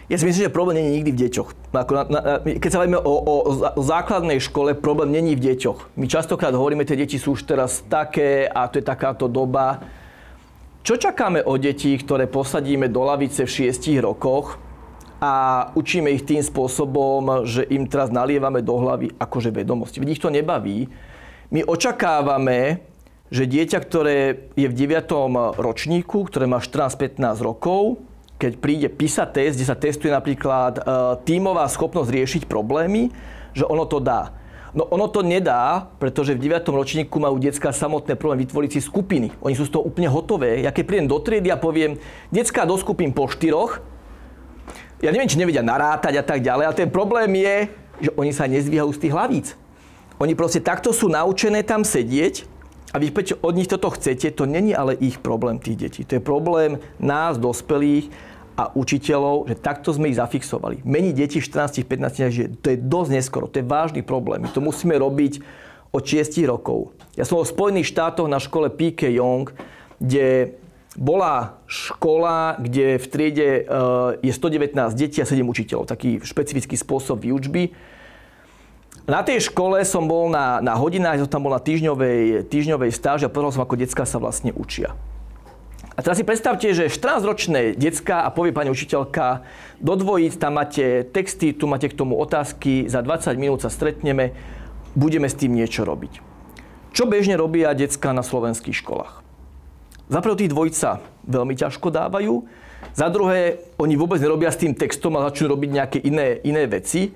Ja 0.07 0.23
si 0.23 0.23
myslím, 0.23 0.47
že 0.47 0.55
problém 0.55 0.79
není 0.79 1.03
nikdy 1.03 1.11
v 1.11 1.21
deťoch. 1.27 1.49
Ako 1.75 1.93
na, 1.99 2.03
na, 2.07 2.21
keď 2.39 2.71
sa 2.71 2.79
bavíme 2.79 3.03
o, 3.03 3.15
o, 3.27 3.35
o 3.75 3.83
základnej 3.83 4.39
škole, 4.39 4.79
problém 4.79 5.11
není 5.11 5.35
v 5.35 5.51
deťoch. 5.51 5.99
My 5.99 6.07
častokrát 6.07 6.55
hovoríme, 6.55 6.87
tie 6.87 6.95
deti 6.95 7.19
sú 7.19 7.35
už 7.35 7.43
teraz 7.43 7.83
také 7.83 8.47
a 8.47 8.71
to 8.71 8.79
je 8.79 8.87
takáto 8.87 9.27
doba. 9.27 9.83
Čo 10.87 10.95
čakáme 10.95 11.43
od 11.43 11.59
detí, 11.59 11.91
ktoré 11.99 12.31
posadíme 12.31 12.87
do 12.87 13.03
lavice 13.03 13.43
v 13.43 13.51
šiestich 13.51 13.99
rokoch 13.99 14.63
a 15.19 15.67
učíme 15.75 16.15
ich 16.15 16.23
tým 16.23 16.39
spôsobom, 16.39 17.43
že 17.43 17.67
im 17.67 17.91
teraz 17.91 18.15
nalievame 18.15 18.63
do 18.63 18.79
hlavy 18.79 19.11
akože 19.19 19.51
vedomosti. 19.51 19.99
Veď 19.99 20.09
ich 20.15 20.23
to 20.23 20.31
nebaví. 20.31 20.87
My 21.51 21.67
očakávame, 21.67 22.87
že 23.35 23.51
dieťa, 23.51 23.79
ktoré 23.83 24.47
je 24.55 24.71
v 24.71 24.75
9. 24.87 25.59
ročníku, 25.59 26.31
ktoré 26.31 26.47
má 26.47 26.63
14-15 26.63 27.43
rokov, 27.43 28.06
keď 28.37 28.53
príde 28.61 28.89
PISA 28.93 29.25
test, 29.25 29.57
kde 29.57 29.67
sa 29.67 29.77
testuje 29.77 30.13
napríklad 30.13 30.79
e, 30.79 30.81
tímová 31.25 31.65
schopnosť 31.73 32.11
riešiť 32.13 32.43
problémy, 32.45 33.09
že 33.57 33.65
ono 33.65 33.89
to 33.89 33.97
dá. 33.97 34.37
No 34.77 34.85
ono 34.93 35.09
to 35.09 35.25
nedá, 35.25 35.89
pretože 35.97 36.37
v 36.37 36.53
9. 36.53 36.69
ročníku 36.69 37.17
majú 37.17 37.41
detská 37.41 37.73
samotné 37.73 38.13
problém 38.21 38.45
vytvoriť 38.45 38.71
si 38.77 38.81
skupiny. 38.85 39.33
Oni 39.41 39.57
sú 39.57 39.65
z 39.65 39.73
toho 39.73 39.89
úplne 39.89 40.13
hotové. 40.13 40.61
Ja 40.61 40.69
keď 40.69 40.85
prídem 40.85 41.09
do 41.09 41.17
triedy 41.17 41.49
a 41.49 41.57
poviem, 41.57 41.97
detská 42.29 42.69
do 42.69 42.77
skupín 42.77 43.17
po 43.17 43.25
štyroch, 43.25 43.81
ja 45.01 45.09
neviem, 45.13 45.29
či 45.29 45.41
nevedia 45.41 45.65
narátať 45.65 46.21
a 46.21 46.25
tak 46.25 46.45
ďalej, 46.45 46.65
ale 46.69 46.77
ten 46.77 46.93
problém 46.93 47.29
je, 47.41 47.57
že 48.05 48.11
oni 48.21 48.33
sa 48.37 48.45
nezvíhajú 48.45 48.91
z 48.93 49.01
tých 49.01 49.15
hlavíc. 49.17 49.47
Oni 50.21 50.33
proste 50.37 50.61
takto 50.61 50.93
sú 50.93 51.09
naučené 51.09 51.65
tam 51.65 51.85
sedieť 51.85 52.56
a 52.95 52.99
vy 52.99 53.11
od 53.43 53.55
nich 53.55 53.67
toto 53.67 53.91
chcete, 53.91 54.31
to 54.31 54.47
není 54.47 54.75
ale 54.75 54.95
ich 54.95 55.19
problém 55.19 55.59
tých 55.59 55.77
detí. 55.77 56.05
To 56.05 56.15
je 56.17 56.23
problém 56.23 56.79
nás, 57.03 57.39
dospelých 57.39 58.11
a 58.57 58.73
učiteľov, 58.73 59.53
že 59.53 59.55
takto 59.59 59.93
sme 59.93 60.09
ich 60.09 60.17
zafixovali. 60.17 60.81
Mení 60.87 61.13
deti 61.13 61.43
v 61.43 61.45
14-15, 61.45 62.33
že 62.33 62.45
to 62.57 62.73
je 62.73 62.79
dosť 62.81 63.11
neskoro, 63.13 63.51
to 63.51 63.61
je 63.61 63.67
vážny 63.69 64.01
problém. 64.01 64.47
My 64.47 64.49
to 64.49 64.65
musíme 64.65 64.97
robiť 64.97 65.45
od 65.93 66.03
6 66.03 66.41
rokov. 66.49 66.97
Ja 67.21 67.29
som 67.29 67.43
v 67.43 67.49
Spojených 67.49 67.93
štátoch 67.93 68.29
na 68.29 68.41
škole 68.41 68.73
PK 68.73 69.13
Young, 69.13 69.53
kde 70.01 70.57
bola 70.97 71.61
škola, 71.69 72.57
kde 72.57 72.97
v 72.97 73.07
triede 73.07 73.49
eh, 73.61 74.25
je 74.25 74.33
119 74.33 74.73
detí 74.97 75.21
a 75.21 75.29
7 75.29 75.45
učiteľov. 75.45 75.85
Taký 75.85 76.25
špecifický 76.25 76.81
spôsob 76.81 77.21
výučby. 77.21 77.77
Na 79.07 79.23
tej 79.23 79.39
škole 79.39 79.79
som 79.87 80.11
bol 80.11 80.27
na, 80.27 80.59
na 80.59 80.75
hodinách, 80.75 81.23
som 81.23 81.31
tam 81.31 81.47
bol 81.47 81.55
na 81.55 81.63
týždňovej, 81.63 82.51
týždňovej 82.51 82.91
stáži 82.91 83.23
a 83.27 83.31
pozeral 83.31 83.55
som, 83.55 83.63
ako 83.63 83.79
detská 83.79 84.03
sa 84.03 84.19
vlastne 84.19 84.51
učia. 84.51 84.99
A 85.95 86.03
teraz 86.03 86.19
si 86.19 86.27
predstavte, 86.27 86.67
že 86.75 86.91
14-ročné 86.91 87.79
decka 87.79 88.27
a 88.27 88.35
povie 88.35 88.51
pani 88.51 88.69
učiteľka, 88.69 89.47
do 89.79 89.95
dvojíc 89.95 90.35
tam 90.37 90.59
máte 90.59 91.07
texty, 91.09 91.55
tu 91.55 91.71
máte 91.71 91.87
k 91.87 91.95
tomu 91.95 92.19
otázky, 92.19 92.91
za 92.91 92.99
20 92.99 93.39
minút 93.39 93.63
sa 93.63 93.71
stretneme, 93.71 94.35
budeme 94.99 95.31
s 95.31 95.39
tým 95.39 95.55
niečo 95.55 95.87
robiť. 95.87 96.21
Čo 96.91 97.07
bežne 97.07 97.39
robia 97.39 97.73
decka 97.79 98.11
na 98.11 98.27
slovenských 98.27 98.75
školách? 98.83 99.23
Za 100.11 100.19
prvé 100.19 100.35
tých 100.35 100.53
dvojic 100.53 100.75
sa 100.75 100.99
veľmi 101.31 101.55
ťažko 101.55 101.95
dávajú, 101.95 102.43
za 102.93 103.09
druhé, 103.09 103.61
oni 103.77 103.95
vôbec 103.97 104.21
nerobia 104.21 104.53
s 104.53 104.61
tým 104.61 104.73
textom 104.77 105.17
a 105.17 105.25
začnú 105.29 105.53
robiť 105.53 105.71
nejaké 105.73 105.99
iné, 106.01 106.41
iné 106.45 106.65
veci. 106.65 107.13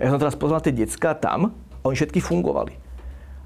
Ja 0.00 0.08
som 0.08 0.16
teraz 0.16 0.32
pozval 0.32 0.64
tie 0.64 0.72
decka 0.72 1.12
tam 1.12 1.52
a 1.52 1.82
oni 1.84 1.96
všetky 1.96 2.24
fungovali. 2.24 2.72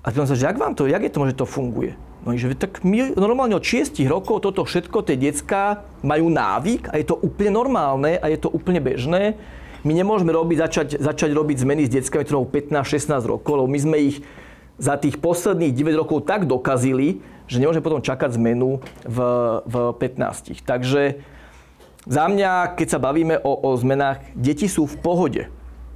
A 0.07 0.15
spýtam 0.15 0.31
sa, 0.31 0.39
že 0.39 0.47
jak 0.47 0.61
vám 0.61 0.79
to, 0.79 0.87
jak 0.87 1.03
je 1.03 1.11
to, 1.11 1.21
že 1.27 1.35
to 1.35 1.47
funguje? 1.49 1.99
No 2.25 2.33
že 2.33 2.57
tak 2.57 2.81
my 2.87 3.13
normálne 3.21 3.53
od 3.53 3.65
6 3.65 4.01
rokov 4.09 4.41
toto 4.47 4.65
všetko, 4.65 5.05
tie 5.05 5.19
decka 5.19 5.85
majú 6.01 6.33
návyk 6.33 6.89
a 6.89 6.97
je 6.97 7.05
to 7.11 7.21
úplne 7.21 7.53
normálne 7.53 8.17
a 8.17 8.27
je 8.33 8.39
to 8.41 8.49
úplne 8.49 8.81
bežné. 8.81 9.37
My 9.85 9.93
nemôžeme 9.93 10.33
robiť, 10.33 10.57
začať, 10.65 10.89
začať 10.97 11.31
robiť 11.37 11.57
zmeny 11.61 11.85
s 11.85 11.93
deckami, 11.93 12.25
ktoré 12.25 12.41
15-16 12.81 13.29
rokov, 13.29 13.61
lebo 13.61 13.69
my 13.69 13.81
sme 13.81 13.97
ich 14.01 14.17
za 14.81 14.97
tých 14.97 15.21
posledných 15.21 15.77
9 15.77 16.01
rokov 16.01 16.25
tak 16.25 16.49
dokazili, 16.49 17.21
že 17.45 17.61
nemôžeme 17.61 17.85
potom 17.85 18.01
čakať 18.01 18.41
zmenu 18.41 18.81
v, 19.05 19.19
v 19.69 19.75
15. 19.93 20.65
Takže 20.65 21.21
za 22.09 22.25
mňa, 22.25 22.73
keď 22.73 22.89
sa 22.89 22.99
bavíme 23.01 23.37
o, 23.45 23.53
o 23.69 23.71
zmenách, 23.77 24.25
deti 24.33 24.65
sú 24.65 24.89
v 24.89 24.97
pohode. 24.97 25.43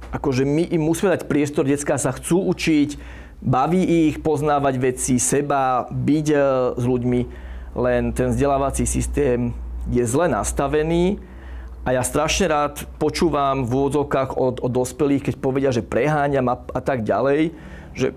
Akože 0.09 0.41
my 0.41 0.73
im 0.73 0.81
musíme 0.81 1.13
dať 1.13 1.29
priestor, 1.29 1.69
detská 1.69 2.01
sa 2.01 2.09
chcú 2.09 2.49
učiť, 2.49 2.97
baví 3.45 4.09
ich 4.09 4.19
poznávať 4.19 4.75
veci, 4.81 5.15
seba, 5.21 5.85
byť 5.85 6.27
e, 6.33 6.37
s 6.75 6.83
ľuďmi, 6.83 7.21
len 7.77 8.11
ten 8.11 8.33
vzdelávací 8.33 8.89
systém 8.89 9.53
je 9.93 10.01
zle 10.03 10.25
nastavený 10.25 11.21
a 11.87 11.95
ja 11.95 12.03
strašne 12.03 12.51
rád 12.51 12.85
počúvam 12.99 13.63
v 13.63 13.71
úvodzovkách 13.71 14.35
od, 14.35 14.59
od 14.59 14.71
dospelých, 14.73 15.31
keď 15.31 15.35
povedia, 15.39 15.71
že 15.71 15.85
preháňam 15.85 16.51
a, 16.51 16.55
a 16.75 16.81
tak 16.83 17.07
ďalej, 17.07 17.55
že 17.95 18.11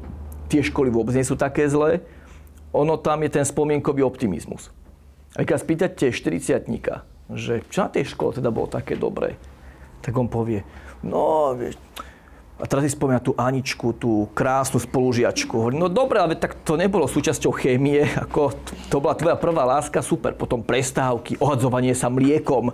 tie 0.51 0.61
školy 0.61 0.91
vôbec 0.91 1.15
nie 1.15 1.25
sú 1.25 1.39
také 1.39 1.71
zlé. 1.71 2.03
Ono 2.75 2.99
tam 2.99 3.23
je 3.23 3.31
ten 3.33 3.45
spomienkový 3.47 4.03
optimizmus. 4.03 4.73
A 5.39 5.49
keď 5.49 5.57
spýtate 5.61 6.05
40 6.13 6.69
že 7.33 7.65
čo 7.73 7.79
na 7.87 7.89
tej 7.89 8.13
škole 8.13 8.37
teda 8.37 8.53
bolo 8.53 8.69
také 8.69 8.99
dobré, 8.99 9.41
tak 10.05 10.13
on 10.19 10.29
povie, 10.29 10.67
no 11.05 11.53
vieš, 11.59 11.77
a 12.63 12.71
teraz 12.71 12.87
si 12.87 12.95
spomína 12.95 13.19
tú 13.19 13.35
Aničku, 13.35 13.91
tú 13.99 14.31
krásnu 14.39 14.79
spolužiačku. 14.79 15.51
Hovorím, 15.51 15.83
no 15.83 15.91
dobre, 15.91 16.23
ale 16.23 16.39
tak 16.39 16.55
to 16.63 16.79
nebolo 16.79 17.11
súčasťou 17.11 17.51
chémie, 17.59 18.07
ako 18.15 18.55
to 18.87 19.03
bola 19.03 19.19
tvoja 19.19 19.35
prvá 19.35 19.67
láska, 19.67 19.99
super. 19.99 20.31
Potom 20.39 20.63
prestávky, 20.63 21.35
ohadzovanie 21.43 21.91
sa 21.91 22.07
mliekom. 22.07 22.71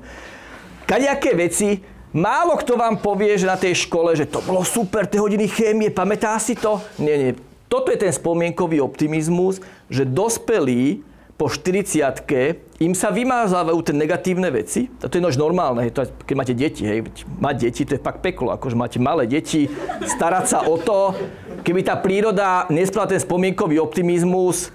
Kadejaké 0.85 1.33
veci, 1.33 1.81
málo 2.13 2.61
kto 2.61 2.77
vám 2.77 3.01
povie, 3.01 3.33
že 3.41 3.49
na 3.49 3.57
tej 3.57 3.89
škole, 3.89 4.13
že 4.13 4.29
to 4.29 4.45
bolo 4.45 4.61
super, 4.61 5.09
tie 5.09 5.25
hodiny 5.25 5.49
chémie, 5.49 5.89
pamätá 5.89 6.37
si 6.37 6.53
to? 6.53 6.85
Nie, 7.01 7.17
nie. 7.17 7.33
Toto 7.73 7.89
je 7.89 7.97
ten 7.97 8.13
spomienkový 8.13 8.85
optimizmus, 8.85 9.61
že 9.89 10.05
dospelí 10.05 11.01
po 11.39 11.47
40 11.47 12.83
im 12.83 12.93
sa 12.99 13.15
vymázávajú 13.15 13.79
tie 13.87 13.95
negatívne 13.95 14.51
veci. 14.51 14.91
A 14.99 15.07
to 15.07 15.19
je 15.19 15.25
nož 15.25 15.39
normálne, 15.39 15.87
hej, 15.87 15.95
to 15.95 16.03
keď 16.27 16.35
máte 16.35 16.55
deti, 16.55 16.83
hej, 16.83 17.07
mať 17.39 17.55
deti, 17.63 17.87
to 17.87 17.95
je 17.95 18.03
fakt 18.03 18.27
peklo, 18.27 18.51
akože 18.51 18.75
máte 18.75 18.99
malé 18.99 19.31
deti, 19.31 19.71
starať 20.03 20.45
sa 20.51 20.59
o 20.67 20.75
to, 20.75 21.15
keby 21.63 21.87
tá 21.87 21.95
príroda 21.95 22.67
nespravila 22.75 23.15
ten 23.15 23.23
spomienkový 23.23 23.79
optimizmus, 23.79 24.75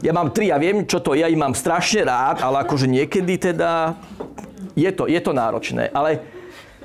ja 0.00 0.16
mám 0.16 0.32
tri, 0.32 0.48
ja 0.48 0.56
viem, 0.56 0.88
čo 0.88 1.04
to 1.04 1.12
je, 1.12 1.20
ja 1.20 1.28
ich 1.28 1.36
mám 1.36 1.52
strašne 1.52 2.08
rád, 2.08 2.40
ale 2.40 2.64
akože 2.64 2.88
niekedy 2.88 3.36
teda 3.36 3.98
je 4.72 4.88
to, 4.94 5.04
je 5.04 5.20
to 5.20 5.32
náročné. 5.36 5.92
Ale 5.92 6.24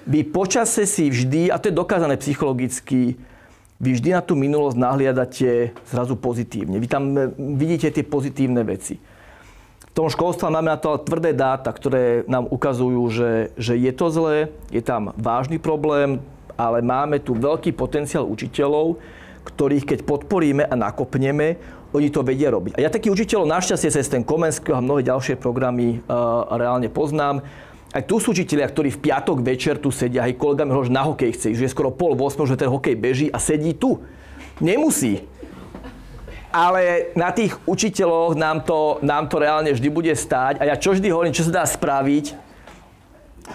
vy 0.04 0.28
počase 0.28 0.84
si 0.84 1.08
vždy, 1.08 1.54
a 1.54 1.62
to 1.62 1.72
je 1.72 1.80
dokázané 1.80 2.20
psychologicky, 2.20 3.16
vy 3.80 3.90
vždy 4.00 4.10
na 4.16 4.22
tú 4.24 4.40
minulosť 4.40 4.78
nahliadate 4.80 5.76
zrazu 5.88 6.16
pozitívne. 6.16 6.80
Vy 6.80 6.88
tam 6.88 7.04
e, 7.12 7.32
vidíte 7.60 7.92
tie 7.92 8.04
pozitívne 8.08 8.64
veci. 8.64 8.96
V 8.96 10.04
tom 10.04 10.12
školstve 10.12 10.52
máme 10.52 10.76
na 10.76 10.80
to 10.80 11.00
tvrdé 11.00 11.32
dáta, 11.32 11.72
ktoré 11.72 12.28
nám 12.28 12.52
ukazujú, 12.52 13.04
že, 13.12 13.32
že 13.56 13.80
je 13.80 13.92
to 13.96 14.12
zlé, 14.12 14.52
je 14.68 14.84
tam 14.84 15.16
vážny 15.16 15.56
problém, 15.56 16.20
ale 16.60 16.84
máme 16.84 17.20
tu 17.24 17.36
veľký 17.36 17.72
potenciál 17.76 18.28
učiteľov, 18.28 19.00
ktorých 19.48 19.88
keď 19.88 20.00
podporíme 20.04 20.64
a 20.68 20.76
nakopneme, 20.76 21.56
oni 21.96 22.12
to 22.12 22.28
vedia 22.28 22.52
robiť. 22.52 22.76
A 22.76 22.84
ja 22.84 22.92
takých 22.92 23.24
učiteľov 23.24 23.48
našťastie 23.48 23.88
cez 23.88 24.12
ten 24.12 24.20
Komenského 24.20 24.76
a 24.76 24.84
mnohé 24.84 25.08
ďalšie 25.08 25.40
programy 25.40 26.04
uh, 26.04 26.44
reálne 26.60 26.92
poznám. 26.92 27.40
Aj 27.96 28.04
tu 28.04 28.20
sú 28.20 28.36
učiteľia, 28.36 28.68
ktorí 28.68 28.92
v 28.92 29.08
piatok 29.08 29.40
večer 29.40 29.80
tu 29.80 29.88
sedia, 29.88 30.28
aj 30.28 30.36
kolega 30.36 30.68
mi 30.68 30.76
na 30.92 31.08
hokej 31.08 31.32
chce, 31.32 31.56
že 31.56 31.64
je 31.64 31.72
skoro 31.72 31.96
pol 31.96 32.12
8, 32.12 32.44
že 32.44 32.60
ten 32.60 32.68
hokej 32.68 32.92
beží 33.00 33.28
a 33.32 33.40
sedí 33.40 33.72
tu. 33.72 34.04
Nemusí. 34.60 35.24
Ale 36.52 37.16
na 37.16 37.32
tých 37.32 37.56
učiteľoch 37.64 38.36
nám 38.36 38.68
to, 38.68 39.00
nám 39.00 39.32
to 39.32 39.40
reálne 39.40 39.72
vždy 39.72 39.88
bude 39.88 40.12
stáť. 40.12 40.60
A 40.60 40.68
ja 40.68 40.76
čo 40.76 40.92
vždy 40.92 41.08
hovorím, 41.08 41.32
čo 41.32 41.48
sa 41.48 41.64
dá 41.64 41.64
spraviť, 41.64 42.36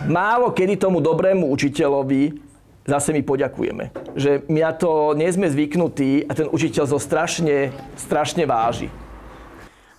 málo 0.08 0.56
kedy 0.56 0.80
tomu 0.80 1.04
dobrému 1.04 1.44
učiteľovi 1.52 2.40
zase 2.88 3.12
my 3.12 3.20
poďakujeme. 3.20 3.92
Že 4.16 4.48
my 4.48 4.60
na 4.64 4.72
to 4.72 5.12
nie 5.20 5.28
sme 5.28 5.52
zvyknutí 5.52 6.24
a 6.24 6.32
ten 6.32 6.48
učiteľ 6.48 6.84
zo 6.88 6.96
strašne, 6.96 7.76
strašne 8.00 8.48
váži. 8.48 8.88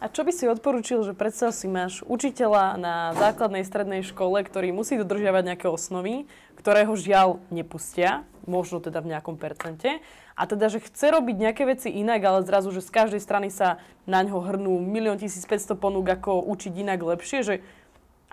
A 0.02 0.10
čo 0.10 0.26
by 0.26 0.34
si 0.34 0.50
odporúčil, 0.50 1.06
že 1.06 1.14
predstav 1.14 1.54
si 1.54 1.70
máš 1.70 2.02
učiteľa 2.10 2.74
na 2.82 3.14
základnej 3.22 3.62
strednej 3.62 4.02
škole, 4.02 4.42
ktorý 4.42 4.74
musí 4.74 4.98
dodržiavať 4.98 5.54
nejaké 5.54 5.68
osnovy, 5.70 6.26
ktorého 6.58 6.90
žiaľ 6.98 7.38
nepustia, 7.54 8.26
možno 8.50 8.82
teda 8.82 8.98
v 9.06 9.14
nejakom 9.14 9.38
percente, 9.38 10.02
a 10.34 10.50
teda, 10.50 10.74
že 10.74 10.82
chce 10.82 11.14
robiť 11.14 11.36
nejaké 11.38 11.70
veci 11.70 11.94
inak, 11.94 12.18
ale 12.26 12.42
zrazu, 12.42 12.74
že 12.74 12.82
z 12.82 12.90
každej 12.90 13.22
strany 13.22 13.54
sa 13.54 13.78
na 14.10 14.26
ňo 14.26 14.42
hrnú 14.42 14.82
1 14.90 15.22
1500 15.22 15.78
ponúk, 15.78 16.10
ako 16.10 16.50
učiť 16.50 16.74
inak 16.82 16.98
lepšie, 16.98 17.46
že 17.46 17.56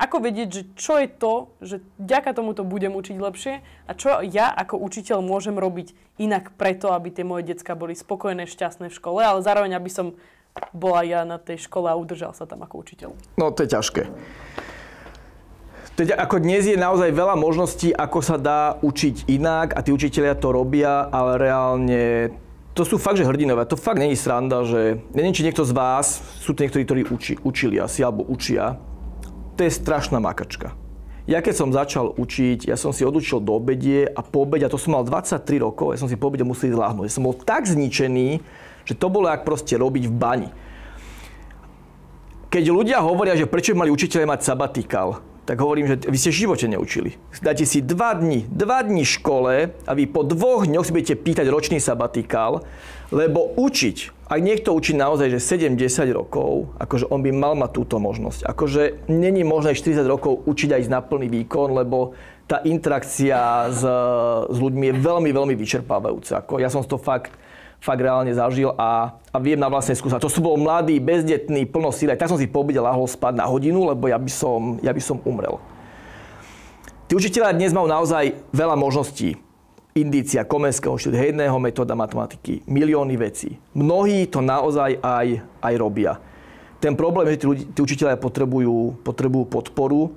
ako 0.00 0.24
vedieť, 0.24 0.48
že 0.48 0.62
čo 0.72 0.96
je 0.96 1.08
to, 1.10 1.34
že 1.60 1.76
ďaka 2.00 2.32
tomuto 2.32 2.64
budem 2.64 2.96
učiť 2.96 3.16
lepšie 3.18 3.54
a 3.60 3.92
čo 3.92 4.22
ja 4.24 4.48
ako 4.56 4.80
učiteľ 4.80 5.20
môžem 5.20 5.58
robiť 5.58 5.92
inak 6.16 6.54
preto, 6.56 6.94
aby 6.96 7.12
tie 7.12 7.28
moje 7.28 7.50
decka 7.50 7.76
boli 7.76 7.98
spokojné, 7.98 8.46
šťastné 8.46 8.88
v 8.88 8.96
škole, 8.96 9.20
ale 9.20 9.44
zároveň 9.44 9.76
aby 9.76 9.90
som 9.90 10.14
bola 10.74 11.02
ja 11.02 11.22
na 11.24 11.38
tej 11.40 11.66
škole 11.66 11.90
a 11.90 11.98
udržal 11.98 12.32
sa 12.34 12.44
tam 12.44 12.62
ako 12.62 12.82
učiteľ? 12.82 13.10
No 13.40 13.50
to 13.50 13.64
je 13.66 13.72
ťažké. 13.74 14.02
Teď 15.98 16.14
ako 16.14 16.38
dnes 16.38 16.62
je 16.62 16.78
naozaj 16.78 17.10
veľa 17.10 17.34
možností, 17.34 17.90
ako 17.90 18.22
sa 18.22 18.38
dá 18.38 18.78
učiť 18.86 19.26
inak 19.26 19.74
a 19.74 19.82
tí 19.82 19.90
učiteľia 19.90 20.38
to 20.38 20.54
robia, 20.54 21.10
ale 21.10 21.42
reálne 21.42 22.30
to 22.78 22.86
sú 22.86 22.94
fakt, 22.94 23.18
že 23.18 23.26
hrdinovia. 23.26 23.66
To 23.66 23.74
fakt 23.74 23.98
není 23.98 24.14
sranda, 24.14 24.62
že 24.62 25.02
neviem, 25.10 25.34
či 25.34 25.42
niekto 25.42 25.66
z 25.66 25.74
vás, 25.74 26.22
sú 26.38 26.54
to 26.54 26.62
niektorí, 26.62 26.86
ktorí 26.86 27.02
uči, 27.10 27.34
učili 27.42 27.82
asi, 27.82 28.06
alebo 28.06 28.22
učia. 28.22 28.78
To 29.58 29.66
je 29.66 29.74
strašná 29.74 30.22
makačka. 30.22 30.78
Ja 31.26 31.42
keď 31.42 31.54
som 31.58 31.74
začal 31.74 32.14
učiť, 32.14 32.70
ja 32.70 32.78
som 32.78 32.94
si 32.94 33.02
odučil 33.02 33.42
do 33.42 33.58
obedie 33.58 34.06
a 34.06 34.22
po 34.22 34.46
obede, 34.46 34.64
a 34.64 34.70
to 34.70 34.78
som 34.78 34.94
mal 34.94 35.02
23 35.02 35.58
rokov, 35.58 35.92
ja 35.92 35.98
som 35.98 36.06
si 36.06 36.14
po 36.14 36.30
obede 36.30 36.46
musel 36.46 36.70
ísť 36.70 36.78
láhnuť. 36.78 37.04
Ja 37.10 37.14
som 37.18 37.26
bol 37.26 37.34
tak 37.34 37.66
zničený, 37.66 38.38
že 38.88 38.96
to 38.96 39.12
bolo 39.12 39.28
jak 39.28 39.44
proste 39.44 39.76
robiť 39.76 40.08
v 40.08 40.14
bani. 40.16 40.48
Keď 42.48 42.64
ľudia 42.72 43.04
hovoria, 43.04 43.36
že 43.36 43.44
prečo 43.44 43.76
mali 43.76 43.92
učiteľe 43.92 44.24
mať 44.24 44.40
sabatikál, 44.40 45.20
tak 45.44 45.60
hovorím, 45.60 45.88
že 45.88 45.96
vy 46.08 46.16
ste 46.16 46.32
v 46.32 46.40
živote 46.44 46.64
neučili. 46.68 47.16
Dáte 47.40 47.64
si 47.68 47.84
dva 47.84 48.16
dni, 48.16 48.48
dva 48.48 48.84
dni 48.84 49.04
škole 49.04 49.72
a 49.84 49.92
vy 49.96 50.04
po 50.08 50.24
dvoch 50.24 50.64
dňoch 50.64 50.84
si 50.84 50.92
budete 50.92 51.16
pýtať 51.16 51.48
ročný 51.48 51.80
sabatikál, 51.80 52.64
lebo 53.08 53.56
učiť, 53.56 54.28
ak 54.28 54.40
niekto 54.44 54.76
učí 54.76 54.92
naozaj, 54.92 55.32
že 55.32 55.40
7-10 55.40 56.12
rokov, 56.12 56.72
akože 56.76 57.08
on 57.08 57.24
by 57.24 57.32
mal 57.32 57.56
mať 57.56 57.80
túto 57.80 57.96
možnosť. 57.96 58.44
Akože 58.44 59.08
není 59.08 59.40
možné 59.40 59.72
40 59.72 60.04
rokov 60.04 60.44
učiť 60.44 60.76
aj 60.76 60.82
na 60.92 61.00
plný 61.00 61.32
výkon, 61.32 61.72
lebo 61.72 62.12
tá 62.44 62.60
interakcia 62.64 63.72
s, 63.72 63.80
s 64.48 64.56
ľuďmi 64.56 64.92
je 64.92 64.94
veľmi, 65.00 65.30
veľmi 65.32 65.54
vyčerpávajúca. 65.56 66.44
Ako 66.44 66.60
ja 66.60 66.68
som 66.68 66.84
to 66.84 67.00
fakt, 67.00 67.32
fakt 67.78 68.02
reálne 68.02 68.34
zažil 68.34 68.74
a, 68.74 69.14
a 69.30 69.36
viem 69.38 69.58
na 69.58 69.70
vlastnej 69.70 69.94
skúsenosti. 69.94 70.26
To 70.26 70.32
som 70.32 70.42
bol 70.42 70.58
mladý, 70.58 70.98
bezdetný, 70.98 71.66
plno 71.70 71.94
síly. 71.94 72.14
Tak 72.18 72.30
som 72.30 72.38
si 72.38 72.50
po 72.50 72.66
obede 72.66 72.82
lahol 72.82 73.06
spať 73.06 73.38
na 73.38 73.46
hodinu, 73.46 73.86
lebo 73.86 74.10
ja 74.10 74.18
by 74.18 74.30
som, 74.30 74.82
ja 74.82 74.90
by 74.90 75.02
som 75.02 75.22
umrel. 75.22 75.62
Tí 77.08 77.16
učiteľia 77.16 77.56
dnes 77.56 77.72
majú 77.72 77.88
naozaj 77.88 78.36
veľa 78.52 78.76
možností. 78.76 79.40
Indícia, 79.96 80.46
Komenského 80.46 80.94
inštitútu, 80.94 81.18
hejného 81.18 81.56
metóda 81.58 81.96
matematiky, 81.96 82.62
milióny 82.68 83.18
vecí. 83.18 83.58
Mnohí 83.74 84.30
to 84.30 84.38
naozaj 84.44 85.00
aj, 85.00 85.42
aj 85.42 85.74
robia. 85.74 86.22
Ten 86.78 86.94
problém 86.94 87.26
je, 87.26 87.34
že 87.34 87.40
tí, 87.42 87.46
ľudí, 87.50 87.64
tí 87.74 87.80
učiteľia 87.82 88.14
potrebujú, 88.20 89.02
potrebujú 89.02 89.44
podporu 89.50 90.14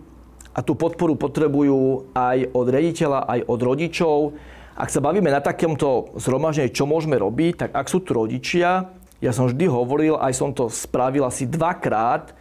a 0.54 0.60
tú 0.62 0.76
podporu 0.76 1.18
potrebujú 1.18 2.12
aj 2.14 2.52
od 2.54 2.68
rediteľa, 2.68 3.26
aj 3.26 3.40
od 3.48 3.60
rodičov. 3.64 4.18
Ak 4.76 4.88
sa 4.88 5.04
bavíme 5.04 5.28
na 5.28 5.44
takomto 5.44 6.16
zhromaždení, 6.16 6.72
čo 6.72 6.88
môžeme 6.88 7.20
robiť, 7.20 7.68
tak 7.68 7.70
ak 7.76 7.92
sú 7.92 8.00
tu 8.00 8.16
rodičia, 8.16 8.92
ja 9.22 9.32
som 9.36 9.46
vždy 9.46 9.70
hovoril, 9.70 10.18
aj 10.18 10.34
som 10.34 10.50
to 10.50 10.72
spravil 10.72 11.28
asi 11.28 11.46
dvakrát, 11.46 12.34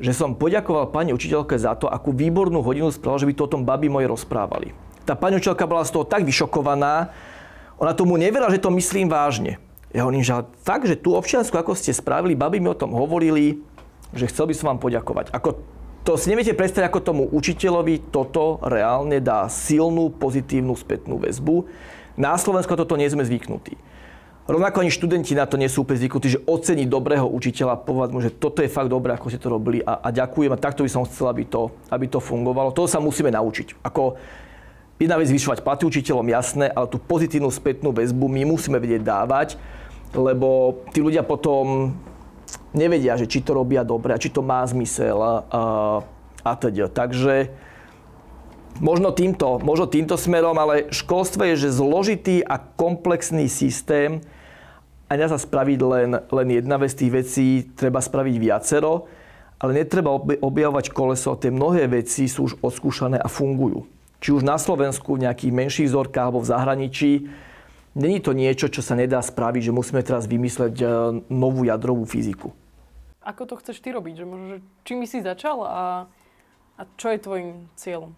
že 0.00 0.16
som 0.16 0.32
poďakoval 0.32 0.88
pani 0.88 1.12
učiteľke 1.12 1.52
za 1.60 1.76
to, 1.76 1.90
akú 1.90 2.16
výbornú 2.16 2.64
hodinu 2.64 2.88
spravila, 2.88 3.20
že 3.20 3.28
by 3.28 3.34
to 3.36 3.44
o 3.44 3.52
tom 3.52 3.62
babi 3.68 3.92
moje 3.92 4.08
rozprávali. 4.08 4.72
Tá 5.04 5.12
pani 5.12 5.36
učiteľka 5.36 5.68
bola 5.68 5.84
z 5.84 5.92
toho 5.92 6.08
tak 6.08 6.24
vyšokovaná, 6.24 7.12
ona 7.76 7.92
tomu 7.92 8.16
neverila, 8.16 8.48
že 8.48 8.62
to 8.62 8.72
myslím 8.72 9.10
vážne. 9.10 9.58
Ja 9.92 10.08
hovorím, 10.08 10.24
že 10.24 10.32
fakt, 10.64 10.88
že 10.88 10.96
tú 10.96 11.12
občiansku, 11.12 11.52
ako 11.52 11.76
ste 11.76 11.92
spravili, 11.92 12.38
babi 12.38 12.62
mi 12.62 12.72
o 12.72 12.78
tom 12.78 12.96
hovorili, 12.96 13.60
že 14.16 14.30
chcel 14.32 14.48
by 14.48 14.54
som 14.56 14.66
vám 14.72 14.80
poďakovať. 14.80 15.28
Ako 15.34 15.60
to 16.02 16.18
si 16.18 16.34
neviete 16.34 16.58
predstaviť, 16.58 16.90
ako 16.90 17.00
tomu 17.06 17.22
učiteľovi 17.30 18.10
toto 18.10 18.58
reálne 18.66 19.22
dá 19.22 19.46
silnú, 19.46 20.10
pozitívnu 20.10 20.74
spätnú 20.74 21.18
väzbu. 21.22 21.70
Na 22.18 22.34
Slovensku 22.34 22.74
toto 22.74 22.98
nie 22.98 23.06
sme 23.06 23.22
zvyknutí. 23.22 23.78
Rovnako 24.42 24.82
ani 24.82 24.90
študenti 24.90 25.38
na 25.38 25.46
to 25.46 25.54
nie 25.54 25.70
sú 25.70 25.86
úplne 25.86 26.02
zvyknutí, 26.02 26.26
že 26.34 26.42
ocení 26.42 26.90
dobrého 26.90 27.22
učiteľa, 27.30 27.86
povedať 27.86 28.10
mu, 28.10 28.18
že 28.18 28.34
toto 28.34 28.58
je 28.58 28.66
fakt 28.66 28.90
dobré, 28.90 29.14
ako 29.14 29.30
ste 29.30 29.38
to 29.38 29.54
robili 29.54 29.78
a, 29.86 30.02
a 30.02 30.08
ďakujem 30.10 30.50
a 30.50 30.58
takto 30.58 30.82
by 30.82 30.90
som 30.90 31.06
chcel, 31.06 31.30
aby 31.30 31.46
to, 31.46 31.70
aby 31.94 32.10
to 32.10 32.18
fungovalo. 32.18 32.74
To 32.74 32.90
sa 32.90 32.98
musíme 32.98 33.30
naučiť. 33.30 33.78
Ako 33.86 34.18
jedna 34.98 35.14
vec 35.14 35.30
zvyšovať 35.30 35.62
platy 35.62 35.86
učiteľom, 35.86 36.26
jasné, 36.26 36.66
ale 36.74 36.90
tú 36.90 36.98
pozitívnu 36.98 37.54
spätnú 37.54 37.94
väzbu 37.94 38.26
my 38.26 38.42
musíme 38.42 38.82
vedieť 38.82 39.06
dávať, 39.06 39.54
lebo 40.10 40.82
tí 40.90 40.98
ľudia 40.98 41.22
potom 41.22 41.94
nevedia, 42.72 43.16
že 43.20 43.28
či 43.28 43.44
to 43.44 43.56
robia 43.56 43.84
dobre 43.84 44.16
či 44.18 44.32
to 44.32 44.40
má 44.44 44.64
zmysel 44.64 45.16
a, 45.20 45.32
a 46.42 46.52
teda. 46.56 46.88
Takže 46.88 47.52
možno 48.80 49.12
týmto, 49.12 49.60
možno 49.60 49.86
týmto 49.88 50.16
smerom, 50.16 50.56
ale 50.56 50.88
školstvo 50.88 51.44
je, 51.52 51.68
že 51.68 51.76
zložitý 51.76 52.40
a 52.42 52.56
komplexný 52.58 53.46
systém 53.46 54.24
a 55.06 55.16
nedá 55.16 55.28
sa 55.28 55.40
spraviť 55.40 55.78
len, 55.84 56.10
len 56.16 56.48
jedna 56.48 56.80
vec 56.80 56.96
tých 56.96 57.12
vecí, 57.12 57.48
treba 57.76 58.00
spraviť 58.00 58.34
viacero, 58.40 59.04
ale 59.60 59.84
netreba 59.84 60.10
objavovať 60.40 60.90
koleso, 60.90 61.36
tie 61.36 61.52
mnohé 61.52 61.86
veci 61.86 62.26
sú 62.26 62.48
už 62.50 62.58
odskúšané 62.64 63.20
a 63.20 63.28
fungujú. 63.28 63.84
Či 64.22 64.34
už 64.38 64.42
na 64.42 64.56
Slovensku, 64.56 65.14
v 65.14 65.28
nejakých 65.28 65.52
menších 65.52 65.88
vzorkách 65.92 66.26
alebo 66.30 66.40
v 66.40 66.50
zahraničí, 66.50 67.12
Není 67.92 68.24
to 68.24 68.32
niečo, 68.32 68.72
čo 68.72 68.80
sa 68.80 68.96
nedá 68.96 69.20
spraviť, 69.20 69.68
že 69.68 69.76
musíme 69.76 70.00
teraz 70.00 70.24
vymysleť 70.24 70.74
e, 70.80 70.86
novú 71.28 71.68
jadrovú 71.68 72.08
fyziku. 72.08 72.48
Ako 73.20 73.44
to 73.44 73.60
chceš 73.60 73.84
ty 73.84 73.92
robiť? 73.92 74.24
Že 74.24 74.26
možno, 74.26 74.46
že 74.56 74.58
čím 74.88 75.04
by 75.04 75.06
si 75.06 75.18
začal 75.20 75.60
a, 75.60 76.08
a 76.80 76.82
čo 76.96 77.12
je 77.12 77.18
tvojim 77.20 77.68
cieľom? 77.76 78.16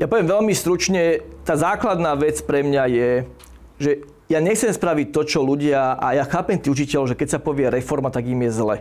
Ja 0.00 0.08
poviem 0.08 0.32
veľmi 0.32 0.56
stručne, 0.56 1.20
tá 1.44 1.52
základná 1.60 2.16
vec 2.16 2.40
pre 2.40 2.64
mňa 2.64 2.84
je, 2.88 3.10
že 3.76 3.90
ja 4.32 4.40
nechcem 4.40 4.72
spraviť 4.72 5.12
to, 5.12 5.20
čo 5.28 5.44
ľudia, 5.44 6.00
a 6.00 6.16
ja 6.16 6.24
chápem 6.24 6.56
tých 6.56 6.72
učiteľov, 6.72 7.12
že 7.12 7.18
keď 7.20 7.36
sa 7.36 7.44
povie 7.44 7.68
reforma, 7.68 8.08
tak 8.08 8.24
im 8.24 8.48
je 8.48 8.52
zle. 8.56 8.76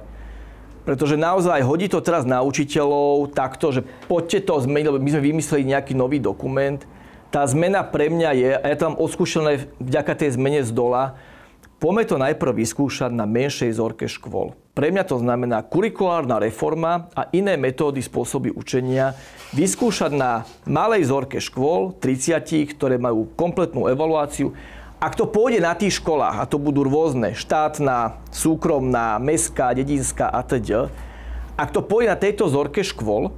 Pretože 0.88 1.20
naozaj 1.20 1.62
hodí 1.68 1.92
to 1.92 2.00
teraz 2.00 2.24
na 2.24 2.40
učiteľov 2.40 3.36
takto, 3.36 3.76
že 3.76 3.82
poďte 4.08 4.48
to 4.48 4.64
zmeniť, 4.64 4.88
lebo 4.88 5.04
my 5.04 5.12
sme 5.12 5.28
vymysleli 5.36 5.76
nejaký 5.76 5.94
nový 5.94 6.24
dokument. 6.24 6.80
Tá 7.32 7.48
zmena 7.48 7.88
pre 7.88 8.12
mňa 8.12 8.32
je, 8.36 8.52
a 8.60 8.66
ja 8.68 8.76
mám 8.84 9.00
odskúšané 9.00 9.72
vďaka 9.80 10.20
tej 10.20 10.36
zmene 10.36 10.68
z 10.68 10.76
dola, 10.76 11.16
poďme 11.80 12.04
to 12.04 12.20
najprv 12.20 12.60
vyskúšať 12.60 13.08
na 13.08 13.24
menšej 13.24 13.72
zorke 13.80 14.12
škôl. 14.12 14.52
Pre 14.76 14.92
mňa 14.92 15.08
to 15.08 15.16
znamená 15.16 15.64
kurikulárna 15.64 16.44
reforma 16.44 17.08
a 17.16 17.32
iné 17.32 17.56
metódy, 17.56 18.04
spôsoby 18.04 18.52
učenia 18.52 19.16
vyskúšať 19.56 20.12
na 20.12 20.44
malej 20.68 21.08
zorke 21.08 21.40
škôl, 21.40 21.96
30, 22.04 22.76
ktoré 22.76 23.00
majú 23.00 23.32
kompletnú 23.40 23.88
evaluáciu. 23.88 24.52
Ak 25.00 25.16
to 25.16 25.24
pôjde 25.24 25.64
na 25.64 25.72
tých 25.72 26.04
školách, 26.04 26.36
a 26.36 26.44
to 26.44 26.60
budú 26.60 26.84
rôzne, 26.84 27.32
štátna, 27.32 28.20
súkromná, 28.28 29.16
mestská, 29.24 29.72
dedinská 29.72 30.28
a 30.28 30.44
teď, 30.44 30.92
ak 31.56 31.70
to 31.72 31.80
pôjde 31.80 32.12
na 32.12 32.20
tejto 32.20 32.52
zorke 32.52 32.84
škôl, 32.84 33.32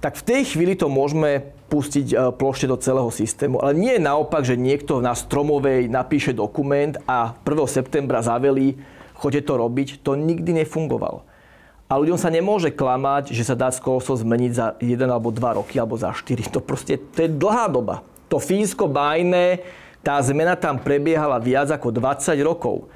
tak 0.00 0.16
v 0.20 0.24
tej 0.24 0.56
chvíli 0.56 0.72
to 0.72 0.88
môžeme 0.88 1.53
pustiť 1.74 2.06
e, 2.14 2.16
plošte 2.30 2.70
do 2.70 2.78
celého 2.78 3.10
systému. 3.10 3.58
Ale 3.58 3.74
nie 3.74 3.98
naopak, 3.98 4.46
že 4.46 4.54
niekto 4.54 5.02
na 5.02 5.18
Stromovej 5.18 5.90
napíše 5.90 6.30
dokument 6.30 6.94
a 7.10 7.34
1. 7.42 7.66
septembra 7.66 8.22
zavelí, 8.22 8.78
chodte 9.18 9.42
to 9.42 9.58
robiť, 9.58 10.06
to 10.06 10.14
nikdy 10.14 10.54
nefungovalo. 10.54 11.26
A 11.90 11.98
ľuďom 11.98 12.16
sa 12.16 12.30
nemôže 12.30 12.70
klamať, 12.70 13.34
že 13.34 13.42
sa 13.42 13.58
dá 13.58 13.74
skoloso 13.74 14.14
zmeniť 14.14 14.52
za 14.54 14.66
1 14.78 15.02
alebo 15.10 15.34
2 15.34 15.58
roky 15.58 15.82
alebo 15.82 15.98
za 15.98 16.14
4. 16.14 16.54
To 16.54 16.62
proste, 16.62 17.02
to 17.02 17.26
je 17.26 17.28
dlhá 17.28 17.66
doba. 17.66 18.06
To 18.30 18.38
fínsko 18.38 18.86
bajné, 18.86 19.66
tá 20.06 20.22
zmena 20.22 20.54
tam 20.54 20.78
prebiehala 20.78 21.42
viac 21.42 21.74
ako 21.74 21.90
20 21.90 22.38
rokov. 22.46 22.86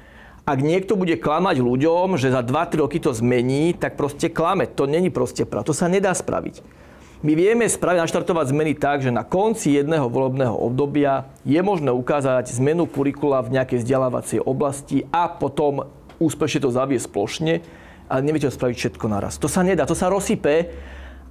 Ak 0.47 0.65
niekto 0.65 0.97
bude 0.97 1.13
klamať 1.13 1.61
ľuďom, 1.61 2.17
že 2.17 2.33
za 2.33 2.41
2-3 2.41 2.81
roky 2.81 2.97
to 2.97 3.13
zmení, 3.13 3.77
tak 3.77 3.93
proste 3.93 4.33
klame. 4.33 4.65
To 4.65 4.89
není 4.89 5.13
proste 5.13 5.45
pravda. 5.45 5.69
To 5.69 5.77
sa 5.77 5.85
nedá 5.85 6.09
spraviť. 6.09 6.78
My 7.19 7.35
vieme 7.35 7.67
spraviť, 7.67 7.99
naštartovať 7.99 8.55
zmeny 8.55 8.79
tak, 8.79 9.03
že 9.03 9.11
na 9.11 9.27
konci 9.27 9.75
jedného 9.75 10.07
volebného 10.07 10.55
obdobia 10.55 11.27
je 11.43 11.59
možné 11.59 11.91
ukázať 11.91 12.47
zmenu 12.63 12.87
kurikula 12.87 13.43
v 13.43 13.59
nejakej 13.59 13.83
vzdelávacej 13.83 14.39
oblasti 14.39 15.03
a 15.11 15.27
potom 15.27 15.83
úspešne 16.15 16.63
to 16.63 16.71
zaviesť 16.71 17.11
plošne, 17.11 17.59
ale 18.07 18.23
neviete 18.23 18.47
to 18.47 18.55
spraviť 18.55 18.75
všetko 18.79 19.05
naraz. 19.11 19.35
To 19.43 19.51
sa 19.51 19.67
nedá, 19.67 19.83
to 19.83 19.99
sa 19.99 20.07
rozsype 20.07 20.71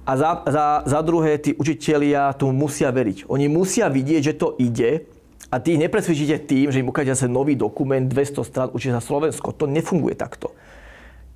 a 0.05 0.11
za, 0.13 0.45
za, 0.45 0.65
za 0.85 0.99
druhé, 1.01 1.41
tí 1.41 1.57
učitelia 1.57 2.37
tomu 2.37 2.69
musia 2.69 2.93
veriť. 2.93 3.25
Oni 3.25 3.49
musia 3.49 3.89
vidieť, 3.89 4.21
že 4.21 4.37
to 4.37 4.53
ide 4.61 5.09
a 5.49 5.57
tí 5.57 5.73
ich 5.73 5.81
nepresvedčíte 5.81 6.37
tým, 6.45 6.69
že 6.69 6.85
im 6.85 6.93
ukážete 6.93 7.17
zase 7.17 7.33
nový 7.33 7.57
dokument, 7.57 8.05
200 8.05 8.45
strán, 8.45 8.69
učí 8.77 8.93
sa 8.93 9.01
Slovensko. 9.01 9.57
To 9.57 9.65
nefunguje 9.65 10.13
takto. 10.13 10.53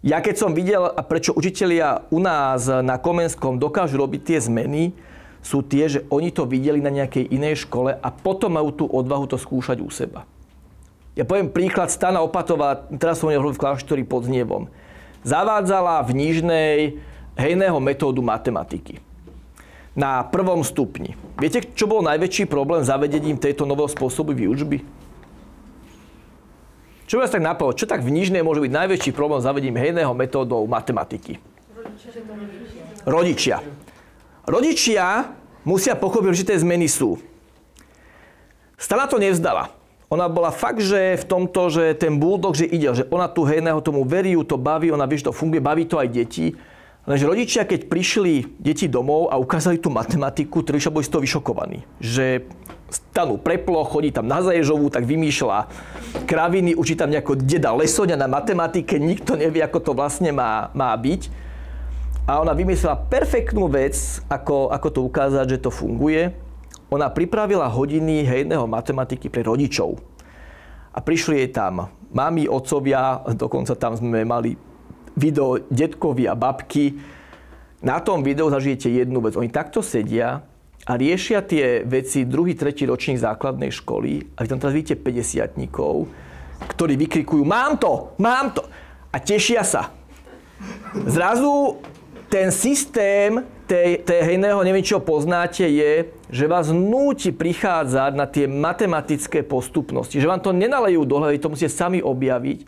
Ja 0.03 0.19
keď 0.19 0.35
som 0.35 0.51
videl, 0.51 0.83
prečo 1.07 1.31
učitelia 1.31 2.03
u 2.11 2.19
nás 2.19 2.67
na 2.67 2.99
Komenskom 2.99 3.55
dokážu 3.55 3.95
robiť 3.95 4.35
tie 4.35 4.39
zmeny, 4.43 4.91
sú 5.39 5.63
tie, 5.63 5.87
že 5.87 6.03
oni 6.11 6.27
to 6.27 6.43
videli 6.43 6.83
na 6.83 6.91
nejakej 6.91 7.31
inej 7.31 7.63
škole 7.63 7.95
a 7.95 8.07
potom 8.11 8.51
majú 8.51 8.75
tú 8.75 8.85
odvahu 8.87 9.31
to 9.31 9.39
skúšať 9.39 9.79
u 9.79 9.87
seba. 9.87 10.27
Ja 11.15 11.23
poviem 11.23 11.47
príklad 11.47 11.87
Stana 11.87 12.19
Opatová, 12.19 12.83
teraz 12.99 13.23
som 13.23 13.31
v 13.31 13.55
kláštori 13.55 14.03
pod 14.03 14.27
Znievom. 14.27 14.67
Zavádzala 15.23 16.03
v 16.03 16.11
Nížnej 16.19 16.75
hejného 17.39 17.79
metódu 17.79 18.19
matematiky. 18.19 18.99
Na 19.95 20.25
prvom 20.25 20.67
stupni. 20.67 21.15
Viete, 21.39 21.63
čo 21.63 21.87
bol 21.87 22.03
najväčší 22.03 22.49
problém 22.51 22.83
zavedením 22.83 23.39
tejto 23.39 23.63
nového 23.63 23.87
spôsobu 23.87 24.35
výučby? 24.35 24.83
Čo 27.13 27.21
vás 27.21 27.29
tak 27.29 27.45
napadlo? 27.45 27.77
Čo 27.77 27.85
tak 27.85 28.01
v 28.01 28.09
Nižnej 28.09 28.41
môže 28.41 28.57
byť 28.65 28.73
najväčší 28.73 29.13
problém 29.13 29.37
zavedením 29.37 29.77
hejného 29.77 30.17
metódou 30.17 30.65
matematiky? 30.65 31.37
Rodičia. 33.05 33.61
Rodičia 34.49 35.29
musia 35.61 35.93
pochopiť, 35.93 36.33
že 36.33 36.47
tie 36.49 36.57
zmeny 36.57 36.89
sú. 36.89 37.21
Stana 38.81 39.05
to 39.05 39.21
nevzdala 39.21 39.69
ona 40.09 40.29
bola 40.29 40.53
fakt, 40.53 40.77
že 40.77 41.17
v 41.17 41.25
tomto, 41.25 41.73
že 41.73 41.97
ten 41.97 42.21
bulldog, 42.21 42.53
že 42.53 42.69
ide, 42.69 42.93
že 42.93 43.09
ona 43.09 43.25
tu 43.25 43.49
hejného 43.49 43.81
tomu 43.81 44.05
verí, 44.05 44.37
to 44.45 44.61
baví, 44.61 44.93
ona 44.93 45.09
vie, 45.09 45.17
že 45.17 45.29
to 45.29 45.33
funguje, 45.33 45.57
baví 45.57 45.89
to 45.89 45.97
aj 45.97 46.05
deti. 46.05 46.53
Lenže 47.09 47.25
rodičia, 47.25 47.65
keď 47.65 47.89
prišli 47.89 48.61
deti 48.61 48.85
domov 48.85 49.33
a 49.33 49.41
ukázali 49.41 49.81
tú 49.81 49.89
matematiku, 49.89 50.61
rodičia 50.61 50.93
boli 50.93 51.01
z 51.01 51.11
toho 51.11 51.25
vyšokovaní. 51.25 51.81
Že 51.97 52.45
stanú 52.93 53.41
preplo, 53.41 53.81
chodí 53.89 54.13
tam 54.13 54.29
na 54.29 54.45
Zaježovú, 54.45 54.93
tak 54.93 55.09
vymýšľa 55.09 55.65
kraviny, 56.29 56.77
učí 56.77 56.93
tam 56.93 57.09
nejako 57.09 57.41
deda 57.41 57.73
Lesoňa 57.73 58.13
na 58.13 58.29
matematike, 58.29 59.01
nikto 59.01 59.33
nevie, 59.33 59.65
ako 59.65 59.79
to 59.81 59.91
vlastne 59.97 60.29
má, 60.29 60.69
má 60.77 60.93
byť. 60.93 61.33
A 62.29 62.39
ona 62.39 62.53
vymyslela 62.53 62.95
perfektnú 63.09 63.67
vec, 63.67 64.21
ako, 64.29 64.71
ako 64.71 64.87
to 64.93 64.99
ukázať, 65.03 65.57
že 65.57 65.63
to 65.65 65.73
funguje 65.73 66.31
ona 66.93 67.09
pripravila 67.09 67.65
hodiny 67.65 68.21
hejného 68.21 68.69
matematiky 68.69 69.25
pre 69.25 69.41
rodičov. 69.41 69.97
A 70.93 71.01
prišli 71.01 71.41
jej 71.41 71.49
tam 71.49 71.89
mami, 72.13 72.45
otcovia, 72.45 73.25
dokonca 73.33 73.73
tam 73.73 73.97
sme 73.97 74.21
mali 74.21 74.53
video 75.17 75.57
detkovi 75.73 76.29
a 76.29 76.37
babky. 76.37 76.93
Na 77.81 77.97
tom 77.97 78.21
videu 78.21 78.45
zažijete 78.45 78.93
jednu 78.93 79.25
vec. 79.25 79.33
Oni 79.33 79.49
takto 79.49 79.81
sedia 79.81 80.45
a 80.83 80.91
riešia 80.99 81.43
tie 81.43 81.87
veci 81.87 82.27
druhý, 82.27 82.59
tretí 82.59 82.83
ročník 82.83 83.19
základnej 83.19 83.71
školy 83.71 84.35
a 84.35 84.43
vy 84.43 84.47
tam 84.51 84.59
teraz 84.59 84.75
vidíte 84.75 84.99
50 84.99 85.63
ktorí 86.63 86.95
vykrikujú 86.95 87.43
mám 87.43 87.75
to, 87.75 88.15
mám 88.19 88.55
to 88.55 88.63
a 89.11 89.17
tešia 89.19 89.67
sa. 89.67 89.91
Zrazu 90.95 91.79
ten 92.31 92.49
systém 92.49 93.43
tej, 93.69 94.01
hejného, 94.05 94.63
neviem, 94.65 94.83
čo 94.83 95.03
poznáte, 95.03 95.63
je, 95.69 96.09
že 96.33 96.49
vás 96.49 96.73
núti 96.73 97.29
prichádzať 97.29 98.11
na 98.17 98.25
tie 98.25 98.49
matematické 98.49 99.45
postupnosti. 99.45 100.17
Že 100.17 100.29
vám 100.29 100.41
to 100.41 100.51
nenalejú 100.51 101.05
do 101.05 101.21
hlavy, 101.21 101.37
to 101.37 101.51
musíte 101.51 101.71
sami 101.71 101.99
objaviť. 102.01 102.59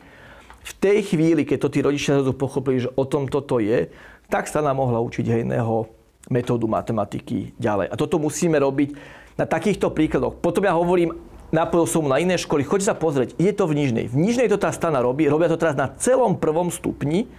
V 0.65 0.71
tej 0.81 0.97
chvíli, 1.13 1.45
keď 1.45 1.57
to 1.61 1.69
tí 1.69 1.79
rodičia 1.81 2.21
pochopili, 2.33 2.85
že 2.85 2.93
o 2.93 3.05
tom 3.05 3.29
toto 3.29 3.61
je, 3.61 3.89
tak 4.29 4.49
sa 4.49 4.61
nám 4.61 4.81
mohla 4.81 5.01
učiť 5.01 5.25
hejného 5.29 6.04
metódu 6.29 6.65
matematiky 6.65 7.53
ďalej. 7.57 7.91
A 7.91 7.95
toto 7.95 8.17
musíme 8.17 8.57
robiť 8.57 8.97
na 9.35 9.45
takýchto 9.45 9.91
príkladoch. 9.91 10.39
Potom 10.39 10.63
ja 10.63 10.73
hovorím, 10.73 11.13
napojil 11.53 11.87
som 11.87 12.03
na 12.07 12.17
iné 12.17 12.39
školy, 12.39 12.65
choď 12.65 12.81
sa 12.81 12.95
pozrieť, 12.97 13.37
je 13.37 13.51
to 13.51 13.69
v 13.69 13.77
Nižnej. 13.77 14.05
V 14.09 14.15
Nižnej 14.15 14.47
to 14.49 14.57
tá 14.57 14.71
stana 14.73 15.03
robí, 15.03 15.29
robia 15.29 15.51
to 15.51 15.59
teraz 15.59 15.77
na 15.77 15.91
celom 15.99 16.39
prvom 16.39 16.71
stupni 16.73 17.29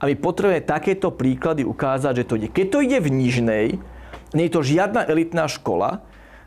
a 0.00 0.08
my 0.08 0.14
potrebujeme 0.16 0.64
takéto 0.64 1.12
príklady 1.12 1.66
ukázať, 1.66 2.24
že 2.24 2.28
to 2.28 2.34
ide. 2.40 2.48
Keď 2.48 2.66
to 2.72 2.78
ide 2.80 2.98
v 3.04 3.08
Nižnej, 3.12 3.66
nie 4.32 4.44
je 4.46 4.54
to 4.54 4.64
žiadna 4.64 5.04
elitná 5.10 5.50
škola, 5.50 6.00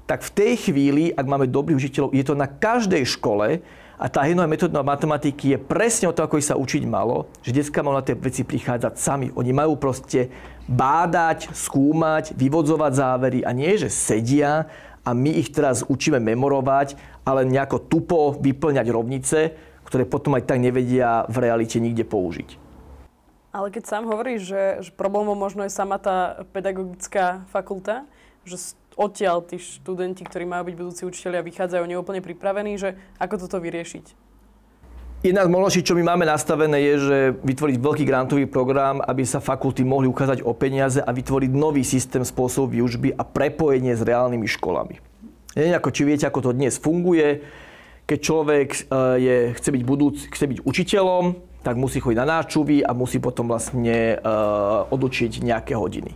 tak 0.04 0.24
v 0.24 0.32
tej 0.36 0.54
chvíli, 0.68 1.04
ak 1.16 1.24
máme 1.24 1.48
dobrých 1.48 1.80
učiteľov, 1.80 2.12
je 2.12 2.26
to 2.26 2.36
na 2.36 2.48
každej 2.48 3.08
škole 3.08 3.64
a 4.04 4.12
tá 4.12 4.28
hejnová 4.28 4.51
metóda 4.51 4.84
matematiky 4.84 5.56
je 5.56 5.58
presne 5.64 6.12
o 6.12 6.16
to, 6.16 6.28
ako 6.28 6.36
sa 6.43 6.60
učiť 6.60 6.84
malo, 6.84 7.32
že 7.39 7.56
detská 7.56 7.80
majú 7.80 8.04
tie 8.04 8.20
veci 8.20 8.43
prichádzať 8.43 8.99
sami. 8.99 9.32
Oni 9.32 9.56
majú 9.56 9.80
proste 9.80 10.28
bádať, 10.68 11.47
skúmať, 11.56 12.36
vyvodzovať 12.36 12.91
závery 12.99 13.39
a 13.47 13.56
nie, 13.56 13.80
že 13.80 13.88
sedia 13.88 14.68
a 15.08 15.10
my 15.16 15.32
ich 15.39 15.56
teraz 15.56 15.88
učíme 15.88 16.20
memorovať, 16.20 16.99
ale 17.24 17.47
nejako 17.47 17.88
tupo 17.88 18.36
vyplňať 18.36 18.88
rovnice, 18.91 19.39
ktoré 19.88 20.04
potom 20.04 20.36
aj 20.36 20.51
tak 20.51 20.60
nevedia 20.60 21.24
v 21.32 21.39
realite 21.39 21.80
nikde 21.80 22.04
použiť. 22.04 22.60
Ale 23.56 23.72
keď 23.72 23.84
sám 23.88 24.12
hovoríš, 24.12 24.51
že, 24.51 24.64
že 24.84 24.91
problémom 24.91 25.39
možno 25.39 25.64
je 25.64 25.72
sama 25.72 25.95
tá 25.95 26.43
pedagogická 26.51 27.47
fakulta, 27.56 28.04
že 28.43 28.60
odtiaľ 28.96 29.46
tí 29.46 29.60
študenti, 29.60 30.26
ktorí 30.26 30.46
majú 30.48 30.70
byť 30.72 30.76
budúci 30.76 31.02
učiteľia, 31.08 31.46
vychádzajú 31.46 31.84
neúplne 31.86 32.22
pripravení, 32.22 32.78
že 32.78 32.96
ako 33.18 33.48
toto 33.48 33.58
vyriešiť? 33.62 34.24
Jedna 35.24 35.48
z 35.48 35.54
možností, 35.56 35.88
čo 35.88 35.96
my 35.96 36.04
máme 36.04 36.28
nastavené, 36.28 36.84
je, 36.84 36.96
že 37.00 37.18
vytvoriť 37.48 37.78
veľký 37.80 38.04
grantový 38.04 38.44
program, 38.44 39.00
aby 39.00 39.24
sa 39.24 39.39
fakulty 39.39 39.88
mohli 39.88 40.12
ukázať 40.12 40.44
o 40.44 40.52
peniaze 40.52 41.00
a 41.00 41.08
vytvoriť 41.16 41.48
nový 41.48 41.88
systém 41.88 42.28
spôsob 42.28 42.76
výučby 42.76 43.16
a 43.16 43.24
prepojenie 43.24 43.96
s 43.96 44.04
reálnymi 44.04 44.44
školami. 44.52 45.00
Neviem, 45.56 45.80
ako, 45.80 45.89
či 45.96 46.04
viete, 46.04 46.28
ako 46.28 46.52
to 46.52 46.52
dnes 46.52 46.76
funguje. 46.76 47.39
Keď 48.04 48.20
človek 48.20 48.68
e, 48.68 48.80
je, 49.16 49.36
chce, 49.56 49.70
byť 49.72 49.84
budúc, 49.88 50.16
chce 50.28 50.44
byť 50.44 50.60
učiteľom, 50.68 51.24
tak 51.64 51.80
musí 51.80 52.04
chodiť 52.04 52.20
na 52.20 52.28
náčuvy 52.28 52.84
a 52.84 52.91
musí 52.91 53.24
potom 53.24 53.48
vlastne 53.48 54.20
uh, 54.20 54.84
odučiť 54.91 55.39
nejaké 55.39 55.80
hodiny. 55.80 56.12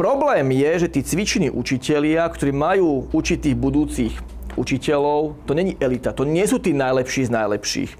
Problém 0.00 0.48
je, 0.56 0.88
že 0.88 0.88
tí 0.88 1.04
cviční 1.04 1.52
učitelia, 1.52 2.24
ktorí 2.24 2.56
majú 2.56 3.12
učiť 3.12 3.36
tých 3.36 3.52
budúcich 3.52 4.16
učiteľov, 4.56 5.36
to 5.44 5.52
není 5.52 5.76
elita, 5.76 6.16
to 6.16 6.24
nie 6.24 6.40
sú 6.48 6.56
tí 6.56 6.72
najlepší 6.72 7.28
z 7.28 7.34
najlepších. 7.36 7.92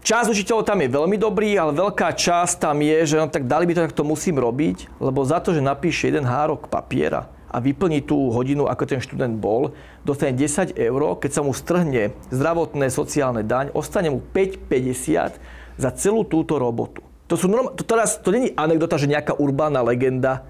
Časť 0.00 0.32
učiteľov 0.32 0.64
tam 0.64 0.80
je 0.80 0.88
veľmi 0.88 1.20
dobrý, 1.20 1.52
ale 1.60 1.76
veľká 1.76 2.16
časť 2.16 2.64
tam 2.64 2.80
je, 2.80 3.12
že 3.12 3.20
no, 3.20 3.28
tak 3.28 3.44
dali 3.44 3.68
by 3.68 3.76
to, 3.76 3.84
tak 3.84 3.92
to 3.92 4.08
musím 4.08 4.40
robiť, 4.40 5.04
lebo 5.04 5.20
za 5.20 5.36
to, 5.44 5.52
že 5.52 5.60
napíše 5.60 6.08
jeden 6.08 6.24
hárok 6.24 6.64
papiera, 6.72 7.28
a 7.52 7.60
vyplní 7.60 8.00
tú 8.00 8.32
hodinu, 8.32 8.72
ako 8.72 8.88
ten 8.88 9.04
študent 9.04 9.36
bol, 9.36 9.76
dostane 10.00 10.32
10 10.32 10.80
eur, 10.80 11.20
keď 11.20 11.28
sa 11.28 11.44
mu 11.44 11.52
strhne 11.52 12.16
zdravotné, 12.32 12.88
sociálne 12.88 13.44
daň, 13.44 13.68
ostane 13.76 14.08
mu 14.08 14.24
5,50 14.32 15.36
za 15.76 15.90
celú 15.92 16.24
túto 16.24 16.56
robotu. 16.56 17.11
To, 17.32 17.40
sú 17.40 17.48
norm- 17.48 17.72
to 17.72 17.80
teraz, 17.80 18.20
to 18.20 18.28
není 18.28 18.52
anekdota, 18.52 19.00
že 19.00 19.08
nejaká 19.08 19.40
urbánna 19.40 19.80
legenda. 19.80 20.44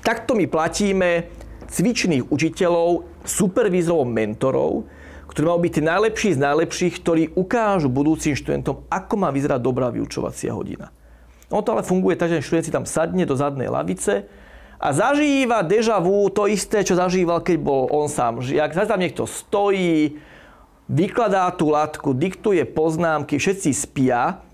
Takto 0.00 0.32
my 0.32 0.48
platíme 0.48 1.28
cvičných 1.68 2.32
učiteľov, 2.32 3.04
supervízorov, 3.28 4.08
mentorov, 4.08 4.88
ktorí 5.28 5.44
majú 5.44 5.60
byť 5.68 5.72
tí 5.76 5.82
najlepší 5.84 6.28
z 6.32 6.40
najlepších, 6.40 6.94
ktorí 7.04 7.22
ukážu 7.36 7.92
budúcim 7.92 8.32
študentom, 8.32 8.88
ako 8.88 9.14
má 9.20 9.28
vyzerať 9.28 9.60
dobrá 9.60 9.92
vyučovacia 9.92 10.56
hodina. 10.56 10.88
No 11.52 11.60
to 11.60 11.76
ale 11.76 11.84
funguje 11.84 12.16
tak, 12.16 12.32
že 12.32 12.40
študent 12.40 12.64
si 12.64 12.72
tam 12.72 12.88
sadne 12.88 13.28
do 13.28 13.36
zadnej 13.36 13.68
lavice, 13.68 14.24
a 14.80 14.92
zažíva 14.92 15.64
deja 15.64 15.96
vu 15.96 16.28
to 16.28 16.44
isté, 16.44 16.84
čo 16.84 16.92
zažíval, 16.92 17.40
keď 17.40 17.56
bol 17.56 17.88
on 17.88 18.04
sám 18.04 18.44
žiak. 18.44 18.76
Zase 18.76 18.92
tam 18.92 19.00
niekto 19.00 19.24
stojí, 19.24 20.20
vykladá 20.88 21.48
tú 21.56 21.72
latku, 21.72 22.12
diktuje 22.12 22.68
poznámky, 22.68 23.40
všetci 23.40 23.70
spia 23.72 24.44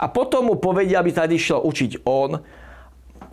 a 0.00 0.08
potom 0.08 0.48
mu 0.48 0.56
povedia, 0.56 1.04
aby 1.04 1.12
tady 1.12 1.36
išiel 1.36 1.60
učiť 1.60 2.08
on. 2.08 2.40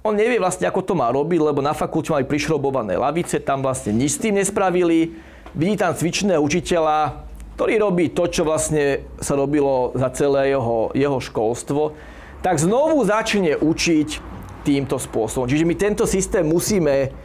On 0.04 0.14
nevie 0.16 0.36
vlastne, 0.36 0.68
ako 0.68 0.84
to 0.84 0.94
má 1.00 1.08
robiť, 1.08 1.40
lebo 1.40 1.64
na 1.64 1.72
fakulte 1.72 2.12
mali 2.12 2.28
prišrobované 2.28 3.00
lavice, 3.00 3.40
tam 3.40 3.64
vlastne 3.64 3.96
nič 3.96 4.20
s 4.20 4.22
tým 4.22 4.36
nespravili. 4.36 5.16
Vidí 5.56 5.80
tam 5.80 5.96
cvičného 5.96 6.44
učiteľa, 6.44 7.24
ktorý 7.56 7.74
robí 7.80 8.12
to, 8.12 8.28
čo 8.28 8.44
vlastne 8.44 9.08
sa 9.24 9.40
robilo 9.40 9.96
za 9.96 10.12
celé 10.12 10.52
jeho, 10.52 10.92
jeho 10.92 11.18
školstvo, 11.24 11.96
tak 12.44 12.60
znovu 12.60 13.02
začne 13.08 13.56
učiť 13.58 14.10
týmto 14.68 15.00
spôsobom. 15.00 15.48
Čiže 15.48 15.64
my 15.64 15.76
tento 15.80 16.04
systém 16.04 16.44
musíme 16.44 17.16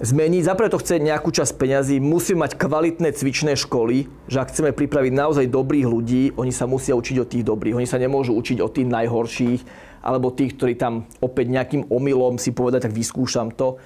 zmeniť. 0.00 0.42
To 0.46 0.80
chce 0.80 0.98
nejakú 0.98 1.30
časť 1.30 1.54
peňazí, 1.54 2.02
musíme 2.02 2.42
mať 2.42 2.58
kvalitné 2.58 3.14
cvičné 3.14 3.54
školy, 3.54 4.10
že 4.26 4.42
ak 4.42 4.50
chceme 4.50 4.74
pripraviť 4.74 5.12
naozaj 5.14 5.46
dobrých 5.52 5.86
ľudí, 5.86 6.22
oni 6.34 6.50
sa 6.50 6.66
musia 6.66 6.98
učiť 6.98 7.16
od 7.20 7.28
tých 7.30 7.44
dobrých. 7.46 7.78
Oni 7.78 7.86
sa 7.86 8.00
nemôžu 8.00 8.34
učiť 8.34 8.58
od 8.58 8.74
tých 8.74 8.88
najhorších, 8.90 9.60
alebo 10.04 10.34
tých, 10.34 10.58
ktorí 10.58 10.74
tam 10.76 11.08
opäť 11.22 11.46
nejakým 11.48 11.82
omylom 11.88 12.36
si 12.36 12.50
povedať, 12.52 12.90
tak 12.90 12.96
vyskúšam 12.96 13.54
to. 13.54 13.78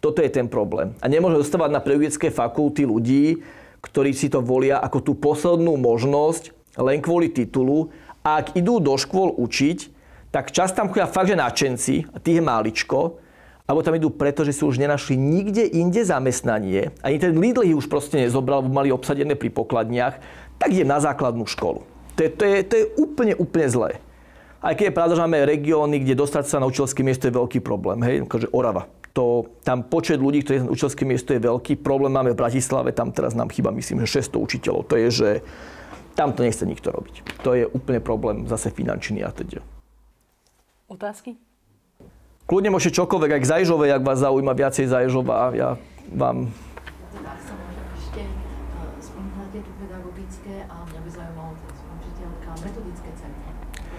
Toto 0.00 0.24
je 0.24 0.32
ten 0.32 0.48
problém. 0.48 0.96
A 1.04 1.06
nemôžeme 1.12 1.44
dostávať 1.44 1.70
na 1.76 1.84
pedagogické 1.84 2.32
fakulty 2.32 2.88
ľudí, 2.88 3.44
ktorí 3.84 4.16
si 4.16 4.32
to 4.32 4.40
volia 4.40 4.80
ako 4.80 4.98
tú 5.04 5.12
poslednú 5.16 5.76
možnosť 5.76 6.56
len 6.80 7.04
kvôli 7.04 7.28
titulu. 7.28 7.92
A 8.24 8.40
ak 8.40 8.56
idú 8.56 8.80
do 8.80 8.96
škôl 8.96 9.32
učiť, 9.36 9.78
tak 10.32 10.56
čas 10.56 10.72
tam 10.72 10.88
chodia 10.88 11.10
fakt, 11.10 11.28
že 11.28 11.36
nadšenci, 11.36 11.94
a 12.12 12.16
tých 12.16 12.38
je 12.38 12.44
máličko, 12.44 12.98
alebo 13.70 13.86
tam 13.86 13.94
idú 13.94 14.10
preto, 14.10 14.42
že 14.42 14.50
si 14.50 14.66
už 14.66 14.82
nenašli 14.82 15.14
nikde 15.14 15.62
inde 15.62 16.02
zamestnanie, 16.02 16.90
ani 17.06 17.22
ten 17.22 17.38
Lidl 17.38 17.62
ich 17.62 17.78
už 17.78 17.86
proste 17.86 18.18
nezobral, 18.18 18.66
mali 18.66 18.90
obsadené 18.90 19.38
pri 19.38 19.54
pokladniach, 19.54 20.18
tak 20.58 20.74
idem 20.74 20.90
na 20.90 20.98
základnú 20.98 21.46
školu. 21.46 21.86
To 22.18 22.20
je, 22.26 22.30
to 22.34 22.44
je, 22.50 22.56
to 22.66 22.74
je 22.74 22.84
úplne, 22.98 23.38
úplne 23.38 23.70
zlé. 23.70 23.90
Aj 24.58 24.74
keď 24.74 24.90
je 24.90 24.96
pravda, 24.98 25.14
že 25.14 25.22
máme 25.22 25.46
regióny, 25.46 26.02
kde 26.02 26.18
dostať 26.18 26.50
sa 26.50 26.58
na 26.58 26.66
učiteľské 26.66 27.06
miesto 27.06 27.30
je 27.30 27.38
veľký 27.38 27.62
problém. 27.62 28.02
Hej, 28.02 28.26
akože 28.26 28.50
Orava. 28.50 28.90
To, 29.14 29.46
tam 29.62 29.86
počet 29.86 30.18
ľudí, 30.18 30.42
ktorí 30.42 30.66
na 30.66 30.74
učiteľské 30.74 31.06
miesto 31.06 31.30
je 31.30 31.40
veľký. 31.40 31.78
Problém 31.78 32.10
máme 32.10 32.34
v 32.34 32.42
Bratislave, 32.42 32.90
tam 32.90 33.14
teraz 33.14 33.38
nám 33.38 33.54
chýba, 33.54 33.70
myslím, 33.70 34.02
že 34.02 34.18
600 34.18 34.34
učiteľov. 34.36 34.82
To 34.90 34.94
je, 34.98 35.08
že 35.14 35.28
tam 36.18 36.34
to 36.34 36.42
nechce 36.42 36.66
nikto 36.66 36.90
robiť. 36.90 37.22
To 37.46 37.54
je 37.54 37.70
úplne 37.70 38.02
problém 38.02 38.50
zase 38.50 38.74
finančný 38.74 39.22
a 39.22 39.30
teda. 39.30 39.62
Otázky? 40.90 41.38
Kľudne 42.50 42.74
môžete 42.74 42.98
čokoľvek, 42.98 43.30
aj 43.38 43.40
k 43.46 43.50
Zajžovej, 43.62 43.94
ak 43.94 44.02
vás 44.02 44.18
zaujíma 44.26 44.58
viacej 44.58 44.90
Zajžova. 44.90 45.54
Ja 45.54 45.78
vám... 46.10 46.50
Ak 47.22 47.38
sa 47.46 47.54
môžem 47.54 47.86
ešte, 47.94 48.22
uh, 48.26 48.90
spomínate 48.98 49.62
tu 49.62 49.70
pedagogické 49.78 50.66
a 50.66 50.82
mňa 50.82 50.98
by 50.98 51.10
zaujímalo 51.14 51.50
učiteľka 52.02 52.50
metodické 52.58 53.10
centra. 53.14 53.50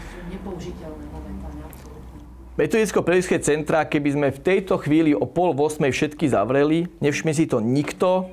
Sú 0.04 0.20
nepoužiteľné 0.28 1.06
momentálne, 1.16 1.62
absolútne. 1.64 2.18
Metodicko-pedagogické 2.60 3.38
centra, 3.39 3.88
keby 3.88 4.10
sme 4.20 4.28
v 4.36 4.39
tejto 4.43 4.76
chvíli 4.84 5.16
o 5.16 5.24
pol 5.24 5.56
v 5.56 5.72
osmej 5.72 5.95
všetky 5.95 6.28
zavreli, 6.28 6.91
nevšimne 6.99 7.32
si 7.32 7.47
to 7.47 7.64
nikto, 7.64 8.28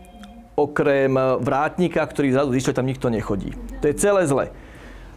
okrem 0.59 1.15
vrátnika, 1.39 2.03
ktorý 2.03 2.35
zrazu 2.35 2.51
zistí, 2.59 2.75
že 2.75 2.79
tam 2.83 2.91
nikto 2.91 3.07
nechodí. 3.07 3.55
To 3.79 3.87
je 3.87 3.95
celé 3.95 4.27
zle. 4.27 4.51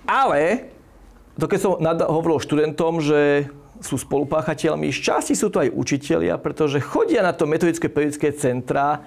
Ale 0.06 0.70
to 1.42 1.50
keď 1.50 1.58
som 1.58 1.82
hovoril 2.06 2.38
študentom, 2.38 3.02
že 3.02 3.50
sú 3.82 3.98
spolupáchateľmi, 3.98 4.94
časti 4.94 5.34
sú 5.34 5.50
to 5.50 5.66
aj 5.66 5.74
učitelia, 5.74 6.38
pretože 6.38 6.80
chodia 6.80 7.26
na 7.26 7.34
to 7.34 7.50
metodické 7.50 7.90
periodické 7.90 8.32
centra, 8.32 9.02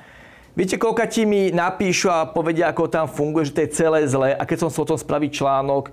Viete, 0.55 0.79
koľko 0.79 1.11
ti 1.11 1.27
mi 1.27 1.51
napíšu 1.51 2.07
a 2.14 2.31
povedia, 2.31 2.70
ako 2.70 2.87
tam 2.87 3.11
funguje, 3.11 3.51
že 3.51 3.55
to 3.59 3.62
je 3.66 3.75
celé 3.75 4.07
zlé. 4.07 4.39
A 4.39 4.47
keď 4.47 4.62
som 4.62 4.70
chcel 4.70 4.87
o 4.87 4.91
tom 4.95 5.01
spraviť 5.03 5.43
článok, 5.43 5.91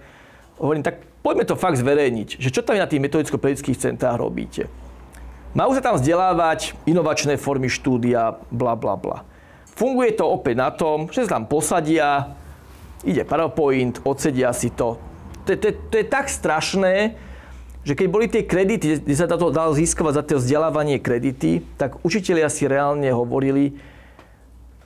hovorím, 0.61 0.85
tak 0.85 1.01
poďme 1.25 1.49
to 1.49 1.57
fakt 1.57 1.81
zverejniť, 1.81 2.37
že 2.37 2.53
čo 2.53 2.61
tam 2.61 2.77
na 2.77 2.85
tých 2.85 3.01
metodicko-periodických 3.01 3.81
centrách 3.81 4.21
robíte. 4.21 4.69
Majú 5.57 5.73
sa 5.73 5.81
tam 5.81 5.97
vzdelávať 5.97 6.77
inovačné 6.85 7.41
formy 7.41 7.73
štúdia, 7.73 8.37
bla 8.53 8.77
bla 8.77 8.93
bla. 8.93 9.25
Funguje 9.73 10.13
to 10.13 10.29
opäť 10.29 10.55
na 10.61 10.69
tom, 10.69 11.09
že 11.09 11.25
sa 11.25 11.41
tam 11.41 11.49
posadia, 11.49 12.37
ide 13.01 13.25
PowerPoint, 13.25 13.97
odsedia 14.05 14.53
si 14.53 14.69
to, 14.69 15.01
to 15.49 15.95
je 15.97 16.05
tak 16.05 16.29
strašné, 16.29 17.17
že 17.81 17.97
keď 17.97 18.07
boli 18.07 18.25
tie 18.29 18.45
kredity, 18.45 19.01
kde 19.01 19.15
sa 19.17 19.25
to 19.25 19.49
dalo 19.49 19.73
získavať 19.73 20.13
za 20.21 20.23
to 20.23 20.37
vzdelávanie 20.37 21.01
kredity, 21.01 21.65
tak 21.81 21.97
učitelia 22.05 22.45
si 22.45 22.69
reálne 22.69 23.09
hovorili, 23.09 23.73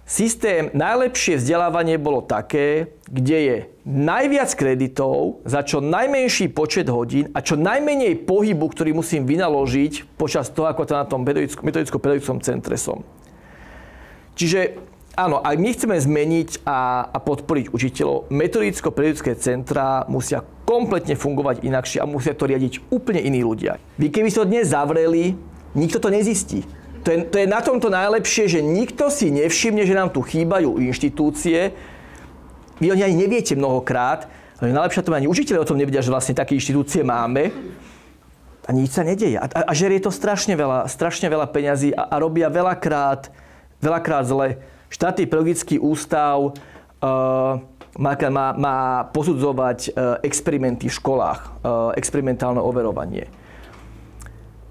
systém, 0.08 0.72
najlepšie 0.72 1.42
vzdelávanie 1.42 2.00
bolo 2.00 2.24
také, 2.24 2.94
kde 3.10 3.38
je 3.42 3.58
najviac 3.84 4.54
kreditov 4.56 5.44
za 5.44 5.66
čo 5.66 5.84
najmenší 5.84 6.54
počet 6.56 6.88
hodín 6.88 7.34
a 7.36 7.44
čo 7.44 7.60
najmenej 7.60 8.24
pohybu, 8.24 8.70
ktorý 8.72 8.96
musím 8.96 9.28
vynaložiť 9.28 10.16
počas 10.16 10.48
toho, 10.54 10.72
ako 10.72 10.88
to 10.88 10.94
na 10.96 11.06
tom 11.10 11.26
metodicko-pedagogickom 11.26 12.40
centre 12.40 12.80
som. 12.80 13.04
Čiže 14.40 14.78
áno, 15.20 15.42
ak 15.44 15.58
my 15.58 15.70
chceme 15.74 15.98
zmeniť 16.00 16.64
a, 16.64 17.12
a 17.12 17.18
podporiť 17.20 17.74
učiteľov, 17.76 18.32
metodicko-pedagogické 18.32 19.36
centra 19.36 20.08
musia 20.08 20.46
kompletne 20.76 21.16
fungovať 21.16 21.64
inakšie 21.64 22.04
a 22.04 22.10
musia 22.10 22.36
to 22.36 22.52
riadiť 22.52 22.92
úplne 22.92 23.24
iní 23.24 23.48
ľudia. 23.48 23.80
Vy 23.96 24.12
keby 24.12 24.28
ste 24.28 24.44
to 24.44 24.52
dnes 24.52 24.76
zavreli, 24.76 25.32
nikto 25.72 26.04
to 26.04 26.12
nezistí. 26.12 26.68
To 27.08 27.16
je, 27.16 27.18
to 27.32 27.36
je 27.40 27.48
na 27.48 27.64
tomto 27.64 27.88
najlepšie, 27.88 28.52
že 28.52 28.60
nikto 28.60 29.08
si 29.08 29.32
nevšimne, 29.32 29.88
že 29.88 29.96
nám 29.96 30.12
tu 30.12 30.20
chýbajú 30.20 30.84
inštitúcie. 30.84 31.72
Vy 32.84 32.92
o 32.92 32.96
ani 32.98 33.16
neviete 33.16 33.56
mnohokrát, 33.56 34.28
ale 34.60 34.76
najlepšie 34.76 35.06
to 35.06 35.16
ani 35.16 35.32
učiteľe 35.32 35.64
o 35.64 35.70
tom 35.70 35.80
nevedia, 35.80 36.04
že 36.04 36.12
vlastne 36.12 36.36
také 36.36 36.60
inštitúcie 36.60 37.08
máme. 37.08 37.56
A 38.66 38.74
nič 38.74 38.98
sa 38.98 39.06
nedeje. 39.06 39.38
A, 39.38 39.46
a, 39.46 39.62
a 39.70 39.74
žerie 39.78 40.02
to 40.02 40.10
strašne 40.12 40.58
veľa, 40.58 40.90
strašne 40.92 41.30
veľa 41.30 41.48
peňazí 41.54 41.94
a, 41.94 42.10
a 42.10 42.16
robia 42.20 42.50
veľakrát, 42.50 43.30
veľakrát 43.80 44.26
zle. 44.26 44.60
Štátny 44.90 45.30
pedagogický 45.30 45.78
ústav 45.78 46.52
uh, 46.52 47.62
má, 47.96 48.14
má, 48.28 48.48
má 48.56 48.78
posudzovať 49.16 49.80
uh, 49.90 50.20
experimenty 50.22 50.92
v 50.92 50.98
školách, 51.00 51.40
uh, 51.40 51.92
experimentálne 51.96 52.60
overovanie. 52.60 53.32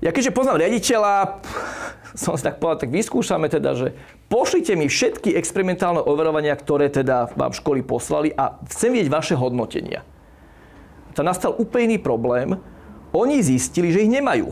Ja 0.05 0.13
keďže 0.13 0.37
poznám 0.37 0.61
riaditeľa, 0.61 1.41
som 2.23 2.37
si 2.37 2.45
tak 2.45 2.61
povedal, 2.61 2.85
tak 2.85 2.93
vyskúšame 2.93 3.49
teda, 3.49 3.73
že 3.73 3.89
pošlite 4.29 4.77
mi 4.77 4.93
všetky 4.93 5.33
experimentálne 5.33 6.05
overovania, 6.05 6.53
ktoré 6.53 6.93
teda 6.93 7.33
vám 7.33 7.57
školy 7.57 7.81
poslali 7.81 8.29
a 8.37 8.61
chcem 8.69 8.93
vidieť 8.93 9.09
vaše 9.09 9.35
hodnotenia. 9.35 10.05
Tam 11.15 11.25
nastal 11.25 11.55
úplný 11.57 11.97
problém. 11.97 12.59
Oni 13.15 13.39
zistili, 13.39 13.95
že 13.95 14.03
ich 14.03 14.11
nemajú. 14.11 14.51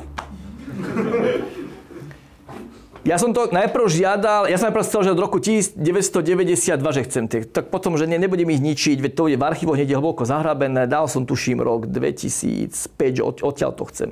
Ja 3.02 3.18
som 3.18 3.34
to 3.34 3.50
najprv 3.50 3.90
žiadal, 3.90 4.46
ja 4.46 4.54
som 4.62 4.70
najprv 4.70 4.86
chcel, 4.86 5.10
že 5.10 5.10
od 5.10 5.18
roku 5.18 5.42
1992, 5.42 6.78
že 6.94 7.02
chcem 7.10 7.24
tie. 7.26 7.42
Tak 7.42 7.66
potom, 7.66 7.98
že 7.98 8.06
ne, 8.06 8.14
nebudem 8.14 8.46
ich 8.54 8.62
ničiť, 8.62 9.02
veď 9.02 9.12
to 9.18 9.26
je 9.26 9.34
v 9.34 9.42
archívoch 9.42 9.74
niekde 9.74 9.98
hlboko 9.98 10.22
zahrabené. 10.22 10.86
Dal 10.86 11.10
som 11.10 11.26
tuším 11.26 11.58
rok 11.58 11.90
2005, 11.90 12.70
od, 13.18 13.42
odtiaľ 13.42 13.74
to 13.74 13.84
chcem. 13.90 14.10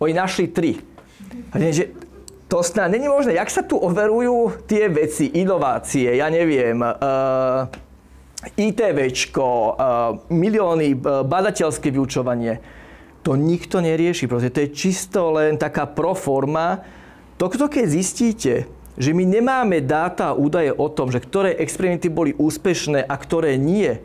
Oni 0.00 0.16
našli 0.16 0.48
tri. 0.48 0.80
A 1.52 1.60
nie, 1.60 1.76
že 1.76 1.92
to 2.48 2.64
snad 2.64 2.88
není 2.88 3.04
možné. 3.04 3.36
Jak 3.36 3.52
sa 3.52 3.60
tu 3.60 3.76
overujú 3.76 4.64
tie 4.64 4.88
veci, 4.88 5.36
inovácie, 5.36 6.16
ja 6.16 6.32
neviem, 6.32 6.80
uh, 6.80 7.68
ITVčko, 8.56 9.46
uh, 9.46 9.72
milióny, 10.32 10.96
uh, 10.96 11.20
badateľské 11.28 11.92
vyučovanie. 11.92 12.64
To 13.28 13.36
nikto 13.36 13.84
nerieši. 13.84 14.24
Proste 14.24 14.48
to 14.48 14.64
je 14.64 14.72
čisto 14.72 15.36
len 15.36 15.60
taká 15.60 15.84
proforma. 15.84 16.80
Toto 17.40 17.72
keď 17.72 17.88
zistíte, 17.88 18.68
že 19.00 19.16
my 19.16 19.24
nemáme 19.24 19.80
dáta 19.80 20.28
a 20.28 20.36
údaje 20.36 20.76
o 20.76 20.92
tom, 20.92 21.08
že 21.08 21.24
ktoré 21.24 21.56
experimenty 21.56 22.12
boli 22.12 22.36
úspešné 22.36 23.08
a 23.08 23.16
ktoré 23.16 23.56
nie, 23.56 23.96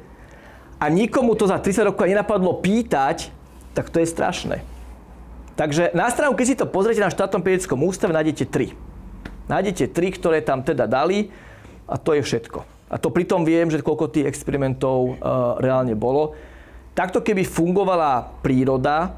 a 0.80 0.86
nikomu 0.92 1.36
to 1.36 1.48
za 1.48 1.60
30 1.60 1.92
rokov 1.92 2.08
nenapadlo 2.08 2.60
pýtať, 2.60 3.32
tak 3.76 3.92
to 3.92 4.00
je 4.00 4.08
strašné. 4.08 4.64
Takže 5.56 5.96
na 5.96 6.12
stranu, 6.12 6.36
keď 6.36 6.46
si 6.48 6.60
to 6.60 6.68
pozriete 6.68 7.00
na 7.00 7.12
štátnom 7.12 7.40
pedagogickom 7.40 7.80
ústave, 7.84 8.12
nájdete 8.12 8.44
tri. 8.48 8.76
Nájdete 9.48 9.92
tri, 9.92 10.12
ktoré 10.12 10.44
tam 10.44 10.64
teda 10.64 10.84
dali 10.84 11.32
a 11.88 11.96
to 11.96 12.16
je 12.16 12.24
všetko. 12.24 12.60
A 12.92 12.96
to 13.00 13.08
pritom 13.12 13.48
viem, 13.48 13.72
že 13.72 13.84
koľko 13.84 14.12
tých 14.12 14.28
experimentov 14.28 15.16
uh, 15.16 15.58
reálne 15.64 15.96
bolo. 15.96 16.36
Takto 16.92 17.24
keby 17.24 17.48
fungovala 17.48 18.40
príroda, 18.44 19.16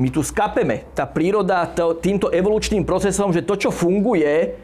my 0.00 0.08
tu 0.08 0.24
skapeme. 0.24 0.88
Tá 0.96 1.04
príroda 1.04 1.68
to, 1.68 1.92
týmto 1.92 2.32
evolučným 2.32 2.88
procesom, 2.88 3.36
že 3.36 3.44
to, 3.44 3.60
čo 3.60 3.68
funguje, 3.68 4.56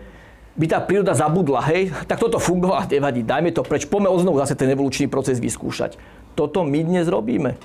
by 0.57 0.65
tá 0.65 0.81
príroda 0.81 1.13
zabudla, 1.13 1.61
hej, 1.69 1.93
tak 2.09 2.17
toto 2.17 2.41
fungovalo, 2.41 2.89
nevadí, 2.97 3.21
dajme 3.21 3.53
to 3.53 3.61
preč, 3.61 3.85
poďme 3.85 4.09
oznovu 4.09 4.41
zase 4.41 4.57
ten 4.57 4.73
evolučný 4.73 5.13
proces 5.13 5.37
vyskúšať. 5.37 6.01
Toto 6.33 6.65
my 6.65 6.81
dnes 6.81 7.07
robíme. 7.13 7.61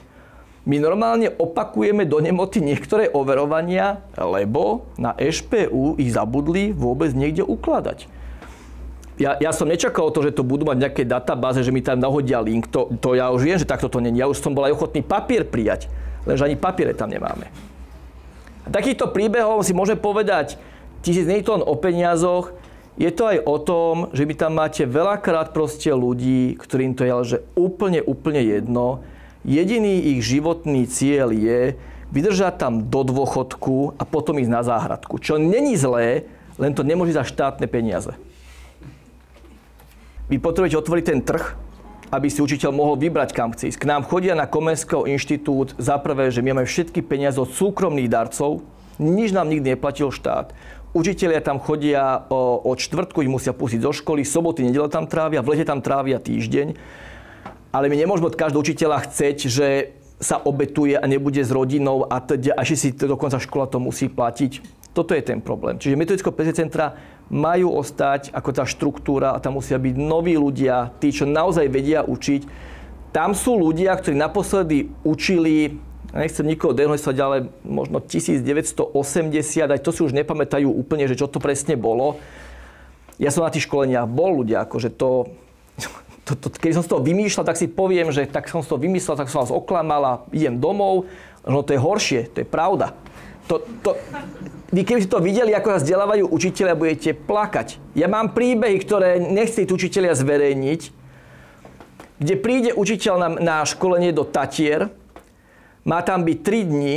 My 0.62 0.78
normálne 0.78 1.34
opakujeme 1.42 2.06
do 2.06 2.22
nemoty 2.22 2.62
niektoré 2.62 3.10
overovania, 3.10 4.06
lebo 4.14 4.86
na 4.94 5.18
EŠPU 5.18 5.98
ich 5.98 6.14
zabudli 6.14 6.70
vôbec 6.70 7.10
niekde 7.18 7.42
ukladať. 7.42 8.06
Ja, 9.18 9.42
ja 9.42 9.50
som 9.54 9.70
nečakal 9.70 10.14
to, 10.14 10.22
že 10.22 10.38
to 10.38 10.46
budú 10.46 10.70
mať 10.70 10.78
nejaké 10.86 11.04
databáze, 11.06 11.66
že 11.66 11.74
mi 11.74 11.82
tam 11.82 11.98
nahodia 11.98 12.42
link. 12.42 12.70
To, 12.70 12.94
to 12.94 13.18
ja 13.18 13.34
už 13.34 13.42
viem, 13.42 13.58
že 13.58 13.70
takto 13.70 13.90
to 13.90 13.98
není. 14.02 14.22
Ja 14.22 14.30
už 14.30 14.38
som 14.38 14.54
bol 14.54 14.70
aj 14.70 14.78
ochotný 14.78 15.02
papier 15.02 15.46
prijať, 15.50 15.90
lenže 16.26 16.46
ani 16.46 16.58
papiere 16.60 16.94
tam 16.94 17.10
nemáme. 17.10 17.50
A 18.66 18.68
takýchto 18.70 19.10
príbehov 19.10 19.66
si 19.66 19.74
môžeme 19.74 19.98
povedať 19.98 20.62
tisíc, 21.02 21.26
nie 21.26 21.42
to 21.42 21.58
len 21.58 21.66
o 21.66 21.74
peniazoch, 21.74 22.54
je 23.00 23.10
to 23.10 23.24
aj 23.26 23.40
o 23.48 23.58
tom, 23.58 23.96
že 24.14 24.28
vy 24.28 24.36
tam 24.38 24.60
máte 24.60 24.86
veľakrát 24.86 25.56
proste 25.56 25.90
ľudí, 25.90 26.60
ktorým 26.60 26.94
to 26.94 27.08
je 27.08 27.14
že 27.26 27.38
úplne, 27.58 28.04
úplne 28.04 28.44
jedno, 28.44 29.02
Jediný 29.42 30.14
ich 30.14 30.22
životný 30.22 30.86
cieľ 30.86 31.34
je 31.34 31.74
vydržať 32.14 32.62
tam 32.62 32.74
do 32.94 33.02
dôchodku 33.02 33.98
a 33.98 34.04
potom 34.06 34.38
ísť 34.38 34.52
na 34.54 34.62
záhradku. 34.62 35.18
Čo 35.18 35.42
není 35.42 35.74
zlé, 35.74 36.30
len 36.62 36.78
to 36.78 36.86
nemôže 36.86 37.18
za 37.18 37.26
štátne 37.26 37.66
peniaze. 37.66 38.14
Vy 40.30 40.38
potrebujete 40.38 40.78
otvoriť 40.78 41.06
ten 41.10 41.20
trh, 41.26 41.58
aby 42.12 42.28
si 42.28 42.44
učiteľ 42.44 42.76
mohol 42.76 43.00
vybrať, 43.00 43.32
kam 43.32 43.56
chce 43.56 43.72
ísť. 43.74 43.80
K 43.82 43.90
nám 43.90 44.04
chodia 44.04 44.36
na 44.36 44.46
Komenského 44.46 45.08
inštitút 45.08 45.74
za 45.80 45.96
prvé, 45.98 46.30
že 46.30 46.44
my 46.44 46.54
máme 46.54 46.68
všetky 46.68 47.00
peniaze 47.02 47.40
od 47.40 47.50
súkromných 47.50 48.12
darcov, 48.12 48.62
nič 49.00 49.32
nám 49.32 49.48
nikdy 49.48 49.74
neplatil 49.74 50.12
štát. 50.12 50.52
Učitelia 50.92 51.40
tam 51.40 51.58
chodia 51.58 52.28
od 52.68 52.76
čtvrtku, 52.76 53.24
ich 53.24 53.32
musia 53.32 53.56
pustiť 53.56 53.80
zo 53.80 53.96
školy, 53.96 54.28
soboty, 54.28 54.68
nedele 54.68 54.92
tam 54.92 55.08
trávia, 55.08 55.40
v 55.40 55.56
lete 55.56 55.64
tam 55.64 55.80
trávia 55.80 56.20
týždeň 56.20 56.76
ale 57.72 57.88
my 57.88 57.96
nemôžeme 57.96 58.28
od 58.28 58.36
každého 58.36 58.62
učiteľa 58.62 59.08
chceť, 59.08 59.38
že 59.48 59.68
sa 60.22 60.38
obetuje 60.38 60.94
a 61.00 61.06
nebude 61.10 61.42
s 61.42 61.50
rodinou 61.50 62.06
a 62.06 62.22
teda, 62.22 62.54
až 62.54 62.78
si 62.78 62.94
dokonca 62.94 63.42
škola 63.42 63.66
to 63.66 63.82
musí 63.82 64.06
platiť. 64.06 64.62
Toto 64.92 65.16
je 65.16 65.24
ten 65.24 65.40
problém. 65.40 65.80
Čiže 65.80 65.98
metodicko 65.98 66.36
centra 66.52 67.00
majú 67.32 67.80
ostať 67.80 68.36
ako 68.36 68.50
tá 68.52 68.68
štruktúra 68.68 69.32
a 69.32 69.40
tam 69.40 69.56
musia 69.56 69.80
byť 69.80 69.96
noví 69.96 70.36
ľudia, 70.36 70.92
tí, 71.00 71.16
čo 71.16 71.24
naozaj 71.24 71.72
vedia 71.72 72.04
učiť. 72.04 72.44
Tam 73.16 73.32
sú 73.32 73.56
ľudia, 73.56 73.96
ktorí 73.96 74.20
naposledy 74.20 74.92
učili, 75.08 75.80
nechcem 76.12 76.44
nikoho 76.44 76.76
dehonestovať, 76.76 77.18
ale 77.24 77.48
možno 77.64 78.04
1980, 78.04 78.92
aj 79.64 79.80
to 79.80 79.92
si 79.96 80.04
už 80.04 80.12
nepamätajú 80.12 80.68
úplne, 80.68 81.08
že 81.08 81.16
čo 81.16 81.32
to 81.32 81.40
presne 81.40 81.80
bolo. 81.80 82.20
Ja 83.16 83.32
som 83.32 83.48
na 83.48 83.54
tých 83.54 83.64
školeniach 83.64 84.12
bol 84.12 84.44
ľudia, 84.44 84.68
akože 84.68 84.92
to, 84.92 85.32
to, 86.28 86.36
to, 86.36 86.48
keď 86.52 86.80
som 86.80 86.84
z 86.84 86.90
toho 86.92 87.02
vymýšľal, 87.04 87.48
tak 87.48 87.56
si 87.56 87.72
poviem, 87.72 88.12
že 88.12 88.28
tak 88.28 88.52
som 88.52 88.60
z 88.60 88.76
toho 88.76 88.80
vymyslel, 88.84 89.16
tak 89.16 89.32
som 89.32 89.48
vás 89.48 89.56
oklamal 89.56 90.04
a 90.04 90.14
idem 90.36 90.60
domov. 90.60 91.08
No 91.48 91.64
to 91.64 91.72
je 91.72 91.80
horšie, 91.80 92.28
to 92.28 92.44
je 92.44 92.48
pravda. 92.48 92.92
To, 93.50 93.62
to, 93.82 93.98
vy 94.72 94.82
keby 94.86 95.00
ste 95.04 95.12
to 95.12 95.24
videli, 95.24 95.52
ako 95.52 95.76
sa 95.76 95.82
vzdelávajú 95.84 96.30
učiteľia, 96.30 96.80
budete 96.80 97.12
plakať. 97.16 97.82
Ja 97.98 98.08
mám 98.08 98.32
príbehy, 98.32 98.78
ktoré 98.80 99.20
nechci 99.20 99.68
učiteľia 99.68 100.16
zverejniť, 100.16 100.82
kde 102.22 102.36
príde 102.38 102.72
učiteľ 102.78 103.16
na, 103.18 103.30
na 103.42 103.56
školenie 103.66 104.14
do 104.14 104.24
Tatier, 104.24 104.94
má 105.82 106.00
tam 106.06 106.22
byť 106.22 106.38
3 106.46 106.72
dní 106.72 106.96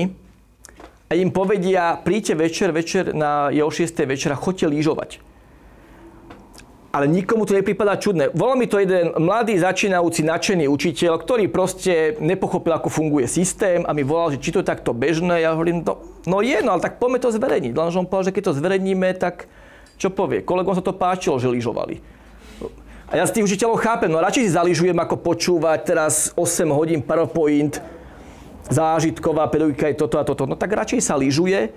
a 1.09 1.13
im 1.17 1.33
povedia, 1.33 1.97
príďte 1.97 2.35
večer, 2.37 2.69
večer 2.71 3.05
na, 3.17 3.49
je 3.49 3.65
o 3.65 3.73
6. 3.73 3.89
večera, 4.05 4.37
chodte 4.37 4.69
lyžovať 4.69 5.34
ale 6.95 7.11
nikomu 7.11 7.43
to 7.43 7.59
nepripadá 7.59 7.99
čudné. 7.99 8.31
Volal 8.31 8.55
mi 8.55 8.71
to 8.71 8.79
jeden 8.79 9.11
mladý, 9.19 9.59
začínajúci, 9.59 10.23
nadšený 10.23 10.71
učiteľ, 10.71 11.19
ktorý 11.19 11.51
proste 11.51 12.15
nepochopil, 12.23 12.71
ako 12.71 12.87
funguje 12.87 13.27
systém 13.27 13.83
a 13.83 13.91
mi 13.91 14.07
volal, 14.07 14.39
že 14.39 14.39
či 14.39 14.55
to 14.55 14.63
je 14.63 14.71
takto 14.71 14.95
bežné. 14.95 15.43
Ja 15.43 15.59
hovorím, 15.59 15.83
no, 15.83 15.99
no 16.23 16.39
je, 16.39 16.63
no 16.63 16.79
ale 16.79 16.87
tak 16.87 17.03
poďme 17.03 17.19
to 17.19 17.35
zverejniť. 17.35 17.75
Lenže 17.75 17.99
on 17.99 18.07
povedal, 18.07 18.31
že 18.31 18.35
keď 18.39 18.43
to 18.47 18.59
zverejníme, 18.63 19.11
tak 19.19 19.51
čo 19.99 20.15
povie? 20.15 20.47
Kolegom 20.47 20.79
sa 20.79 20.87
to 20.87 20.95
páčilo, 20.95 21.43
že 21.43 21.51
lyžovali. 21.51 21.99
A 23.11 23.19
ja 23.19 23.27
z 23.27 23.43
tých 23.43 23.47
učiteľov 23.51 23.83
chápem, 23.83 24.07
no 24.07 24.23
radšej 24.23 24.47
si 24.47 24.55
zaližujem, 24.55 24.95
ako 24.95 25.19
počúvať 25.19 25.79
teraz 25.83 26.31
8 26.39 26.71
hodín 26.71 27.03
PowerPoint, 27.03 27.83
zážitková 28.71 29.51
pedagogika 29.51 29.91
je 29.91 29.99
toto 29.99 30.17
a 30.17 30.25
toto. 30.25 30.47
No 30.47 30.55
tak 30.55 30.71
radšej 30.71 31.03
sa 31.03 31.19
lyžuje, 31.19 31.75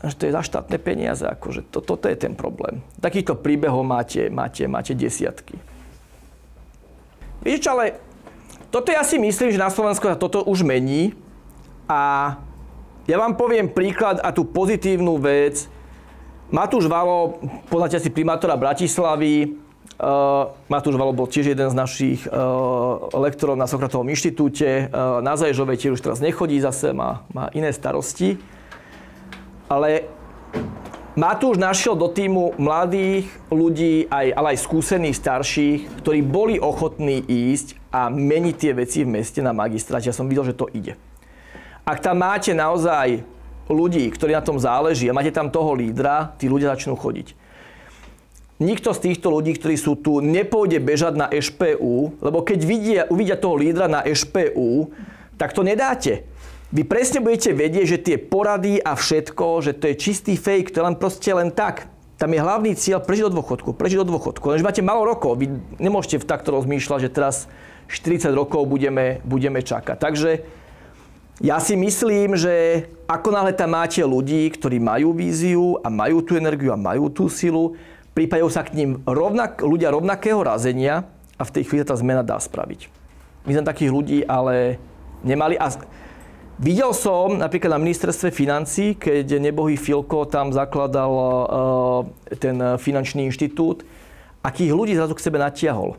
že 0.00 0.16
to 0.16 0.24
je 0.28 0.36
za 0.36 0.40
štátne 0.40 0.80
peniaze. 0.80 1.28
Akože 1.28 1.60
to, 1.68 1.84
toto 1.84 2.08
je 2.08 2.16
ten 2.16 2.32
problém. 2.32 2.80
Takýchto 3.04 3.36
príbehov 3.36 3.84
máte, 3.84 4.32
máte, 4.32 4.64
máte 4.64 4.96
desiatky. 4.96 5.60
Vieš, 7.44 7.68
ale 7.68 8.00
toto 8.72 8.88
ja 8.88 9.04
si 9.04 9.20
myslím, 9.20 9.52
že 9.52 9.60
na 9.60 9.68
Slovensku 9.68 10.08
sa 10.08 10.16
toto 10.16 10.40
už 10.44 10.64
mení 10.64 11.12
a 11.84 12.36
ja 13.04 13.16
vám 13.18 13.36
poviem 13.36 13.68
príklad 13.68 14.22
a 14.22 14.32
tú 14.32 14.46
pozitívnu 14.46 15.20
vec. 15.20 15.68
Matúš 16.48 16.88
Valo, 16.88 17.42
poznáte 17.68 18.00
si 18.00 18.08
primátora 18.08 18.56
Bratislavy, 18.56 19.60
Uh, 20.00 20.56
Matúš 20.72 20.96
Valo 20.96 21.12
bol 21.12 21.28
tiež 21.28 21.52
jeden 21.52 21.68
z 21.68 21.76
našich 21.76 22.24
uh, 22.24 23.04
lektorov 23.20 23.52
na 23.52 23.68
Sokratovom 23.68 24.08
inštitúte. 24.08 24.88
Uh, 24.88 25.20
na 25.20 25.36
Zajžovej 25.36 25.76
tiež 25.76 26.00
už 26.00 26.00
teraz 26.00 26.24
nechodí 26.24 26.56
zase, 26.56 26.96
má, 26.96 27.28
má 27.36 27.52
iné 27.52 27.68
starosti. 27.68 28.40
Ale 29.70 30.10
Matúš 31.14 31.62
našiel 31.62 31.94
do 31.94 32.10
týmu 32.10 32.58
mladých 32.58 33.30
ľudí, 33.54 34.10
aj, 34.10 34.26
ale 34.34 34.46
aj 34.54 34.64
skúsených 34.66 35.14
starších, 35.14 35.78
ktorí 36.02 36.26
boli 36.26 36.58
ochotní 36.58 37.22
ísť 37.22 37.78
a 37.94 38.10
meniť 38.10 38.54
tie 38.58 38.72
veci 38.74 39.06
v 39.06 39.14
meste 39.22 39.38
na 39.38 39.54
magistráte. 39.54 40.10
Ja 40.10 40.16
som 40.16 40.26
videl, 40.26 40.50
že 40.50 40.58
to 40.58 40.66
ide. 40.74 40.98
Ak 41.86 42.02
tam 42.02 42.18
máte 42.22 42.50
naozaj 42.50 43.22
ľudí, 43.70 44.10
ktorí 44.10 44.34
na 44.34 44.42
tom 44.42 44.58
záleží 44.58 45.06
a 45.06 45.14
máte 45.14 45.30
tam 45.30 45.54
toho 45.54 45.78
lídra, 45.78 46.34
tí 46.34 46.50
ľudia 46.50 46.74
začnú 46.74 46.98
chodiť 46.98 47.38
nikto 48.60 48.92
z 48.92 49.00
týchto 49.10 49.32
ľudí, 49.32 49.56
ktorí 49.56 49.74
sú 49.74 49.96
tu, 49.96 50.20
nepôjde 50.20 50.78
bežať 50.78 51.16
na 51.16 51.26
EŠPU, 51.32 52.20
lebo 52.20 52.44
keď 52.44 52.58
vidia, 52.60 53.02
uvidia 53.08 53.40
toho 53.40 53.56
lídra 53.56 53.88
na 53.88 54.04
EŠPU, 54.04 54.92
tak 55.40 55.56
to 55.56 55.64
nedáte. 55.64 56.28
Vy 56.70 56.86
presne 56.86 57.18
budete 57.18 57.50
vedieť, 57.50 57.86
že 57.86 57.98
tie 57.98 58.16
porady 58.16 58.78
a 58.78 58.94
všetko, 58.94 59.58
že 59.58 59.74
to 59.74 59.90
je 59.90 59.94
čistý 59.98 60.38
fake, 60.38 60.70
to 60.70 60.78
je 60.78 60.86
len 60.86 60.94
proste 60.94 61.26
len 61.34 61.50
tak. 61.50 61.90
Tam 62.14 62.30
je 62.30 62.38
hlavný 62.38 62.78
cieľ 62.78 63.02
prežiť 63.02 63.26
do 63.26 63.42
dôchodku, 63.42 63.74
prežiť 63.74 64.06
do 64.06 64.14
dôchodku. 64.14 64.44
Lenže 64.54 64.62
máte 64.62 64.78
malo 64.78 65.02
rokov, 65.02 65.34
vy 65.34 65.50
nemôžete 65.82 66.22
takto 66.22 66.54
rozmýšľať, 66.54 67.10
že 67.10 67.10
teraz 67.10 67.50
40 67.90 68.30
rokov 68.38 68.70
budeme, 68.70 69.18
budeme 69.26 69.66
čakať. 69.66 69.98
Takže 69.98 70.46
ja 71.42 71.58
si 71.58 71.74
myslím, 71.74 72.38
že 72.38 72.86
ako 73.10 73.34
náhle 73.34 73.50
tam 73.50 73.74
máte 73.74 74.06
ľudí, 74.06 74.46
ktorí 74.54 74.78
majú 74.78 75.10
víziu 75.10 75.80
a 75.82 75.90
majú 75.90 76.22
tú 76.22 76.38
energiu 76.38 76.70
a 76.70 76.78
majú 76.78 77.10
tú 77.10 77.26
silu, 77.26 77.74
pripájajú 78.14 78.48
sa 78.52 78.62
k 78.62 78.78
ním 78.78 78.90
rovnak, 79.08 79.58
ľudia 79.58 79.90
rovnakého 79.90 80.38
razenia 80.38 81.02
a 81.34 81.42
v 81.42 81.50
tej 81.50 81.66
chvíli 81.66 81.82
tá 81.82 81.98
zmena 81.98 82.22
dá 82.22 82.38
spraviť. 82.38 82.86
My 83.42 83.58
sme 83.58 83.66
takých 83.66 83.90
ľudí 83.90 84.18
ale 84.22 84.78
nemali. 85.26 85.56
A 85.56 85.72
videl 86.60 86.92
som 86.92 87.40
napríklad 87.40 87.72
na 87.72 87.80
ministerstve 87.80 88.28
financí, 88.28 88.92
keď 88.94 89.40
nebohý 89.40 89.80
Filko 89.80 90.28
tam 90.28 90.52
zakladal 90.52 91.10
uh, 91.10 91.34
ten 92.36 92.60
finančný 92.76 93.24
inštitút, 93.32 93.82
akých 94.44 94.76
ľudí 94.76 94.92
zrazu 94.92 95.16
k 95.16 95.24
sebe 95.24 95.40
natiahol. 95.40 95.96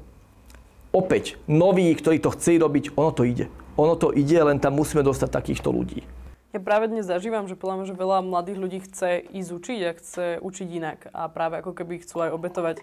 Opäť, 0.93 1.41
noví, 1.49 1.89
ktorí 1.97 2.21
to 2.21 2.29
chceli 2.37 2.61
robiť, 2.61 2.93
ono 2.93 3.09
to 3.09 3.25
ide. 3.25 3.49
Ono 3.79 3.97
to 3.97 4.13
ide, 4.13 4.37
len 4.37 4.61
tam 4.61 4.77
musíme 4.77 5.01
dostať 5.01 5.29
takýchto 5.33 5.73
ľudí. 5.73 6.05
Ja 6.51 6.59
práve 6.59 6.91
dnes 6.91 7.07
zažívam, 7.07 7.47
že 7.47 7.55
podľa 7.55 7.75
mňa, 7.79 7.85
že 7.87 7.95
veľa 7.95 8.17
mladých 8.27 8.59
ľudí 8.59 8.79
chce 8.83 9.23
ísť 9.23 9.49
učiť 9.55 9.79
a 9.87 9.91
chce 9.95 10.25
učiť 10.43 10.67
inak. 10.67 10.99
A 11.15 11.31
práve 11.31 11.63
ako 11.63 11.71
keby 11.71 12.03
chcú 12.03 12.27
aj 12.27 12.35
obetovať 12.35 12.75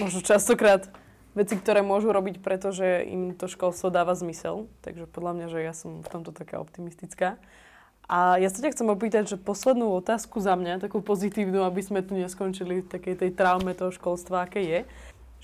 možno 0.00 0.24
častokrát 0.24 0.88
veci, 1.34 1.54
ktoré 1.54 1.80
môžu 1.80 2.10
robiť, 2.10 2.42
pretože 2.42 3.06
im 3.06 3.34
to 3.34 3.46
školstvo 3.46 3.90
dáva 3.92 4.18
zmysel. 4.18 4.66
Takže 4.82 5.06
podľa 5.06 5.32
mňa, 5.36 5.46
že 5.50 5.58
ja 5.62 5.74
som 5.74 6.02
v 6.02 6.08
tomto 6.10 6.34
taká 6.34 6.58
optimistická. 6.58 7.38
A 8.10 8.42
ja 8.42 8.50
sa 8.50 8.58
ťa 8.58 8.74
chcem 8.74 8.90
opýtať, 8.90 9.22
že 9.30 9.36
poslednú 9.38 9.94
otázku 9.94 10.42
za 10.42 10.58
mňa, 10.58 10.82
takú 10.82 10.98
pozitívnu, 10.98 11.62
aby 11.62 11.78
sme 11.78 12.02
tu 12.02 12.18
neskončili 12.18 12.82
v 12.82 12.90
takej 12.90 13.14
tej 13.22 13.30
traume 13.30 13.70
toho 13.70 13.94
školstva, 13.94 14.50
aké 14.50 14.66
je. 14.66 14.80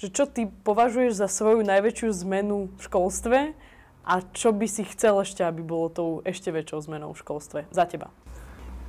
Že 0.02 0.08
čo 0.10 0.24
ty 0.26 0.50
považuješ 0.66 1.14
za 1.14 1.30
svoju 1.30 1.62
najväčšiu 1.62 2.10
zmenu 2.26 2.74
v 2.74 2.80
školstve 2.82 3.38
a 4.02 4.14
čo 4.34 4.50
by 4.50 4.66
si 4.66 4.82
chcel 4.82 5.22
ešte, 5.22 5.46
aby 5.46 5.62
bolo 5.62 5.86
tou 5.94 6.10
ešte 6.26 6.50
väčšou 6.50 6.90
zmenou 6.90 7.14
v 7.14 7.22
školstve 7.22 7.60
za 7.70 7.86
teba? 7.86 8.10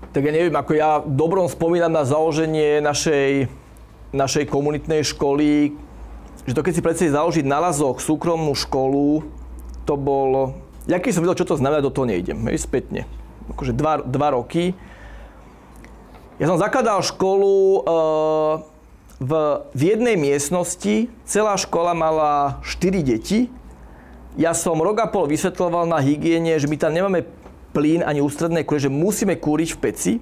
Tak 0.09 0.25
ja 0.25 0.33
neviem, 0.33 0.57
ako 0.57 0.73
ja 0.73 1.01
dobrom 1.05 1.45
spomínam 1.45 1.93
na 1.93 2.01
založenie 2.01 2.81
našej, 2.81 3.45
našej 4.09 4.45
komunitnej 4.49 5.05
školy, 5.05 5.77
že 6.47 6.55
to 6.55 6.63
keď 6.63 6.73
si 6.73 6.81
predstavíš 6.81 7.13
založiť 7.13 7.45
na 7.45 7.59
Lazoch 7.59 7.99
súkromnú 7.99 8.55
školu, 8.55 9.27
to 9.83 9.93
bol... 9.99 10.55
Ja 10.87 11.03
keď 11.03 11.19
som 11.19 11.23
videl, 11.27 11.35
čo 11.35 11.49
to 11.51 11.59
znamená, 11.59 11.83
do 11.83 11.91
toho 11.91 12.07
nejdem, 12.07 12.39
hej, 12.47 12.63
spätne. 12.63 13.03
Akože 13.51 13.75
dva, 13.75 13.99
dva 13.99 14.31
roky. 14.31 14.71
Ja 16.39 16.47
som 16.47 16.55
zakladal 16.55 17.03
školu 17.03 17.83
uh, 17.83 18.63
v, 19.19 19.31
v 19.75 19.81
jednej 19.83 20.15
miestnosti, 20.15 21.11
celá 21.27 21.59
škola 21.59 21.91
mala 21.91 22.63
4 22.63 23.03
deti, 23.03 23.51
ja 24.37 24.53
som 24.53 24.77
rok 24.77 25.01
a 25.01 25.09
pol 25.09 25.25
vysvetloval 25.25 25.89
na 25.89 25.97
hygiene, 25.97 26.61
že 26.61 26.69
my 26.69 26.77
tam 26.77 26.93
nemáme 26.93 27.25
plyn 27.73 28.05
ani 28.05 28.21
ústredné 28.21 28.61
kúre, 28.61 28.77
že 28.77 28.93
musíme 28.93 29.33
kúriť 29.33 29.73
v 29.73 29.79
peci. 29.81 30.13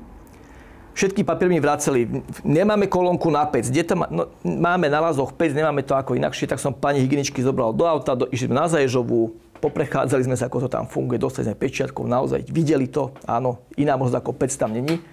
Všetky 0.95 1.27
papiery 1.27 1.51
mi 1.51 1.59
vraceli. 1.59 2.07
Nemáme 2.47 2.87
kolónku 2.87 3.27
na 3.27 3.43
pec. 3.43 3.67
Kde 3.67 3.83
to 3.83 3.93
má, 3.99 4.07
no, 4.07 4.31
máme 4.47 4.87
na 4.87 5.03
lazoch 5.03 5.35
pec, 5.35 5.51
nemáme 5.51 5.83
to 5.83 5.91
ako 5.91 6.15
inakšie. 6.15 6.47
Tak 6.47 6.63
som 6.63 6.71
pani 6.71 7.03
hygieničky 7.03 7.43
zobral 7.43 7.75
do 7.75 7.83
auta, 7.83 8.15
do, 8.15 8.31
išli 8.31 8.47
sme 8.47 8.55
na 8.55 8.71
Zaježovú, 8.71 9.35
poprechádzali 9.59 10.23
sme 10.23 10.39
sa, 10.39 10.47
ako 10.47 10.65
to 10.65 10.69
tam 10.71 10.87
funguje, 10.87 11.19
dostali 11.19 11.51
sme 11.51 11.59
pečiatkov, 11.59 12.07
naozaj 12.07 12.47
videli 12.47 12.87
to. 12.87 13.11
Áno, 13.27 13.67
iná 13.75 13.99
možnosť 13.99 14.23
ako 14.23 14.31
pec 14.39 14.55
tam 14.55 14.71
není. 14.71 15.03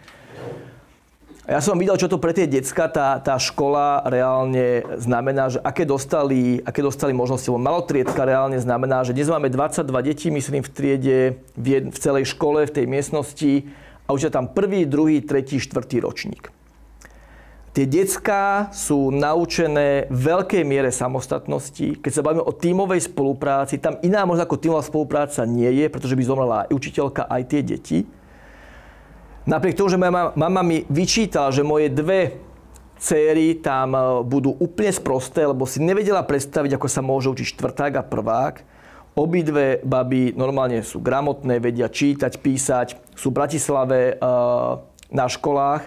A 1.43 1.59
ja 1.59 1.61
som 1.61 1.74
videl, 1.74 1.99
čo 1.99 2.07
to 2.07 2.22
pre 2.22 2.30
tie 2.30 2.47
decka, 2.47 2.87
tá, 2.87 3.18
tá 3.18 3.35
škola 3.35 4.07
reálne 4.07 4.87
znamená, 5.03 5.51
že 5.51 5.59
aké 5.66 5.83
dostali, 5.83 6.62
aké 6.62 6.78
dostali 6.78 7.11
možnosti. 7.11 7.51
Lebo 7.51 7.59
malotriedka 7.59 8.22
reálne 8.22 8.62
znamená, 8.62 9.03
že 9.03 9.11
dnes 9.11 9.26
máme 9.26 9.51
22 9.51 9.83
detí, 10.07 10.30
myslím, 10.30 10.62
v 10.62 10.70
triede, 10.70 11.18
v, 11.59 11.66
jed, 11.66 11.85
v 11.91 11.99
celej 11.99 12.30
škole, 12.30 12.70
v 12.70 12.74
tej 12.78 12.87
miestnosti 12.87 13.66
a 14.07 14.14
už 14.14 14.28
je 14.28 14.34
tam 14.34 14.50
prvý, 14.50 14.84
druhý, 14.84 15.22
tretí, 15.22 15.62
štvrtý 15.62 16.03
ročník. 16.03 16.53
Tie 17.72 17.88
decka 17.88 18.68
sú 18.68 19.09
naučené 19.09 20.05
v 20.12 20.20
veľkej 20.28 20.61
miere 20.61 20.92
samostatnosti. 20.92 22.05
Keď 22.05 22.12
sa 22.12 22.20
bavíme 22.20 22.44
o 22.44 22.53
tímovej 22.53 23.09
spolupráci, 23.09 23.80
tam 23.80 23.96
iná 24.05 24.28
možno 24.28 24.44
ako 24.44 24.61
tímová 24.61 24.84
spolupráca 24.84 25.48
nie 25.48 25.80
je, 25.80 25.88
pretože 25.88 26.12
by 26.12 26.20
zomrela 26.20 26.68
aj 26.68 26.76
učiteľka, 26.76 27.24
aj 27.32 27.42
tie 27.48 27.61
deti. 27.64 27.98
Napriek 29.48 29.80
tomu, 29.80 29.88
že 29.88 29.96
moja 29.96 30.36
mama 30.36 30.61
mi 30.61 30.84
vyčítala, 30.84 31.48
že 31.48 31.64
moje 31.64 31.88
dve 31.88 32.36
céry 33.00 33.59
tam 33.59 33.96
e, 33.96 34.00
budú 34.22 34.55
úplne 34.62 34.94
sprosté, 34.94 35.42
lebo 35.42 35.66
si 35.66 35.82
nevedela 35.82 36.22
predstaviť, 36.22 36.78
ako 36.78 36.86
sa 36.86 37.03
môže 37.03 37.32
učiť 37.32 37.57
štvrták 37.57 37.92
a 37.98 38.07
prvák. 38.07 38.55
Obidve 39.13 39.85
baby 39.85 40.33
normálne 40.33 40.81
sú 40.81 41.05
gramotné, 41.05 41.61
vedia 41.61 41.93
čítať, 41.93 42.41
písať, 42.41 42.97
sú 43.13 43.29
v 43.29 43.37
Bratislave 43.45 44.01
e, 44.09 44.15
na 45.13 45.27
školách. 45.29 45.85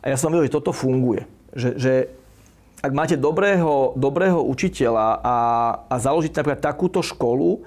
A 0.00 0.06
ja 0.08 0.16
som 0.16 0.32
vedel, 0.32 0.48
že 0.48 0.56
toto 0.56 0.72
funguje. 0.72 1.28
Že, 1.52 1.70
že 1.76 1.92
ak 2.80 2.92
máte 2.96 3.16
dobrého, 3.20 3.92
dobrého 3.96 4.40
učiteľa 4.40 5.20
a, 5.20 5.36
a 5.84 5.94
založiť 6.00 6.32
napríklad 6.32 6.64
takúto 6.64 7.04
školu, 7.04 7.60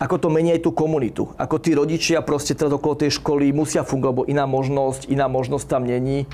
ako 0.00 0.16
to 0.16 0.28
mení 0.32 0.56
aj 0.56 0.64
tú 0.64 0.70
komunitu. 0.72 1.28
Ako 1.36 1.60
tí 1.60 1.76
rodičia 1.76 2.24
proste 2.24 2.56
teraz 2.56 2.72
okolo 2.72 2.96
tej 2.96 3.20
školy 3.20 3.52
musia 3.52 3.84
fungovať, 3.84 4.14
lebo 4.14 4.24
iná 4.30 4.48
možnosť, 4.48 5.10
iná 5.12 5.26
možnosť 5.28 5.66
tam 5.68 5.84
není. 5.84 6.24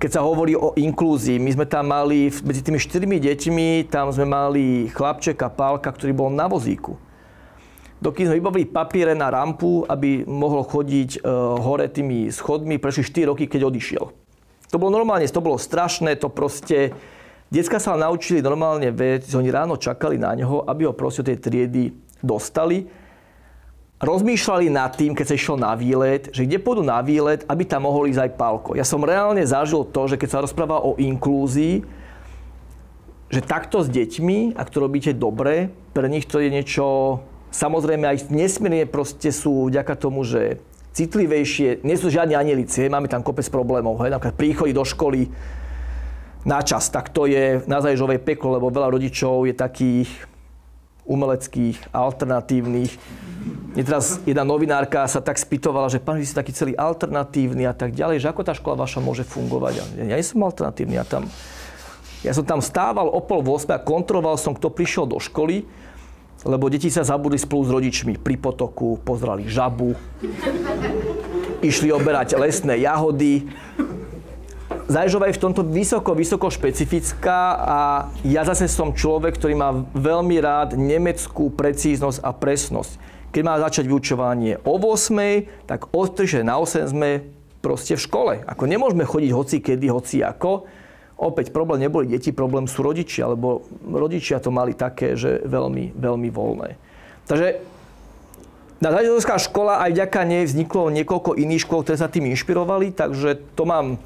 Keď 0.00 0.16
sa 0.16 0.24
hovorí 0.24 0.56
o 0.56 0.72
inklúzii, 0.80 1.36
my 1.36 1.60
sme 1.60 1.68
tam 1.68 1.92
mali, 1.92 2.32
medzi 2.40 2.64
tými 2.64 2.80
štyrmi 2.80 3.20
deťmi, 3.20 3.92
tam 3.92 4.08
sme 4.08 4.24
mali 4.24 4.88
chlapčeka 4.88 5.52
Pálka, 5.52 5.92
ktorý 5.92 6.16
bol 6.16 6.32
na 6.32 6.48
vozíku. 6.48 6.96
Dokým 8.00 8.32
sme 8.32 8.40
vybavili 8.40 8.64
papiere 8.64 9.12
na 9.12 9.28
rampu, 9.28 9.84
aby 9.84 10.24
mohol 10.24 10.64
chodiť 10.64 11.20
uh, 11.20 11.60
hore 11.60 11.84
tými 11.92 12.32
schodmi, 12.32 12.80
prešli 12.80 13.28
4 13.28 13.28
roky, 13.28 13.44
keď 13.44 13.68
odišiel. 13.68 14.04
To 14.72 14.80
bolo 14.80 14.88
normálne, 14.88 15.28
to 15.28 15.44
bolo 15.44 15.60
strašné, 15.60 16.16
to 16.16 16.32
proste... 16.32 16.96
Decka 17.52 17.76
sa 17.76 17.92
naučili 17.92 18.40
normálne 18.40 18.88
vec, 18.94 19.28
oni 19.36 19.52
ráno 19.52 19.76
čakali 19.76 20.16
na 20.16 20.32
neho, 20.32 20.64
aby 20.64 20.88
ho 20.88 20.96
proste 20.96 21.28
tej 21.28 21.44
triedy 21.44 21.92
dostali, 22.24 22.88
rozmýšľali 24.00 24.72
nad 24.72 24.96
tým, 24.96 25.12
keď 25.12 25.26
sa 25.28 25.36
išiel 25.36 25.56
na 25.60 25.76
výlet, 25.76 26.32
že 26.32 26.48
kde 26.48 26.56
pôjdu 26.56 26.80
na 26.80 27.04
výlet, 27.04 27.44
aby 27.44 27.68
tam 27.68 27.84
mohol 27.84 28.08
ísť 28.08 28.20
aj 28.24 28.32
Pálko. 28.40 28.70
Ja 28.72 28.84
som 28.88 29.04
reálne 29.04 29.44
zažil 29.44 29.84
to, 29.84 30.08
že 30.08 30.16
keď 30.16 30.28
sa 30.32 30.42
rozpráva 30.42 30.80
o 30.80 30.96
inklúzii, 30.96 31.84
že 33.30 33.40
takto 33.44 33.84
s 33.84 33.92
deťmi, 33.92 34.56
ak 34.56 34.72
to 34.72 34.82
robíte 34.82 35.12
dobre, 35.14 35.70
pre 35.92 36.08
nich 36.08 36.26
to 36.26 36.40
je 36.40 36.48
niečo, 36.48 37.20
samozrejme 37.52 38.08
aj 38.08 38.32
nesmierne 38.32 38.88
proste 38.88 39.30
sú 39.30 39.68
vďaka 39.68 39.94
tomu, 40.00 40.24
že 40.24 40.58
citlivejšie, 40.96 41.86
nie 41.86 41.94
sú 41.94 42.10
žiadne 42.10 42.34
anielici, 42.34 42.90
máme 42.90 43.06
tam 43.06 43.22
kopec 43.22 43.46
problémov, 43.52 44.02
hej, 44.02 44.10
napríklad 44.10 44.34
príchody 44.34 44.72
do 44.74 44.82
školy 44.82 45.30
na 46.42 46.64
čas, 46.64 46.88
tak 46.88 47.12
to 47.12 47.28
je 47.28 47.62
na 47.68 47.84
Zajžovej 47.84 48.24
peklo, 48.24 48.56
lebo 48.56 48.72
veľa 48.72 48.96
rodičov 48.96 49.44
je 49.44 49.54
takých, 49.54 50.10
umeleckých, 51.04 51.92
alternatívnych. 51.94 52.92
Mne 53.76 53.82
teraz 53.86 54.20
jedna 54.28 54.44
novinárka 54.44 55.06
sa 55.06 55.24
tak 55.24 55.40
spýtovala, 55.40 55.88
že 55.88 56.02
pán, 56.02 56.20
vy 56.20 56.26
ste 56.26 56.36
taký 56.36 56.52
celý 56.52 56.72
alternatívny 56.76 57.64
a 57.64 57.72
tak 57.72 57.96
ďalej, 57.96 58.20
že 58.20 58.30
ako 58.30 58.42
tá 58.44 58.52
škola 58.52 58.84
vaša 58.84 59.00
môže 59.00 59.24
fungovať. 59.24 59.72
Ja, 59.80 59.84
ja 60.04 60.16
nie 60.18 60.26
som 60.26 60.44
alternatívny, 60.44 60.98
ja 60.98 61.06
tam... 61.06 61.28
Ja 62.20 62.36
som 62.36 62.44
tam 62.44 62.60
stával 62.60 63.08
o 63.08 63.16
pol 63.24 63.40
8 63.40 63.72
a 63.72 63.80
kontroloval 63.80 64.36
som, 64.36 64.52
kto 64.52 64.68
prišiel 64.68 65.08
do 65.08 65.16
školy, 65.16 65.64
lebo 66.44 66.68
deti 66.68 66.92
sa 66.92 67.00
zabudli 67.00 67.40
spolu 67.40 67.64
s 67.64 67.70
rodičmi 67.72 68.20
pri 68.20 68.36
potoku, 68.36 69.00
pozrali 69.00 69.48
žabu. 69.48 69.96
išli 71.60 71.92
oberať 71.92 72.36
lesné 72.40 72.80
jahody. 72.80 73.44
Zajžová 74.90 75.30
je 75.30 75.38
v 75.38 75.44
tomto 75.46 75.62
vysoko, 75.62 76.18
vysoko 76.18 76.50
špecifická 76.50 77.54
a 77.62 77.78
ja 78.26 78.42
zase 78.42 78.66
som 78.66 78.90
človek, 78.90 79.38
ktorý 79.38 79.54
má 79.54 79.70
veľmi 79.94 80.34
rád 80.42 80.74
nemeckú 80.74 81.54
precíznosť 81.54 82.18
a 82.18 82.34
presnosť. 82.34 82.98
Keď 83.30 83.42
má 83.46 83.54
začať 83.62 83.86
vyučovanie 83.86 84.58
o 84.66 84.74
8, 84.74 85.70
tak 85.70 85.94
od 85.94 86.18
3 86.18 86.42
na 86.42 86.58
8 86.58 86.90
sme 86.90 87.22
proste 87.62 87.94
v 87.94 88.02
škole. 88.02 88.32
Ako 88.42 88.66
nemôžeme 88.66 89.06
chodiť 89.06 89.30
hoci 89.30 89.56
kedy, 89.62 89.86
hoci 89.94 90.26
ako. 90.26 90.66
Opäť 91.22 91.54
problém 91.54 91.86
neboli 91.86 92.10
deti, 92.10 92.34
problém 92.34 92.66
sú 92.66 92.82
rodičia, 92.82 93.30
lebo 93.30 93.62
rodičia 93.86 94.42
to 94.42 94.50
mali 94.50 94.74
také, 94.74 95.14
že 95.14 95.38
veľmi, 95.46 95.94
veľmi 95.94 96.28
voľné. 96.34 96.74
Takže 97.30 97.62
na 98.82 98.90
Zajdovská 98.90 99.38
škola 99.38 99.86
aj 99.86 99.94
vďaka 99.94 100.20
nej 100.26 100.50
vzniklo 100.50 100.90
niekoľko 100.90 101.38
iných 101.38 101.62
škôl, 101.62 101.86
ktoré 101.86 101.94
sa 101.94 102.10
tým 102.10 102.26
inšpirovali, 102.34 102.90
takže 102.90 103.38
to 103.54 103.62
mám 103.62 104.02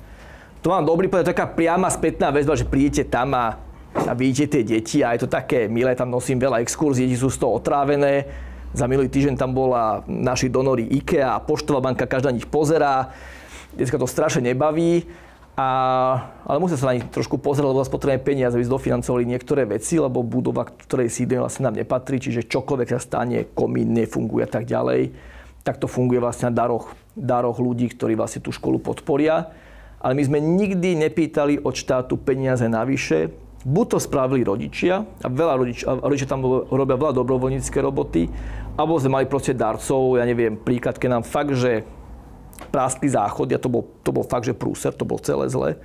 to 0.65 0.73
mám 0.73 0.89
dobrý 0.89 1.13
povedať, 1.13 1.37
taká 1.37 1.45
priama 1.45 1.93
spätná 1.93 2.33
väzba, 2.33 2.57
že 2.57 2.65
prídete 2.65 3.05
tam 3.05 3.37
a, 3.37 3.61
a 3.93 4.13
vidíte 4.17 4.49
tie 4.49 4.65
deti 4.65 5.05
a 5.05 5.13
je 5.13 5.29
to 5.29 5.29
také 5.29 5.69
milé, 5.69 5.93
tam 5.93 6.09
nosím 6.09 6.41
veľa 6.41 6.65
exkurzií, 6.65 7.05
deti 7.05 7.21
sú 7.21 7.29
z 7.29 7.37
toho 7.37 7.61
otrávené. 7.61 8.25
Za 8.73 8.89
minulý 8.89 9.13
týždeň 9.13 9.37
tam 9.37 9.53
bola 9.53 10.01
naši 10.09 10.49
donory 10.49 10.89
IKEA 10.89 11.37
a 11.37 11.45
Poštová 11.45 11.85
banka, 11.85 12.09
každá 12.09 12.33
nich 12.33 12.49
pozerá. 12.49 13.13
Dneska 13.77 14.01
to 14.01 14.09
strašne 14.09 14.41
nebaví. 14.41 15.05
A, 15.55 15.69
ale 16.49 16.59
musia 16.59 16.81
sa 16.81 16.91
na 16.91 16.97
nich 16.97 17.07
trošku 17.13 17.39
pozerať, 17.39 17.69
lebo 17.69 17.85
zase 17.85 17.93
potrebujeme 17.93 18.25
peniaze, 18.25 18.57
aby 18.57 18.65
dofinancovali 18.65 19.23
niektoré 19.29 19.69
veci, 19.69 20.01
lebo 20.01 20.25
budova, 20.25 20.67
ktorej 20.67 21.13
sídlime, 21.13 21.45
vlastne 21.45 21.69
nám 21.69 21.79
nepatrí, 21.79 22.19
čiže 22.19 22.49
čokoľvek 22.51 22.89
sa 22.91 22.99
stane, 22.99 23.53
komín 23.53 23.95
nefunguje 23.95 24.43
a 24.43 24.51
tak 24.51 24.67
ďalej, 24.67 25.13
tak 25.63 25.79
to 25.79 25.87
funguje 25.87 26.19
vlastne 26.19 26.51
na 26.51 26.57
daroch, 26.57 26.91
daroch 27.15 27.63
ľudí, 27.63 27.87
ktorí 27.95 28.19
vlastne 28.19 28.43
tú 28.43 28.51
školu 28.51 28.83
podporia 28.83 29.55
ale 30.05 30.13
my 30.13 30.23
sme 30.29 30.39
nikdy 30.39 31.01
nepýtali 31.01 31.65
od 31.65 31.73
štátu 31.73 32.21
peniaze 32.21 32.69
navyše. 32.69 33.33
Buď 33.65 33.97
to 33.97 33.99
spravili 34.05 34.45
rodičia, 34.45 35.09
a 35.25 35.29
veľa 35.33 35.55
rodič, 35.57 35.89
a 35.89 35.97
rodičia 35.97 36.29
tam 36.29 36.45
robia 36.69 37.01
veľa 37.01 37.17
dobrovoľnícke 37.17 37.81
roboty, 37.81 38.29
alebo 38.77 39.01
sme 39.01 39.17
mali 39.17 39.25
proste 39.25 39.57
darcov, 39.57 40.21
ja 40.21 40.29
neviem, 40.29 40.61
príklad, 40.61 41.01
keď 41.01 41.09
nám 41.09 41.25
fakt, 41.25 41.57
že 41.57 41.89
práskli 42.69 43.09
záchod, 43.09 43.49
a 43.49 43.57
to 43.57 43.73
bol, 43.73 43.89
to 44.05 44.13
bol 44.13 44.21
fakt, 44.29 44.45
že 44.45 44.53
prúser, 44.53 44.93
to 44.93 45.09
bol 45.09 45.17
celé 45.17 45.49
zle 45.49 45.81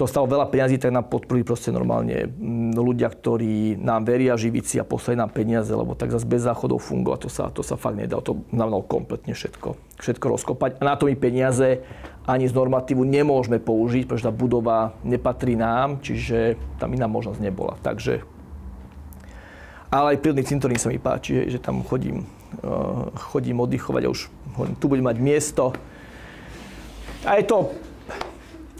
to 0.00 0.08
stalo 0.08 0.24
veľa 0.24 0.48
peňazí, 0.48 0.80
tak 0.80 0.96
nám 0.96 1.12
podporili 1.12 1.44
proste 1.44 1.68
normálne 1.68 2.24
mm, 2.24 2.72
ľudia, 2.72 3.12
ktorí 3.12 3.76
nám 3.76 4.08
veria, 4.08 4.32
živici 4.40 4.80
a 4.80 4.88
poslali 4.88 5.20
nám 5.20 5.28
peniaze, 5.28 5.68
lebo 5.68 5.92
tak 5.92 6.08
zase 6.08 6.24
bez 6.24 6.40
záchodov 6.48 6.80
fungovať, 6.80 7.18
to 7.20 7.28
sa, 7.28 7.44
to 7.52 7.60
sa 7.60 7.76
fakt 7.76 8.00
nedá, 8.00 8.16
to 8.24 8.40
znamenalo 8.48 8.80
kompletne 8.80 9.36
všetko, 9.36 9.76
všetko 10.00 10.26
rozkopať. 10.32 10.80
A 10.80 10.88
na 10.88 10.96
to 10.96 11.04
my 11.04 11.12
peniaze 11.20 11.84
ani 12.24 12.48
z 12.48 12.56
normatívu 12.56 13.04
nemôžeme 13.04 13.60
použiť, 13.60 14.08
pretože 14.08 14.24
tá 14.24 14.32
budova 14.32 14.96
nepatrí 15.04 15.52
nám, 15.52 16.00
čiže 16.00 16.56
tam 16.80 16.96
iná 16.96 17.04
možnosť 17.04 17.44
nebola. 17.44 17.76
Takže 17.84 18.24
ale 19.90 20.14
aj 20.14 20.22
prírodný 20.22 20.46
cintorín 20.46 20.78
sa 20.78 20.86
mi 20.88 21.02
páči, 21.02 21.50
že, 21.50 21.58
tam 21.58 21.82
chodím, 21.82 22.24
uh, 22.62 23.10
chodím 23.34 23.58
oddychovať 23.58 24.02
a 24.06 24.12
už 24.14 24.20
tu 24.78 24.86
budem 24.86 25.02
mať 25.02 25.18
miesto. 25.18 25.74
A 27.26 27.42
je 27.42 27.44
to 27.44 27.74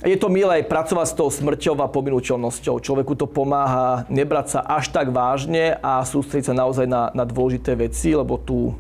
je 0.01 0.17
to 0.17 0.33
milé 0.33 0.65
pracovať 0.65 1.07
s 1.13 1.17
tou 1.17 1.29
smrťou 1.29 1.77
a 1.85 1.93
pominúteľnosťou. 1.93 2.81
Človeku 2.81 3.13
to 3.21 3.29
pomáha 3.29 4.09
nebrať 4.09 4.57
sa 4.57 4.61
až 4.65 4.89
tak 4.89 5.13
vážne 5.13 5.77
a 5.85 6.01
sústrediť 6.01 6.53
sa 6.53 6.55
naozaj 6.57 6.89
na, 6.89 7.13
na 7.13 7.29
dôležité 7.29 7.77
veci, 7.77 8.17
lebo 8.17 8.41
tu 8.41 8.73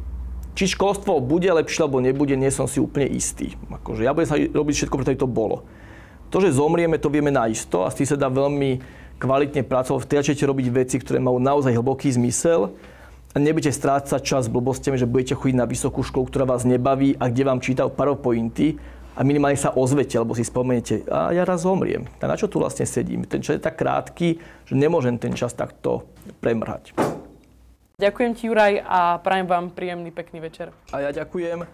či 0.56 0.76
školstvo 0.76 1.22
bude 1.22 1.46
lepšie 1.46 1.86
alebo 1.86 2.02
nebude, 2.02 2.34
nie 2.34 2.50
som 2.50 2.64
si 2.64 2.82
úplne 2.82 3.06
istý. 3.12 3.54
Akože 3.70 4.02
ja 4.04 4.16
budem 4.16 4.28
sa 4.28 4.36
robiť 4.36 4.74
všetko, 4.76 4.96
preto 5.00 5.24
to 5.24 5.28
bolo. 5.30 5.62
To, 6.30 6.36
že 6.40 6.56
zomrieme, 6.56 6.96
to 6.96 7.12
vieme 7.12 7.30
naisto 7.30 7.84
a 7.84 7.90
s 7.90 7.98
tým 7.98 8.08
sa 8.08 8.18
dá 8.18 8.28
veľmi 8.30 8.80
kvalitne 9.20 9.62
pracovať. 9.66 10.00
Vtedy 10.04 10.18
začnete 10.24 10.44
robiť 10.48 10.66
veci, 10.72 10.96
ktoré 10.98 11.20
majú 11.20 11.36
naozaj 11.36 11.76
hlboký 11.76 12.12
zmysel 12.16 12.72
a 13.30 13.36
nebudete 13.36 13.70
strácať 13.70 14.20
čas 14.24 14.50
blbostiami, 14.50 14.98
že 14.98 15.10
budete 15.10 15.38
chodiť 15.38 15.56
na 15.58 15.68
vysokú 15.68 16.02
školu, 16.02 16.32
ktorá 16.32 16.44
vás 16.48 16.66
nebaví 16.66 17.14
a 17.20 17.28
kde 17.28 17.42
vám 17.46 17.60
čítajú 17.60 17.92
PowerPointy 17.92 18.80
a 19.20 19.24
minimálne 19.26 19.60
sa 19.60 19.76
ozvete, 19.76 20.16
alebo 20.16 20.32
si 20.32 20.48
spomeniete, 20.48 21.04
a 21.04 21.28
ja 21.36 21.44
raz 21.44 21.68
zomriem. 21.68 22.08
A 22.24 22.24
na 22.24 22.40
čo 22.40 22.48
tu 22.48 22.56
vlastne 22.56 22.88
sedím? 22.88 23.28
Ten 23.28 23.44
čas 23.44 23.60
je 23.60 23.68
tak 23.68 23.76
krátky, 23.76 24.40
že 24.64 24.72
nemôžem 24.72 25.20
ten 25.20 25.36
čas 25.36 25.52
takto 25.52 26.08
premrhať. 26.40 26.96
Ďakujem 28.00 28.32
ti, 28.32 28.48
Juraj, 28.48 28.80
a 28.80 29.20
prajem 29.20 29.44
vám 29.44 29.76
príjemný, 29.76 30.08
pekný 30.08 30.40
večer. 30.40 30.72
A 30.88 31.04
ja 31.04 31.12
ďakujem. 31.12 31.68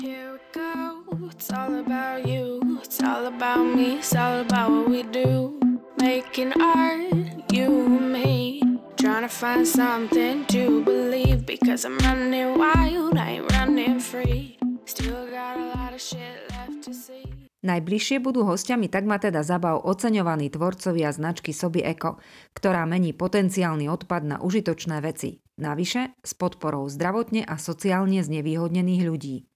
Here 0.00 0.32
we 0.32 0.40
go. 0.56 1.04
It's 1.28 1.52
all 1.52 1.76
about 1.76 2.24
you. 2.24 2.80
It's 2.80 3.04
all 3.04 3.28
about 3.28 3.68
me. 3.68 4.00
It's 4.00 4.16
all 4.16 4.40
about 4.40 4.72
what 4.72 4.88
we 4.88 5.04
do. 5.04 5.60
Making 6.00 6.56
art, 6.56 7.52
you 7.52 7.68
and 7.84 8.16
me. 8.16 8.64
Trying 9.06 9.22
to 9.22 9.30
find 9.30 9.62
something 9.62 10.42
to 10.50 10.82
believe 10.82 11.46
because 11.46 11.86
I'm 11.86 11.94
running 12.02 12.58
wild, 12.58 13.14
I 13.14 13.38
ain't 13.38 13.46
running 13.54 14.02
free. 14.02 14.58
Still 14.82 15.30
got 15.30 15.62
a 15.62 15.70
lot 15.78 15.94
of 15.94 16.02
shit 16.02 16.50
left 16.50 16.82
to 16.82 16.90
see. 16.90 17.22
Najbližšie 17.62 18.18
budú 18.18 18.42
hostiami 18.42 18.90
tak 18.90 19.06
ma 19.06 19.22
teda 19.22 19.46
zabav 19.46 19.86
oceňovaní 19.86 20.50
tvorcovia 20.50 21.14
značky 21.14 21.54
Sobi 21.54 21.86
Eco, 21.86 22.18
ktorá 22.58 22.82
mení 22.82 23.14
potenciálny 23.14 23.86
odpad 23.86 24.26
na 24.26 24.36
užitočné 24.42 24.98
veci. 24.98 25.38
Navyše 25.54 26.18
s 26.26 26.34
podporou 26.34 26.90
zdravotne 26.90 27.46
a 27.46 27.62
sociálne 27.62 28.18
znevýhodnených 28.26 29.02
ľudí. 29.06 29.46